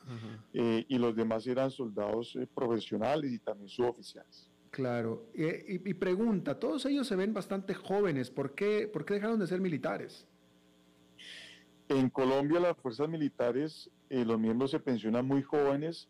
eh, 0.54 0.86
y 0.88 0.98
los 0.98 1.14
demás 1.14 1.46
eran 1.46 1.70
soldados 1.70 2.34
eh, 2.38 2.48
profesionales 2.56 3.34
y 3.34 3.40
también 3.40 3.68
suboficiales. 3.68 4.50
Claro. 4.72 5.26
Y, 5.34 5.94
pregunta, 5.96 6.58
todos 6.58 6.86
ellos 6.86 7.06
se 7.06 7.18
ven 7.18 7.34
bastante 7.34 7.74
jóvenes, 7.74 8.32
¿por 8.32 8.56
qué, 8.56 8.88
¿por 8.88 9.04
qué 9.04 9.16
dejaron 9.16 9.40
de 9.40 9.48
ser 9.48 9.60
militares? 9.60 10.26
En 11.90 12.10
Colombia 12.10 12.62
las 12.62 12.78
fuerzas 12.78 13.10
militares, 13.10 13.92
los 14.10 14.40
miembros 14.40 14.72
se 14.72 14.80
pensionan 14.80 15.26
muy 15.26 15.44
jóvenes, 15.44 16.08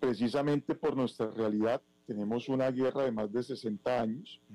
precisamente 0.00 0.74
por 0.74 0.94
nuestra 0.94 1.30
realidad. 1.30 1.80
Tenemos 2.06 2.50
una 2.50 2.70
guerra 2.70 3.04
de 3.04 3.12
más 3.12 3.32
de 3.32 3.42
60 3.42 4.02
años, 4.02 4.38
mm. 4.50 4.54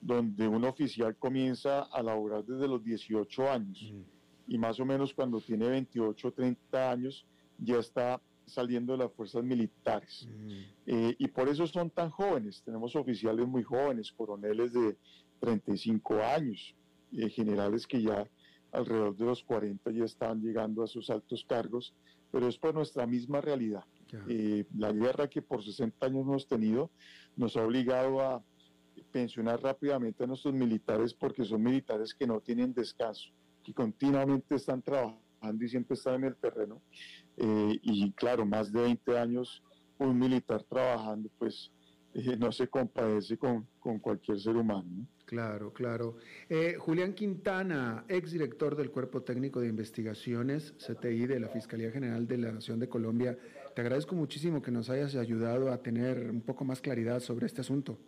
donde 0.00 0.46
un 0.46 0.64
oficial 0.64 1.16
comienza 1.16 1.82
a 1.82 2.00
laborar 2.00 2.44
desde 2.44 2.68
los 2.68 2.84
18 2.84 3.50
años. 3.50 3.92
Y 4.46 4.58
más 4.58 4.78
o 4.80 4.84
menos 4.84 5.14
cuando 5.14 5.40
tiene 5.40 5.68
28 5.68 6.28
o 6.28 6.32
30 6.32 6.90
años 6.90 7.26
ya 7.58 7.78
está 7.78 8.20
saliendo 8.46 8.92
de 8.92 8.98
las 8.98 9.12
fuerzas 9.12 9.42
militares. 9.42 10.28
Mm. 10.28 10.50
Eh, 10.86 11.16
y 11.18 11.28
por 11.28 11.48
eso 11.48 11.66
son 11.66 11.90
tan 11.90 12.10
jóvenes. 12.10 12.62
Tenemos 12.62 12.94
oficiales 12.96 13.46
muy 13.46 13.62
jóvenes, 13.62 14.12
coroneles 14.12 14.72
de 14.72 14.96
35 15.40 16.22
años, 16.22 16.74
eh, 17.12 17.28
generales 17.30 17.86
que 17.86 18.02
ya 18.02 18.28
alrededor 18.72 19.16
de 19.16 19.24
los 19.24 19.42
40 19.44 19.90
ya 19.92 20.04
están 20.04 20.40
llegando 20.40 20.82
a 20.82 20.86
sus 20.86 21.08
altos 21.10 21.44
cargos, 21.48 21.94
pero 22.30 22.48
es 22.48 22.58
por 22.58 22.74
nuestra 22.74 23.06
misma 23.06 23.40
realidad. 23.40 23.84
Eh, 24.28 24.64
la 24.76 24.92
guerra 24.92 25.28
que 25.28 25.42
por 25.42 25.64
60 25.64 26.06
años 26.06 26.22
hemos 26.22 26.46
tenido 26.46 26.90
nos 27.36 27.56
ha 27.56 27.64
obligado 27.64 28.20
a 28.20 28.44
pensionar 29.10 29.60
rápidamente 29.60 30.22
a 30.22 30.26
nuestros 30.28 30.54
militares 30.54 31.14
porque 31.14 31.44
son 31.44 31.62
militares 31.62 32.14
que 32.14 32.26
no 32.26 32.40
tienen 32.40 32.72
descanso 32.72 33.30
que 33.64 33.72
continuamente 33.72 34.54
están 34.54 34.82
trabajando 34.82 35.64
y 35.64 35.68
siempre 35.68 35.94
están 35.94 36.16
en 36.16 36.24
el 36.24 36.36
terreno. 36.36 36.80
Eh, 37.36 37.78
y 37.82 38.12
claro, 38.12 38.46
más 38.46 38.72
de 38.72 38.82
20 38.82 39.18
años 39.18 39.62
un 39.98 40.18
militar 40.18 40.62
trabajando, 40.64 41.30
pues 41.38 41.70
eh, 42.14 42.36
no 42.36 42.52
se 42.52 42.68
compadece 42.68 43.36
con, 43.36 43.66
con, 43.80 43.98
cualquier 43.98 44.38
ser 44.38 44.56
humano. 44.56 45.06
Claro, 45.24 45.72
claro. 45.72 46.16
Eh, 46.48 46.76
Julián 46.78 47.14
Quintana, 47.14 48.04
exdirector 48.08 48.76
del 48.76 48.90
Cuerpo 48.90 49.22
Técnico 49.22 49.60
de 49.60 49.68
Investigaciones, 49.68 50.74
CTI 50.78 51.26
de 51.26 51.40
la 51.40 51.48
Fiscalía 51.48 51.90
General 51.90 52.26
de 52.26 52.38
la 52.38 52.52
Nación 52.52 52.78
de 52.78 52.88
Colombia, 52.88 53.38
te 53.74 53.80
agradezco 53.80 54.14
muchísimo 54.14 54.62
que 54.62 54.70
nos 54.70 54.90
hayas 54.90 55.16
ayudado 55.16 55.72
a 55.72 55.82
tener 55.82 56.30
un 56.30 56.40
poco 56.40 56.64
más 56.64 56.80
claridad 56.80 57.20
sobre 57.20 57.46
este 57.46 57.62
asunto. 57.62 57.98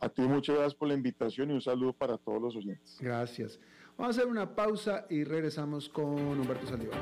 A 0.00 0.08
ti 0.08 0.22
muchas 0.22 0.56
gracias 0.56 0.74
por 0.74 0.88
la 0.88 0.94
invitación 0.94 1.50
y 1.50 1.54
un 1.54 1.62
saludo 1.62 1.92
para 1.92 2.18
todos 2.18 2.42
los 2.42 2.56
oyentes. 2.56 2.98
Gracias. 3.00 3.60
Vamos 3.96 4.16
a 4.16 4.20
hacer 4.20 4.30
una 4.30 4.54
pausa 4.54 5.06
y 5.10 5.24
regresamos 5.24 5.88
con 5.88 6.18
Humberto 6.18 6.66
Saldívar. 6.66 6.98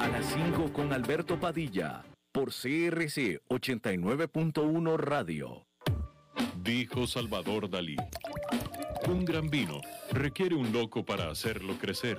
A 0.00 0.08
las 0.08 0.26
5 0.26 0.72
con 0.72 0.92
Alberto 0.92 1.38
Padilla 1.38 2.04
por 2.32 2.48
CRC 2.50 3.40
89.1 3.48 4.96
Radio. 4.96 5.66
Dijo 6.62 7.06
Salvador 7.06 7.70
Dalí. 7.70 7.96
Un 9.08 9.24
gran 9.24 9.48
vino 9.48 9.80
requiere 10.12 10.54
un 10.54 10.72
loco 10.72 11.04
para 11.04 11.30
hacerlo 11.30 11.78
crecer, 11.78 12.18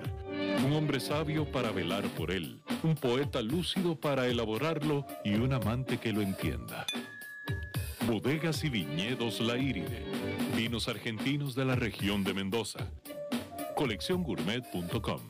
un 0.65 0.73
hombre 0.73 0.99
sabio 0.99 1.51
para 1.51 1.71
velar 1.71 2.03
por 2.17 2.31
él, 2.31 2.61
un 2.83 2.95
poeta 2.95 3.41
lúcido 3.41 3.99
para 3.99 4.27
elaborarlo 4.27 5.05
y 5.23 5.35
un 5.35 5.53
amante 5.53 5.97
que 5.97 6.11
lo 6.11 6.21
entienda. 6.21 6.85
Bodegas 8.07 8.63
y 8.63 8.69
viñedos 8.69 9.39
La 9.39 9.57
Iride, 9.57 10.03
vinos 10.59 10.89
argentinos 10.89 11.55
de 11.55 11.63
la 11.63 11.75
región 11.75 12.21
de 12.25 12.33
Mendoza. 12.33 12.91
Colecciongourmet.com 13.77 15.21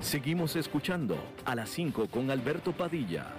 Seguimos 0.00 0.54
escuchando 0.54 1.18
a 1.44 1.56
las 1.56 1.68
5 1.70 2.06
con 2.06 2.30
Alberto 2.30 2.70
Padilla. 2.70 3.34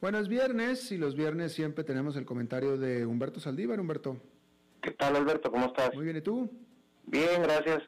Bueno, 0.00 0.18
es 0.18 0.28
viernes 0.28 0.90
y 0.92 0.96
los 0.96 1.14
viernes 1.14 1.52
siempre 1.52 1.84
tenemos 1.84 2.16
el 2.16 2.24
comentario 2.24 2.78
de 2.78 3.04
Humberto 3.04 3.38
Saldívar. 3.38 3.78
Humberto. 3.78 4.16
¿Qué 4.80 4.92
tal, 4.92 5.14
Alberto? 5.14 5.50
¿Cómo 5.50 5.66
estás? 5.66 5.94
Muy 5.94 6.04
bien, 6.04 6.16
¿y 6.16 6.22
tú? 6.22 6.50
Bien, 7.04 7.42
gracias. 7.42 7.82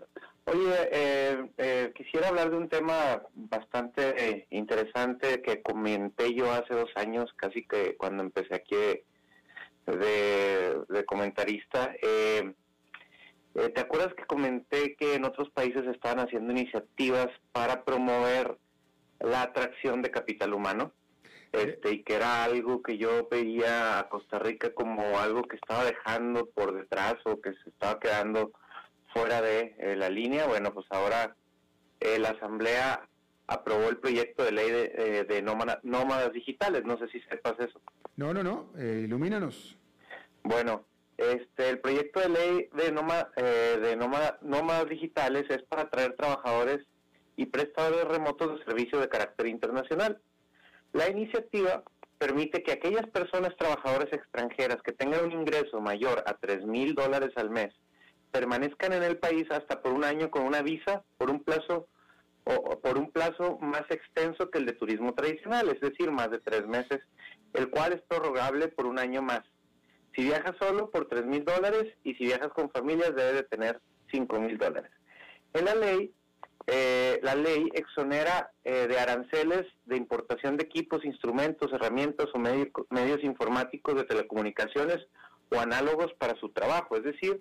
Oye, 0.45 0.89
eh, 0.91 1.51
eh, 1.57 1.93
quisiera 1.95 2.29
hablar 2.29 2.51
de 2.51 2.57
un 2.57 2.69
tema 2.69 3.23
bastante 3.35 4.15
eh, 4.17 4.47
interesante 4.51 5.41
que 5.41 5.63
comenté 5.63 6.35
yo 6.35 6.51
hace 6.51 6.75
dos 6.75 6.91
años, 6.97 7.33
casi 7.37 7.65
que 7.65 7.97
cuando 7.97 8.25
empecé 8.25 8.57
aquí 8.57 8.75
de, 8.75 9.05
de 10.89 11.05
comentarista. 11.07 11.95
¿Te 13.55 13.81
acuerdas 13.81 14.15
que 14.15 14.25
comenté 14.25 14.97
que 14.97 15.15
en 15.15 15.25
otros 15.25 15.51
países 15.51 15.87
estaban 15.87 16.21
haciendo 16.21 16.53
iniciativas 16.53 17.29
para 17.53 17.85
promover 17.85 18.59
la 19.21 19.43
atracción 19.43 20.03
de 20.03 20.11
capital 20.11 20.55
humano? 20.55 20.93
Este, 21.53 21.93
y 21.93 22.03
que 22.03 22.15
era 22.15 22.45
algo 22.45 22.83
que 22.83 22.97
yo 22.97 23.29
veía 23.31 23.99
a 23.99 24.09
Costa 24.09 24.39
Rica 24.39 24.73
como 24.75 25.21
algo 25.21 25.43
que 25.43 25.57
estaba 25.57 25.85
dejando 25.85 26.47
por 26.47 26.75
detrás 26.75 27.17
o 27.27 27.43
que 27.43 27.53
se 27.63 27.69
estaba 27.69 28.01
quedando 28.01 28.53
fuera 29.13 29.41
de 29.41 29.75
eh, 29.79 29.97
la 29.97 30.09
línea. 30.09 30.47
Bueno, 30.47 30.73
pues 30.73 30.87
ahora 30.91 31.37
eh, 32.01 32.19
la 32.19 32.31
Asamblea 32.31 33.09
aprobó 33.47 33.89
el 33.89 33.99
proyecto 33.99 34.45
de 34.45 34.53
ley 34.53 34.71
de, 34.71 34.93
eh, 34.97 35.25
de 35.25 35.43
nómadas, 35.43 36.33
digitales. 36.33 36.85
No 36.85 36.99
sé 36.99 37.09
si 37.09 37.21
sepas 37.23 37.55
eso. 37.59 37.81
No, 38.17 38.33
no, 38.33 38.43
no. 38.43 38.71
ilumínanos. 38.81 39.77
Bueno, 40.43 40.85
este, 41.17 41.69
el 41.69 41.79
proyecto 41.79 42.21
de 42.21 42.29
ley 42.29 42.69
de, 42.75 43.79
de 43.81 43.97
nómadas 43.97 44.89
digitales 44.89 45.45
es 45.49 45.63
para 45.65 45.83
atraer 45.83 46.17
trabajadores 46.17 46.85
y 47.37 47.47
prestadores 47.47 48.05
remotos 48.05 48.59
de 48.59 48.65
servicios 48.65 49.01
de 49.01 49.09
carácter 49.09 49.47
internacional. 49.47 50.21
La 50.93 51.09
iniciativa 51.09 51.83
permite 52.19 52.63
que 52.63 52.73
aquellas 52.73 53.09
personas 53.09 53.57
trabajadoras 53.57 54.13
extranjeras 54.13 54.83
que 54.83 54.93
tengan 54.93 55.25
un 55.25 55.33
ingreso 55.33 55.81
mayor 55.81 56.23
a 56.27 56.35
3 56.35 56.67
mil 56.67 56.95
dólares 56.95 57.33
al 57.37 57.51
mes 57.51 57.75
permanezcan 58.33 58.93
en 58.95 59.03
el 59.05 59.19
país 59.19 59.47
hasta 59.51 59.83
por 59.83 59.93
un 59.93 60.05
año 60.05 60.31
con 60.31 60.43
una 60.43 60.63
visa 60.63 61.05
por 61.19 61.31
un 61.31 61.45
plazo 61.45 61.87
o, 62.45 62.81
por 62.81 62.99
un 62.99 63.13
plazo 63.13 63.59
más 63.61 63.85
extenso 63.91 64.51
que 64.51 64.59
el 64.59 64.67
de 64.67 64.73
turismo 64.73 65.15
tradicional, 65.15 65.69
es 65.69 65.81
decir, 65.81 66.11
más 66.11 66.31
de 66.31 66.41
tres 66.41 66.67
meses, 66.67 67.01
el 67.53 67.71
cual 67.71 67.93
es 67.93 68.03
prorrogable 68.03 68.69
por 68.69 68.87
un 68.87 68.99
año 68.99 69.23
más. 69.23 69.43
Si 70.17 70.25
viajas 70.25 70.57
solo, 70.59 70.91
por 70.91 71.09
3 71.09 71.25
mil 71.25 71.45
dólares, 71.45 71.95
y 72.05 72.15
si 72.15 72.25
viajas 72.25 72.49
con 72.49 72.71
familias, 72.71 73.15
debe 73.15 73.33
de 73.33 73.43
tener 73.45 73.81
5 74.11 74.41
mil 74.41 74.59
dólares. 74.59 74.91
En 75.55 75.65
la 75.65 75.75
ley, 75.75 76.13
eh, 76.67 77.19
la 77.23 77.35
ley 77.35 77.69
exonera 77.75 78.51
eh, 78.65 78.87
de 78.89 78.99
aranceles 78.99 79.67
de 79.87 79.97
importación 79.97 80.57
de 80.57 80.65
equipos, 80.65 81.05
instrumentos, 81.05 81.73
herramientas 81.73 82.27
o 82.35 82.39
medios 82.39 83.25
informáticos 83.25 83.95
de 83.95 84.05
telecomunicaciones 84.05 84.99
o 85.51 85.59
análogos 85.59 86.13
para 86.19 86.39
su 86.39 86.51
trabajo, 86.51 86.97
es 86.97 87.05
decir, 87.05 87.41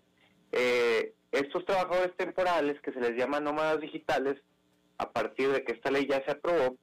eh, 0.51 1.13
estos 1.31 1.65
trabajadores 1.65 2.15
temporales, 2.17 2.79
que 2.81 2.91
se 2.91 2.99
les 2.99 3.15
llama 3.17 3.39
nómadas 3.39 3.79
digitales, 3.79 4.35
a 4.97 5.11
partir 5.11 5.49
de 5.49 5.63
que 5.63 5.73
esta 5.73 5.91
ley 5.91 6.07
ya 6.09 6.23
se 6.25 6.31
aprobó, 6.31 6.77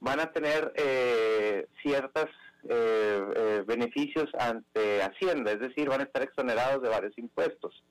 van 0.00 0.20
a 0.20 0.32
tener 0.32 0.72
eh, 0.76 1.66
ciertos 1.82 2.26
eh, 2.68 3.22
eh, 3.36 3.64
beneficios 3.66 4.28
ante 4.38 5.02
Hacienda, 5.02 5.52
es 5.52 5.60
decir, 5.60 5.88
van 5.88 6.00
a 6.00 6.04
estar 6.04 6.22
exonerados 6.22 6.82
de 6.82 6.88
varios 6.88 7.16
impuestos. 7.18 7.84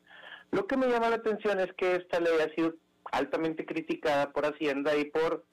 Lo 0.52 0.68
que 0.68 0.78
me 0.78 0.88
llama 0.88 1.10
la 1.10 1.18
atención 1.18 1.60
es 1.60 1.72
que 1.74 1.96
esta 1.96 2.20
ley 2.20 2.34
ha 2.42 2.54
sido 2.56 2.74
altamente 3.12 3.66
criticada 3.66 4.32
por 4.32 4.46
Hacienda 4.46 4.96
y 4.98 5.06
por 5.06 5.46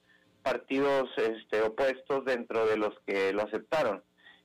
partidos 0.42 1.10
este, 1.16 1.62
opuestos 1.62 2.24
dentro 2.24 2.66
de 2.66 2.76
los 2.78 2.94
que 3.06 3.32
lo 3.32 3.42
aceptaron. 3.42 4.02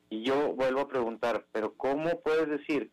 Y 0.10 0.24
yo 0.24 0.54
vuelvo 0.54 0.82
a 0.82 0.90
preguntar, 0.90 1.46
pero 1.52 1.74
¿cómo 1.76 2.22
puedes 2.22 2.50
decir 2.50 2.92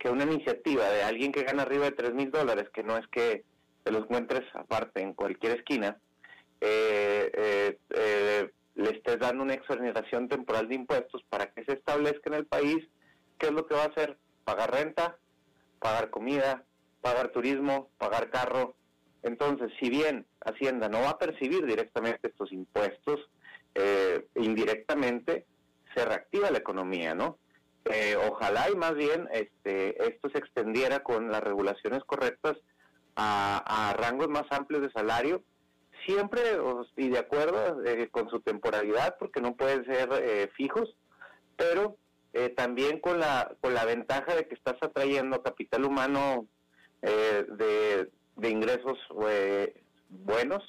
que 0.00 0.08
una 0.08 0.24
iniciativa 0.24 0.88
de 0.88 1.02
alguien 1.02 1.30
que 1.30 1.44
gana 1.44 1.62
arriba 1.62 1.84
de 1.84 1.92
3 1.92 2.14
mil 2.14 2.30
dólares, 2.30 2.70
que 2.72 2.82
no 2.82 2.96
es 2.96 3.06
que 3.08 3.44
te 3.84 3.92
los 3.92 4.04
encuentres 4.04 4.42
aparte 4.54 5.02
en 5.02 5.12
cualquier 5.12 5.58
esquina, 5.58 5.98
eh, 6.62 7.30
eh, 7.34 7.78
eh, 7.90 8.50
le 8.76 8.90
estés 8.90 9.18
dando 9.18 9.44
una 9.44 9.54
exoneración 9.54 10.26
temporal 10.28 10.68
de 10.68 10.76
impuestos 10.76 11.22
para 11.28 11.52
que 11.52 11.64
se 11.66 11.74
establezca 11.74 12.30
en 12.30 12.34
el 12.34 12.46
país, 12.46 12.78
¿qué 13.38 13.48
es 13.48 13.52
lo 13.52 13.66
que 13.66 13.74
va 13.74 13.84
a 13.84 13.88
hacer? 13.88 14.16
Pagar 14.44 14.72
renta, 14.72 15.18
pagar 15.78 16.08
comida, 16.08 16.64
pagar 17.02 17.28
turismo, 17.28 17.90
pagar 17.98 18.30
carro. 18.30 18.74
Entonces, 19.22 19.70
si 19.78 19.90
bien 19.90 20.26
Hacienda 20.40 20.88
no 20.88 21.02
va 21.02 21.10
a 21.10 21.18
percibir 21.18 21.66
directamente 21.66 22.28
estos 22.28 22.50
impuestos, 22.52 23.28
indirectamente 24.34 25.44
se 25.94 26.04
reactiva 26.04 26.50
la 26.50 26.58
economía, 26.58 27.14
¿no? 27.14 27.38
Eh, 27.86 28.16
ojalá 28.16 28.70
y 28.70 28.76
más 28.76 28.94
bien 28.94 29.28
este, 29.32 30.06
esto 30.06 30.28
se 30.30 30.38
extendiera 30.38 31.02
con 31.02 31.30
las 31.30 31.42
regulaciones 31.42 32.04
correctas 32.04 32.56
a, 33.16 33.94
rangos 33.98 34.28
más 34.28 34.44
amplios 34.50 34.82
de 34.82 34.92
salario, 34.92 35.42
siempre 36.06 36.40
y 36.96 37.08
de 37.08 37.18
acuerdo 37.18 37.82
eh, 37.84 38.08
con 38.10 38.30
su 38.30 38.40
temporalidad, 38.40 39.16
porque 39.18 39.40
no 39.40 39.56
pueden 39.56 39.84
ser 39.84 40.08
eh, 40.12 40.50
fijos, 40.56 40.94
pero 41.56 41.96
también 42.56 43.00
con 43.00 43.18
la, 43.18 43.56
con 43.60 43.74
la 43.74 43.84
ventaja 43.84 44.36
de 44.36 44.46
que 44.46 44.54
estás 44.54 44.76
atrayendo 44.80 45.42
capital 45.42 45.84
humano 45.84 46.46
de, 47.02 48.08
de 48.36 48.48
ingresos 48.48 48.96
buenos, 50.08 50.62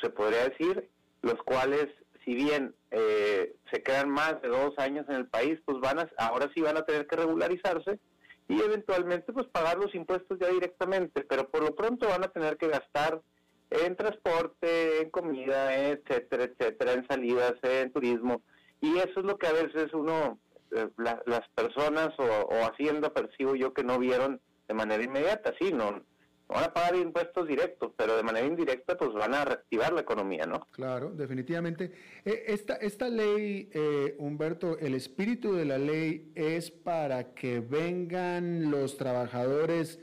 se 0.00 0.08
podría 0.08 0.48
decir, 0.48 0.88
los 1.20 1.36
cuales 1.42 1.88
si 2.26 2.34
bien 2.34 2.74
eh, 2.90 3.54
se 3.70 3.82
quedan 3.84 4.10
más 4.10 4.42
de 4.42 4.48
dos 4.48 4.76
años 4.78 5.06
en 5.08 5.14
el 5.14 5.28
país, 5.28 5.60
pues 5.64 5.78
van 5.80 6.00
a, 6.00 6.10
ahora 6.18 6.50
sí 6.54 6.60
van 6.60 6.76
a 6.76 6.84
tener 6.84 7.06
que 7.06 7.16
regularizarse 7.16 8.00
y 8.48 8.60
eventualmente 8.60 9.32
pues 9.32 9.46
pagar 9.46 9.78
los 9.78 9.94
impuestos 9.94 10.36
ya 10.40 10.48
directamente, 10.48 11.22
pero 11.22 11.48
por 11.48 11.62
lo 11.62 11.74
pronto 11.74 12.08
van 12.08 12.24
a 12.24 12.32
tener 12.32 12.56
que 12.56 12.68
gastar 12.68 13.22
en 13.70 13.96
transporte, 13.96 15.02
en 15.02 15.10
comida, 15.10 15.74
etcétera, 15.88 16.44
etcétera, 16.44 16.92
en 16.94 17.06
salidas, 17.06 17.54
en 17.62 17.92
turismo, 17.92 18.42
y 18.80 18.98
eso 18.98 19.20
es 19.20 19.24
lo 19.24 19.38
que 19.38 19.46
a 19.46 19.52
veces 19.52 19.92
uno, 19.92 20.38
eh, 20.72 20.88
las 20.96 21.48
personas 21.54 22.10
o, 22.18 22.24
o 22.24 22.64
Hacienda 22.66 23.12
percibo 23.12 23.54
yo 23.54 23.72
que 23.72 23.84
no 23.84 23.98
vieron 23.98 24.40
de 24.66 24.74
manera 24.74 25.02
inmediata, 25.02 25.54
sí, 25.60 25.72
no, 25.72 26.02
van 26.48 26.64
a 26.64 26.72
pagar 26.72 26.96
impuestos 26.96 27.46
directos, 27.48 27.92
pero 27.96 28.16
de 28.16 28.22
manera 28.22 28.46
indirecta 28.46 28.96
pues 28.96 29.12
van 29.12 29.34
a 29.34 29.44
reactivar 29.44 29.92
la 29.92 30.00
economía, 30.00 30.46
¿no? 30.46 30.66
Claro, 30.70 31.10
definitivamente. 31.10 31.92
Eh, 32.24 32.44
esta, 32.48 32.74
esta 32.76 33.08
ley, 33.08 33.68
eh, 33.72 34.14
Humberto, 34.18 34.78
el 34.78 34.94
espíritu 34.94 35.54
de 35.54 35.64
la 35.64 35.78
ley 35.78 36.30
es 36.34 36.70
para 36.70 37.34
que 37.34 37.60
vengan 37.60 38.70
los 38.70 38.96
trabajadores 38.96 39.98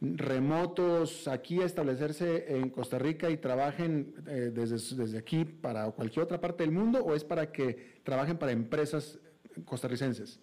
remotos 0.00 1.26
aquí 1.26 1.60
a 1.60 1.66
establecerse 1.66 2.56
en 2.56 2.70
Costa 2.70 3.00
Rica 3.00 3.30
y 3.30 3.36
trabajen 3.36 4.14
eh, 4.28 4.52
desde, 4.54 4.76
desde 4.96 5.18
aquí 5.18 5.44
para 5.44 5.90
cualquier 5.90 6.22
otra 6.24 6.40
parte 6.40 6.62
del 6.62 6.70
mundo 6.70 7.04
o 7.04 7.14
es 7.14 7.24
para 7.24 7.50
que 7.50 7.98
trabajen 8.04 8.38
para 8.38 8.52
empresas 8.52 9.18
costarricenses? 9.64 10.40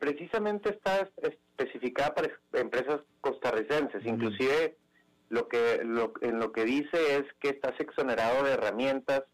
Precisamente 0.00 0.70
está 0.70 1.08
especificada 1.22 2.14
para 2.14 2.30
empresas 2.54 3.00
costarricenses. 3.20 4.04
Inclusive 4.04 4.76
lo 5.28 5.48
que 5.48 5.82
lo, 5.84 6.12
en 6.20 6.38
lo 6.38 6.52
que 6.52 6.64
dice 6.64 7.16
es 7.16 7.24
que 7.40 7.48
estás 7.48 7.78
exonerado 7.80 8.44
de 8.44 8.52
herramientas 8.52 9.24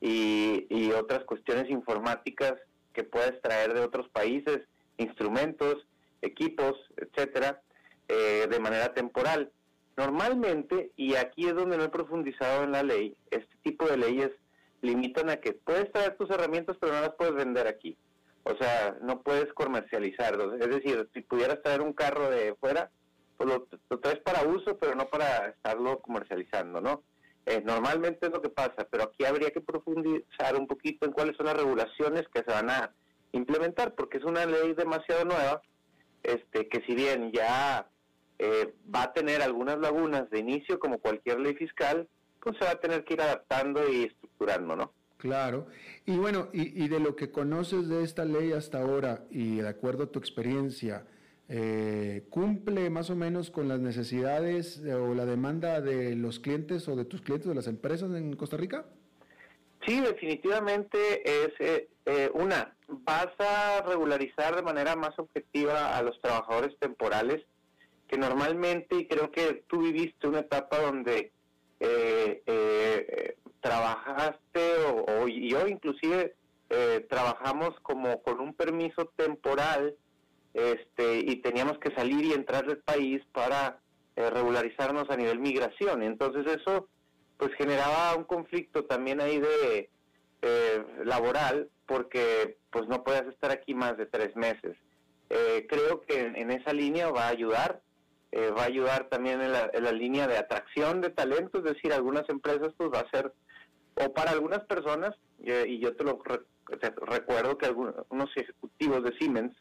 y, 0.00 0.66
y 0.68 0.92
otras 0.92 1.24
cuestiones 1.24 1.70
informáticas 1.70 2.54
que 2.92 3.04
puedes 3.04 3.40
traer 3.40 3.72
de 3.72 3.80
otros 3.80 4.08
países, 4.10 4.60
instrumentos, 4.98 5.86
equipos, 6.20 6.74
etcétera, 6.96 7.62
eh, 8.08 8.46
de 8.50 8.60
manera 8.60 8.92
temporal. 8.94 9.50
Normalmente, 9.96 10.92
y 10.96 11.14
aquí 11.16 11.46
es 11.46 11.54
donde 11.54 11.76
no 11.76 11.84
he 11.84 11.88
profundizado 11.88 12.64
en 12.64 12.72
la 12.72 12.82
ley, 12.82 13.16
este 13.30 13.54
tipo 13.62 13.86
de 13.86 13.96
leyes 13.98 14.30
limitan 14.80 15.30
a 15.30 15.36
que 15.36 15.52
puedes 15.52 15.90
traer 15.92 16.16
tus 16.16 16.30
herramientas, 16.30 16.76
pero 16.80 16.92
no 16.92 17.00
las 17.00 17.14
puedes 17.14 17.34
vender 17.34 17.66
aquí. 17.66 17.96
O 18.44 18.56
sea, 18.56 18.96
no 19.02 19.22
puedes 19.22 19.52
comercializarlos. 19.52 20.60
Es 20.60 20.68
decir, 20.68 21.08
si 21.14 21.20
pudieras 21.20 21.62
traer 21.62 21.80
un 21.80 21.92
carro 21.92 22.28
de 22.28 22.54
fuera, 22.56 22.90
pues 23.36 23.48
lo, 23.88 23.98
traes 23.98 24.20
para 24.20 24.46
uso, 24.46 24.76
pero 24.78 24.94
no 24.94 25.06
para 25.06 25.48
estarlo 25.48 26.00
comercializando, 26.00 26.80
¿no? 26.80 27.02
Eh, 27.46 27.60
normalmente 27.64 28.26
es 28.26 28.32
lo 28.32 28.40
que 28.40 28.50
pasa, 28.50 28.86
pero 28.90 29.04
aquí 29.04 29.24
habría 29.24 29.50
que 29.50 29.60
profundizar 29.60 30.56
un 30.56 30.66
poquito 30.66 31.06
en 31.06 31.12
cuáles 31.12 31.36
son 31.36 31.46
las 31.46 31.56
regulaciones 31.56 32.24
que 32.32 32.40
se 32.40 32.52
van 32.52 32.70
a 32.70 32.92
implementar, 33.32 33.94
porque 33.94 34.18
es 34.18 34.24
una 34.24 34.46
ley 34.46 34.74
demasiado 34.74 35.24
nueva, 35.24 35.62
este, 36.22 36.68
que 36.68 36.82
si 36.86 36.94
bien 36.94 37.32
ya 37.32 37.88
eh, 38.38 38.74
va 38.94 39.04
a 39.04 39.12
tener 39.12 39.42
algunas 39.42 39.78
lagunas 39.78 40.30
de 40.30 40.38
inicio, 40.38 40.78
como 40.78 40.98
cualquier 40.98 41.40
ley 41.40 41.54
fiscal, 41.54 42.08
pues 42.40 42.56
se 42.58 42.64
va 42.64 42.72
a 42.72 42.80
tener 42.80 43.04
que 43.04 43.14
ir 43.14 43.22
adaptando 43.22 43.88
y 43.88 44.04
estructurando, 44.04 44.76
¿no? 44.76 44.92
Claro. 45.22 45.68
Y 46.04 46.16
bueno, 46.16 46.48
y, 46.52 46.88
de 46.88 46.98
lo 46.98 47.14
que 47.14 47.30
conoces 47.30 47.88
de 47.88 48.02
esta 48.02 48.24
ley 48.24 48.50
hasta 48.50 48.80
ahora 48.80 49.22
y 49.30 49.58
de 49.58 49.68
acuerdo 49.68 50.02
a 50.02 50.06
tu 50.08 50.18
experiencia, 50.18 51.06
eh, 51.48 52.24
¿cumple 52.28 52.90
más 52.90 53.08
o 53.08 53.14
menos 53.14 53.52
con 53.52 53.68
las 53.68 53.78
necesidades 53.78 54.82
o 54.84 55.14
la 55.14 55.24
demanda 55.24 55.80
de 55.80 56.16
los 56.16 56.40
clientes 56.40 56.88
o 56.88 56.96
de 56.96 57.04
tus 57.04 57.22
clientes 57.22 57.48
de 57.48 57.54
las 57.54 57.68
empresas 57.68 58.10
en 58.16 58.34
Costa 58.34 58.56
Rica? 58.56 58.84
Sí, 59.86 60.00
definitivamente 60.00 60.98
es 61.24 61.52
eh, 61.60 61.88
eh, 62.06 62.28
una, 62.34 62.74
vas 62.88 63.30
a 63.38 63.84
regularizar 63.86 64.56
de 64.56 64.62
manera 64.62 64.96
más 64.96 65.16
objetiva 65.20 65.96
a 65.96 66.02
los 66.02 66.20
trabajadores 66.20 66.76
temporales, 66.80 67.44
que 68.08 68.18
normalmente, 68.18 68.96
y 68.96 69.06
creo 69.06 69.30
que 69.30 69.62
tú 69.68 69.82
viviste 69.82 70.26
una 70.26 70.40
etapa 70.40 70.80
donde 70.80 71.30
trabajaste 73.62 74.74
o, 75.06 75.26
yo 75.28 75.66
inclusive 75.66 76.34
trabajamos 77.08 77.78
como 77.82 78.22
con 78.22 78.40
un 78.40 78.54
permiso 78.54 79.12
temporal 79.16 79.94
este, 80.54 81.18
y 81.18 81.36
teníamos 81.36 81.78
que 81.78 81.94
salir 81.94 82.24
y 82.24 82.32
entrar 82.32 82.66
del 82.66 82.78
país 82.78 83.22
para 83.32 83.78
eh, 84.14 84.28
regularizarnos 84.28 85.08
a 85.08 85.16
nivel 85.16 85.38
migración. 85.38 86.02
Entonces 86.02 86.44
eso 86.60 86.88
pues 87.38 87.52
generaba 87.54 88.14
un 88.14 88.24
conflicto 88.24 88.84
también 88.84 89.20
ahí 89.20 89.40
de 89.40 89.88
eh, 90.42 90.84
laboral 91.04 91.70
porque 91.86 92.58
pues 92.70 92.86
no 92.88 93.02
puedes 93.04 93.26
estar 93.28 93.50
aquí 93.50 93.74
más 93.74 93.96
de 93.96 94.06
tres 94.06 94.36
meses. 94.36 94.76
Eh, 95.30 95.66
creo 95.68 96.02
que 96.02 96.20
en, 96.20 96.50
esa 96.50 96.74
línea 96.74 97.10
va 97.10 97.24
a 97.24 97.30
ayudar, 97.30 97.80
va 98.34 98.62
a 98.62 98.66
ayudar 98.66 99.08
también 99.08 99.40
en 99.40 99.52
la, 99.52 99.70
en 99.72 99.84
la, 99.84 99.92
línea 99.92 100.26
de 100.26 100.36
atracción 100.36 101.00
de 101.00 101.10
talento, 101.10 101.58
es 101.58 101.64
decir, 101.64 101.92
algunas 101.92 102.28
empresas 102.28 102.72
pues 102.76 102.90
va 102.90 103.00
a 103.00 103.10
ser, 103.10 103.32
o 104.04 104.12
para 104.12 104.30
algunas 104.32 104.64
personas, 104.64 105.14
y 105.38 105.78
yo 105.78 105.96
te 105.96 106.04
lo 106.04 106.22
recuerdo 107.06 107.58
que 107.58 107.66
algunos 107.66 108.30
ejecutivos 108.36 109.02
de 109.04 109.16
Siemens 109.18 109.54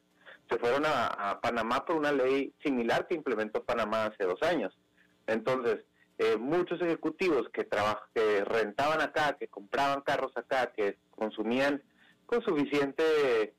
se 0.52 0.58
fueron 0.60 0.84
a, 0.86 1.40
Panamá 1.42 1.86
por 1.86 1.96
una 1.96 2.12
ley 2.12 2.54
similar 2.64 3.08
que 3.08 3.16
implementó 3.16 3.64
Panamá 3.64 4.06
hace 4.06 4.26
dos 4.26 4.42
años. 4.44 4.78
Entonces, 5.28 5.80
eh, 6.18 6.36
muchos 6.38 6.82
ejecutivos 6.82 7.48
que, 7.54 7.68
que 8.14 8.44
rentaban 8.44 9.02
acá, 9.02 9.38
que 9.40 9.48
compraban 9.48 10.02
carros 10.02 10.32
acá, 10.36 10.74
que 10.76 10.98
consumían 11.16 11.82
con 12.26 12.44
suficientemente 12.44 13.54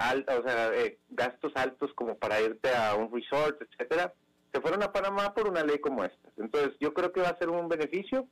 alta, 0.00 0.38
o 0.38 0.42
sea, 0.42 0.74
eh, 0.74 0.98
gastos 1.10 1.52
altos 1.54 1.92
como 1.94 2.16
para 2.16 2.40
irte 2.40 2.74
a 2.74 2.94
un 2.94 3.12
resort, 3.12 3.60
etcétera, 3.62 4.14
se 4.52 4.60
fueron 4.60 4.82
a 4.82 4.92
Panamá 4.92 5.34
por 5.34 5.48
una 5.48 5.62
ley 5.62 5.78
como 5.78 6.02
esta. 6.04 6.30
Entonces, 6.38 6.72
yo 6.80 6.92
creo 6.94 7.12
que 7.12 7.20
va 7.20 7.28
a 7.28 7.38
ser 7.38 7.50
un 7.50 7.68
beneficio, 7.68 8.26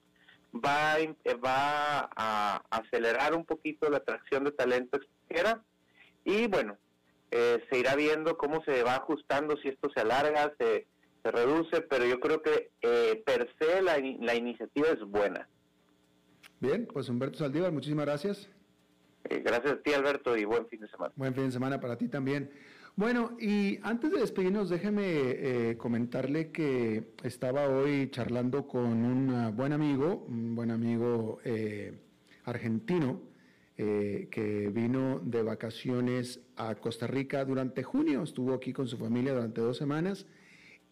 va 0.52 0.94
a, 0.94 0.98
va 1.44 2.10
a 2.16 2.62
acelerar 2.70 3.34
un 3.34 3.44
poquito 3.44 3.88
la 3.88 3.98
atracción 3.98 4.44
de 4.44 4.52
talento 4.52 4.96
extranjera 4.96 5.62
y 6.24 6.46
bueno, 6.48 6.76
eh, 7.30 7.62
se 7.70 7.78
irá 7.78 7.94
viendo 7.94 8.36
cómo 8.36 8.62
se 8.64 8.82
va 8.82 8.96
ajustando, 8.96 9.56
si 9.58 9.68
esto 9.68 9.88
se 9.94 10.00
alarga, 10.00 10.52
se, 10.58 10.86
se 11.22 11.30
reduce, 11.30 11.80
pero 11.82 12.04
yo 12.04 12.20
creo 12.20 12.42
que 12.42 12.70
eh, 12.82 13.22
per 13.24 13.48
se 13.58 13.82
la, 13.82 13.98
la, 14.20 14.34
iniciativa 14.34 14.88
es 14.88 15.00
buena. 15.00 15.48
Bien, 16.58 16.88
pues 16.92 17.08
Humberto 17.08 17.38
Saldívar, 17.38 17.72
muchísimas 17.72 18.06
gracias. 18.06 18.48
Eh, 19.24 19.40
gracias 19.44 19.74
a 19.74 19.82
ti, 19.82 19.92
Alberto, 19.92 20.36
y 20.36 20.44
buen 20.44 20.66
fin 20.66 20.80
de 20.80 20.88
semana. 20.88 21.12
Buen 21.16 21.34
fin 21.34 21.46
de 21.46 21.52
semana 21.52 21.80
para 21.80 21.96
ti 21.96 22.08
también. 22.08 22.50
Bueno, 23.00 23.34
y 23.40 23.78
antes 23.82 24.12
de 24.12 24.20
despedirnos, 24.20 24.68
déjeme 24.68 25.74
comentarle 25.78 26.50
que 26.50 27.14
estaba 27.24 27.66
hoy 27.66 28.10
charlando 28.10 28.68
con 28.68 28.82
un 28.82 29.56
buen 29.56 29.72
amigo, 29.72 30.26
un 30.28 30.54
buen 30.54 30.70
amigo 30.70 31.38
argentino, 32.44 33.22
eh, 33.78 34.28
que 34.30 34.68
vino 34.68 35.18
de 35.24 35.42
vacaciones 35.42 36.40
a 36.56 36.74
Costa 36.74 37.06
Rica 37.06 37.42
durante 37.46 37.82
junio, 37.82 38.22
estuvo 38.22 38.52
aquí 38.52 38.74
con 38.74 38.86
su 38.86 38.98
familia 38.98 39.32
durante 39.32 39.62
dos 39.62 39.78
semanas 39.78 40.26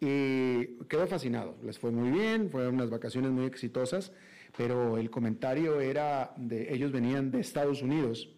y 0.00 0.78
quedó 0.88 1.06
fascinado, 1.08 1.58
les 1.62 1.78
fue 1.78 1.90
muy 1.90 2.10
bien, 2.10 2.48
fueron 2.48 2.76
unas 2.76 2.88
vacaciones 2.88 3.32
muy 3.32 3.44
exitosas, 3.44 4.12
pero 4.56 4.96
el 4.96 5.10
comentario 5.10 5.78
era 5.82 6.32
de 6.38 6.72
ellos 6.72 6.90
venían 6.90 7.30
de 7.30 7.40
Estados 7.40 7.82
Unidos 7.82 8.30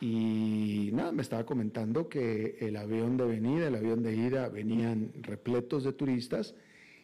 y 0.00 0.90
nada, 0.92 1.12
me 1.12 1.22
estaba 1.22 1.46
comentando 1.46 2.08
que 2.08 2.56
el 2.60 2.76
avión 2.76 3.16
de 3.16 3.24
venida, 3.24 3.68
el 3.68 3.74
avión 3.76 4.02
de 4.02 4.14
ida 4.14 4.48
venían 4.48 5.12
repletos 5.22 5.84
de 5.84 5.92
turistas 5.92 6.54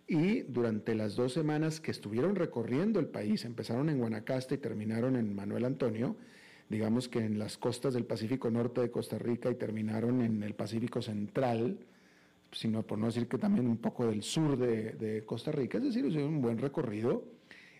y 0.06 0.40
durante 0.42 0.96
las 0.96 1.14
dos 1.14 1.32
semanas 1.32 1.80
que 1.80 1.92
estuvieron 1.92 2.34
recorriendo 2.34 2.98
el 2.98 3.06
país, 3.06 3.44
empezaron 3.44 3.88
en 3.88 3.98
Guanacaste 3.98 4.56
y 4.56 4.58
terminaron 4.58 5.14
en 5.14 5.34
Manuel 5.34 5.64
Antonio, 5.64 6.16
digamos 6.68 7.08
que 7.08 7.20
en 7.20 7.38
las 7.38 7.56
costas 7.56 7.94
del 7.94 8.04
Pacífico 8.04 8.50
Norte 8.50 8.80
de 8.80 8.90
Costa 8.90 9.18
Rica 9.18 9.50
y 9.50 9.54
terminaron 9.54 10.20
en 10.20 10.42
el 10.42 10.54
Pacífico 10.54 11.00
Central, 11.00 11.78
sino 12.50 12.82
por 12.82 12.98
no 12.98 13.06
decir 13.06 13.28
que 13.28 13.38
también 13.38 13.68
un 13.68 13.76
poco 13.76 14.04
del 14.06 14.24
sur 14.24 14.56
de, 14.56 15.22
Costa 15.24 15.52
Rica, 15.52 15.78
es 15.78 15.84
decir, 15.84 16.04
es 16.06 16.16
un 16.16 16.42
buen 16.42 16.58
recorrido. 16.58 17.22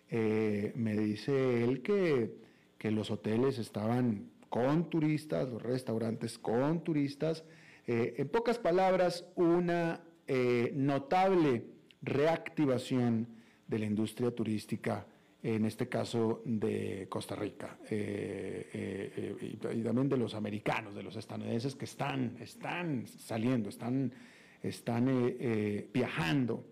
Eh, 0.09 0.71
me 0.75 0.97
dice 0.97 1.65
él 1.65 1.81
que, 1.81 2.33
que, 2.77 2.91
los 2.91 3.11
hoteles 3.11 3.59
estaban 3.59 4.29
con 4.51 4.89
turistas, 4.89 5.47
los 5.47 5.61
restaurantes 5.61 6.37
con 6.37 6.83
turistas. 6.83 7.45
Eh, 7.87 8.15
en 8.17 8.27
pocas 8.27 8.59
palabras, 8.59 9.25
una 9.35 10.01
eh, 10.27 10.73
notable 10.75 11.63
reactivación 12.01 13.29
de 13.65 13.79
la 13.79 13.85
industria 13.85 14.29
turística 14.35 15.07
en 15.41 15.63
este 15.63 15.87
caso 15.87 16.41
de 16.43 17.07
Costa 17.09 17.33
Rica, 17.33 17.79
eh, 17.89 19.37
y, 19.41 19.55
también 19.55 20.09
de 20.09 20.17
los 20.17 20.35
americanos, 20.35 20.93
de 20.95 21.01
los 21.01 21.15
estadounidenses 21.15 21.73
que 21.73 21.85
están, 21.85 22.35
están 22.41 23.07
saliendo, 23.07 23.69
están, 23.69 24.11
están 24.61 25.33
viajando. 25.93 26.65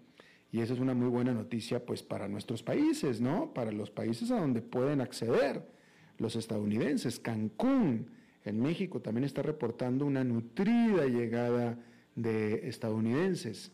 Y 0.52 0.60
esa 0.60 0.74
es 0.74 0.80
una 0.80 0.94
muy 0.94 1.08
buena 1.08 1.32
noticia 1.32 1.84
pues 1.84 2.04
para 2.04 2.28
nuestros 2.28 2.62
países, 2.62 3.22
¿no? 3.22 3.54
Para 3.54 3.72
los 3.72 3.90
países 3.90 4.30
a 4.32 4.40
donde 4.40 4.62
pueden 4.62 5.00
acceder 5.00 5.79
los 6.20 6.36
estadounidenses. 6.36 7.20
Cancún, 7.20 8.12
en 8.46 8.62
México, 8.62 9.02
también 9.02 9.24
está 9.24 9.42
reportando 9.42 10.06
una 10.06 10.24
nutrida 10.24 11.06
llegada 11.06 11.80
de 12.16 12.68
estadounidenses. 12.68 13.72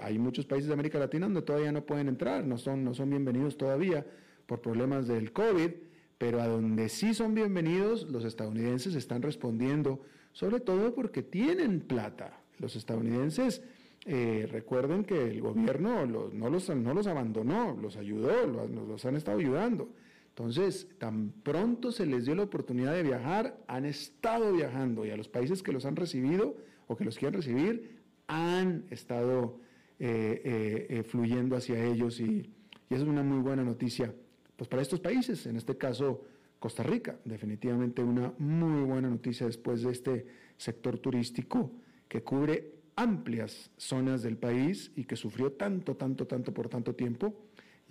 hay 0.00 0.18
muchos 0.18 0.46
países 0.46 0.66
de 0.66 0.74
América 0.74 0.98
Latina 0.98 1.26
donde 1.26 1.42
todavía 1.42 1.70
no 1.72 1.84
pueden 1.86 2.08
entrar, 2.08 2.44
no 2.44 2.58
son, 2.58 2.84
no 2.84 2.94
son 2.94 3.10
bienvenidos 3.10 3.56
todavía, 3.56 4.04
por 4.46 4.60
problemas 4.60 5.06
del 5.06 5.32
COVID, 5.32 5.70
pero 6.18 6.40
a 6.40 6.46
donde 6.46 6.88
sí 6.88 7.14
son 7.14 7.34
bienvenidos, 7.34 8.08
los 8.08 8.24
estadounidenses 8.24 8.94
están 8.94 9.22
respondiendo, 9.22 10.00
sobre 10.32 10.60
todo 10.60 10.94
porque 10.94 11.22
tienen 11.22 11.80
plata. 11.80 12.40
Los 12.58 12.76
estadounidenses, 12.76 13.62
eh, 14.04 14.48
recuerden 14.50 15.04
que 15.04 15.30
el 15.30 15.40
gobierno 15.40 16.06
no, 16.06 16.50
los, 16.50 16.68
no 16.70 16.94
los 16.94 17.06
abandonó, 17.06 17.76
los 17.80 17.96
ayudó, 17.96 18.46
los, 18.46 18.70
los 18.70 19.04
han 19.04 19.16
estado 19.16 19.38
ayudando. 19.38 19.88
Entonces, 20.32 20.88
tan 20.98 21.30
pronto 21.42 21.92
se 21.92 22.06
les 22.06 22.24
dio 22.24 22.34
la 22.34 22.44
oportunidad 22.44 22.94
de 22.94 23.02
viajar, 23.02 23.62
han 23.66 23.84
estado 23.84 24.50
viajando 24.50 25.04
y 25.04 25.10
a 25.10 25.16
los 25.16 25.28
países 25.28 25.62
que 25.62 25.72
los 25.72 25.84
han 25.84 25.94
recibido 25.94 26.56
o 26.86 26.96
que 26.96 27.04
los 27.04 27.18
quieren 27.18 27.34
recibir, 27.34 28.00
han 28.28 28.86
estado 28.88 29.60
eh, 29.98 30.86
eh, 30.88 31.02
fluyendo 31.02 31.54
hacia 31.54 31.84
ellos 31.84 32.18
y, 32.18 32.50
es 32.88 33.00
una 33.02 33.22
muy 33.22 33.38
buena 33.38 33.64
noticia 33.64 34.14
pues 34.56 34.68
para 34.68 34.82
estos 34.82 35.00
países, 35.00 35.46
en 35.46 35.56
este 35.56 35.78
caso 35.78 36.24
Costa 36.58 36.82
Rica, 36.82 37.18
definitivamente 37.24 38.02
una 38.02 38.34
muy 38.38 38.84
buena 38.84 39.08
noticia 39.08 39.46
después 39.46 39.82
de 39.82 39.92
este 39.92 40.26
sector 40.56 40.98
turístico 40.98 41.72
que 42.06 42.22
cubre 42.22 42.74
amplias 42.96 43.70
zonas 43.76 44.22
del 44.22 44.36
país 44.36 44.92
y 44.94 45.04
que 45.04 45.16
sufrió 45.16 45.52
tanto, 45.52 45.96
tanto, 45.96 46.26
tanto 46.26 46.52
por 46.52 46.68
tanto 46.68 46.94
tiempo, 46.94 47.34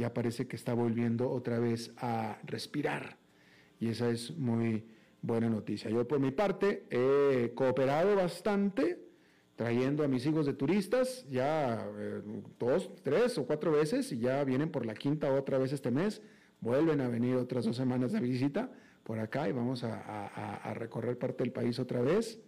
ya 0.02 0.14
parece 0.14 0.48
que 0.48 0.56
está 0.56 0.74
volviendo 0.74 1.30
otra 1.30 1.60
vez 1.60 1.92
a 1.98 2.40
respirar. 2.44 3.18
Y 3.80 3.90
esa 3.90 4.10
es 4.10 4.36
muy 4.36 4.84
buena 5.22 5.48
noticia. 5.48 5.90
Yo 5.92 6.08
por 6.08 6.20
mi 6.20 6.32
parte 6.32 6.86
he 6.90 7.54
cooperado 7.54 8.16
bastante 8.16 9.00
trayendo 9.56 10.04
a 10.04 10.08
mis 10.08 10.26
hijos 10.26 10.48
de 10.48 10.54
turistas, 10.54 11.24
ya 11.30 11.88
eh, 12.00 12.22
dos, 12.58 12.90
tres 13.04 13.38
o 13.38 13.46
cuatro 13.46 13.72
veces 13.72 14.12
y 14.12 14.18
ya 14.18 14.44
vienen 14.44 14.72
por 14.72 14.88
la 14.88 14.96
quinta 14.96 15.32
otra 15.32 15.60
vez 15.60 15.72
este 15.72 15.92
mes 15.92 16.22
vuelven 16.62 17.00
a 17.02 17.08
venir 17.08 17.36
otras 17.36 17.66
dos 17.66 17.76
semanas 17.76 18.12
de 18.12 18.22
visita 18.22 18.72
por 19.04 19.20
acá 19.20 19.48
y 19.50 19.52
vamos 19.52 19.84
a, 19.84 20.74
recorrer 20.74 21.18
parte 21.18 21.44
del 21.44 21.54
país 21.54 21.78
otra 21.78 22.02
vez. 22.02 22.40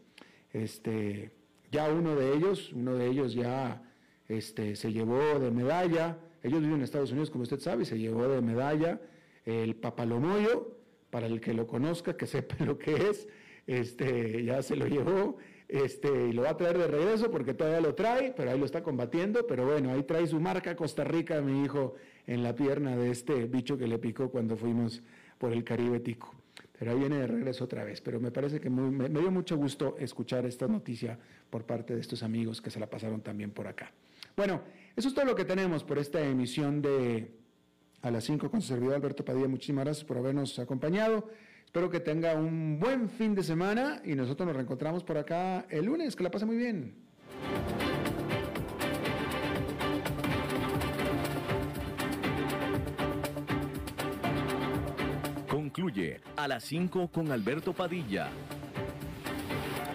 Este, 0.52 1.32
ya 1.72 1.92
uno 1.92 2.16
de 2.16 2.34
ellos, 2.34 2.74
uno 2.74 2.96
de 2.96 3.08
ellos 3.08 3.34
ya 3.36 3.84
este, 4.28 4.76
se 4.76 4.92
llevó 4.92 5.40
de 5.40 5.52
medalla 5.52 6.18
Ellos 6.44 6.62
viven 6.62 6.78
en 6.78 6.84
Estados 6.84 7.12
Unidos, 7.12 7.30
como 7.30 7.44
usted 7.44 7.60
sabe, 7.60 7.84
y 7.84 7.86
se 7.86 7.98
llevó 7.98 8.28
de 8.28 8.42
medalla 8.42 9.00
el 9.46 9.76
papalomoyo, 9.76 10.78
para 11.10 11.28
el 11.28 11.42
que 11.42 11.54
lo 11.54 11.68
conozca, 11.68 12.18
que 12.18 12.28
sepa 12.28 12.56
lo 12.66 12.78
que 12.78 13.10
es, 13.10 13.28
este, 13.68 14.44
ya 14.44 14.62
se 14.62 14.76
lo 14.76 14.88
llevó, 14.88 15.38
este, 15.68 16.28
y 16.28 16.34
lo 16.34 16.44
va 16.44 16.52
a 16.52 16.58
traer 16.58 16.78
de 16.78 16.88
regreso 16.88 17.32
porque 17.32 17.54
todavía 17.54 17.82
lo 17.82 17.96
trae, 17.96 18.34
pero 18.36 18.52
ahí 18.52 18.60
lo 18.60 18.66
está 18.66 18.84
combatiendo, 18.84 19.48
pero 19.48 19.66
bueno, 19.66 19.92
ahí 19.92 20.04
trae 20.04 20.28
su 20.28 20.40
marca 20.40 20.76
Costa 20.76 21.04
Rica, 21.04 21.42
mi 21.42 21.64
hijo, 21.64 21.96
en 22.28 22.44
la 22.44 22.56
pierna 22.56 22.96
de 22.96 23.12
este 23.12 23.46
bicho 23.46 23.78
que 23.78 23.88
le 23.88 23.98
picó 24.00 24.30
cuando 24.30 24.58
fuimos 24.58 25.02
por 25.38 25.52
el 25.54 25.64
Caribe 25.64 26.00
Tico. 26.00 26.34
Pero 26.78 26.92
ahí 26.92 27.00
viene 27.00 27.18
de 27.18 27.28
regreso 27.28 27.64
otra 27.64 27.84
vez. 27.84 28.02
Pero 28.02 28.20
me 28.20 28.32
parece 28.32 28.60
que 28.60 28.70
me, 28.70 29.08
dio 29.10 29.32
mucho 29.32 29.56
gusto 29.58 29.96
escuchar 30.00 30.46
esta 30.46 30.68
noticia 30.68 31.18
por 31.50 31.66
parte 31.66 31.96
de 31.96 32.02
estos 32.02 32.24
amigos 32.24 32.62
que 32.62 32.70
se 32.70 32.80
la 32.80 32.90
pasaron 32.90 33.22
también 33.22 33.52
por 33.52 33.68
acá. 33.68 33.92
Bueno, 34.36 34.62
eso 34.96 35.08
es 35.08 35.14
todo 35.14 35.26
lo 35.26 35.36
que 35.36 35.46
tenemos 35.46 35.84
por 35.84 35.98
esta 35.98 36.22
emisión 36.22 36.82
de 36.82 37.32
A 38.02 38.12
las 38.12 38.26
5 38.26 38.52
con 38.52 38.62
su 38.62 38.68
servidor 38.68 38.96
Alberto 38.96 39.26
Padilla. 39.26 39.48
Muchísimas 39.48 39.86
gracias 39.86 40.06
por 40.06 40.18
habernos 40.18 40.60
acompañado. 40.60 41.30
Espero 41.66 41.90
que 41.90 42.00
tenga 42.00 42.36
un 42.36 42.80
buen 42.80 43.10
fin 43.10 43.34
de 43.34 43.42
semana 43.42 44.02
y 44.06 44.14
nosotros 44.14 44.46
nos 44.46 44.56
reencontramos 44.56 45.04
por 45.04 45.18
acá 45.18 45.66
el 45.70 45.86
lunes. 45.86 46.16
Que 46.16 46.24
la 46.24 46.30
pase 46.30 46.46
muy 46.46 46.58
bien. 46.58 46.94
Concluye 55.48 56.22
a 56.36 56.48
las 56.48 56.64
5 56.66 57.08
con 57.08 57.32
Alberto 57.32 57.74
Padilla. 57.74 58.30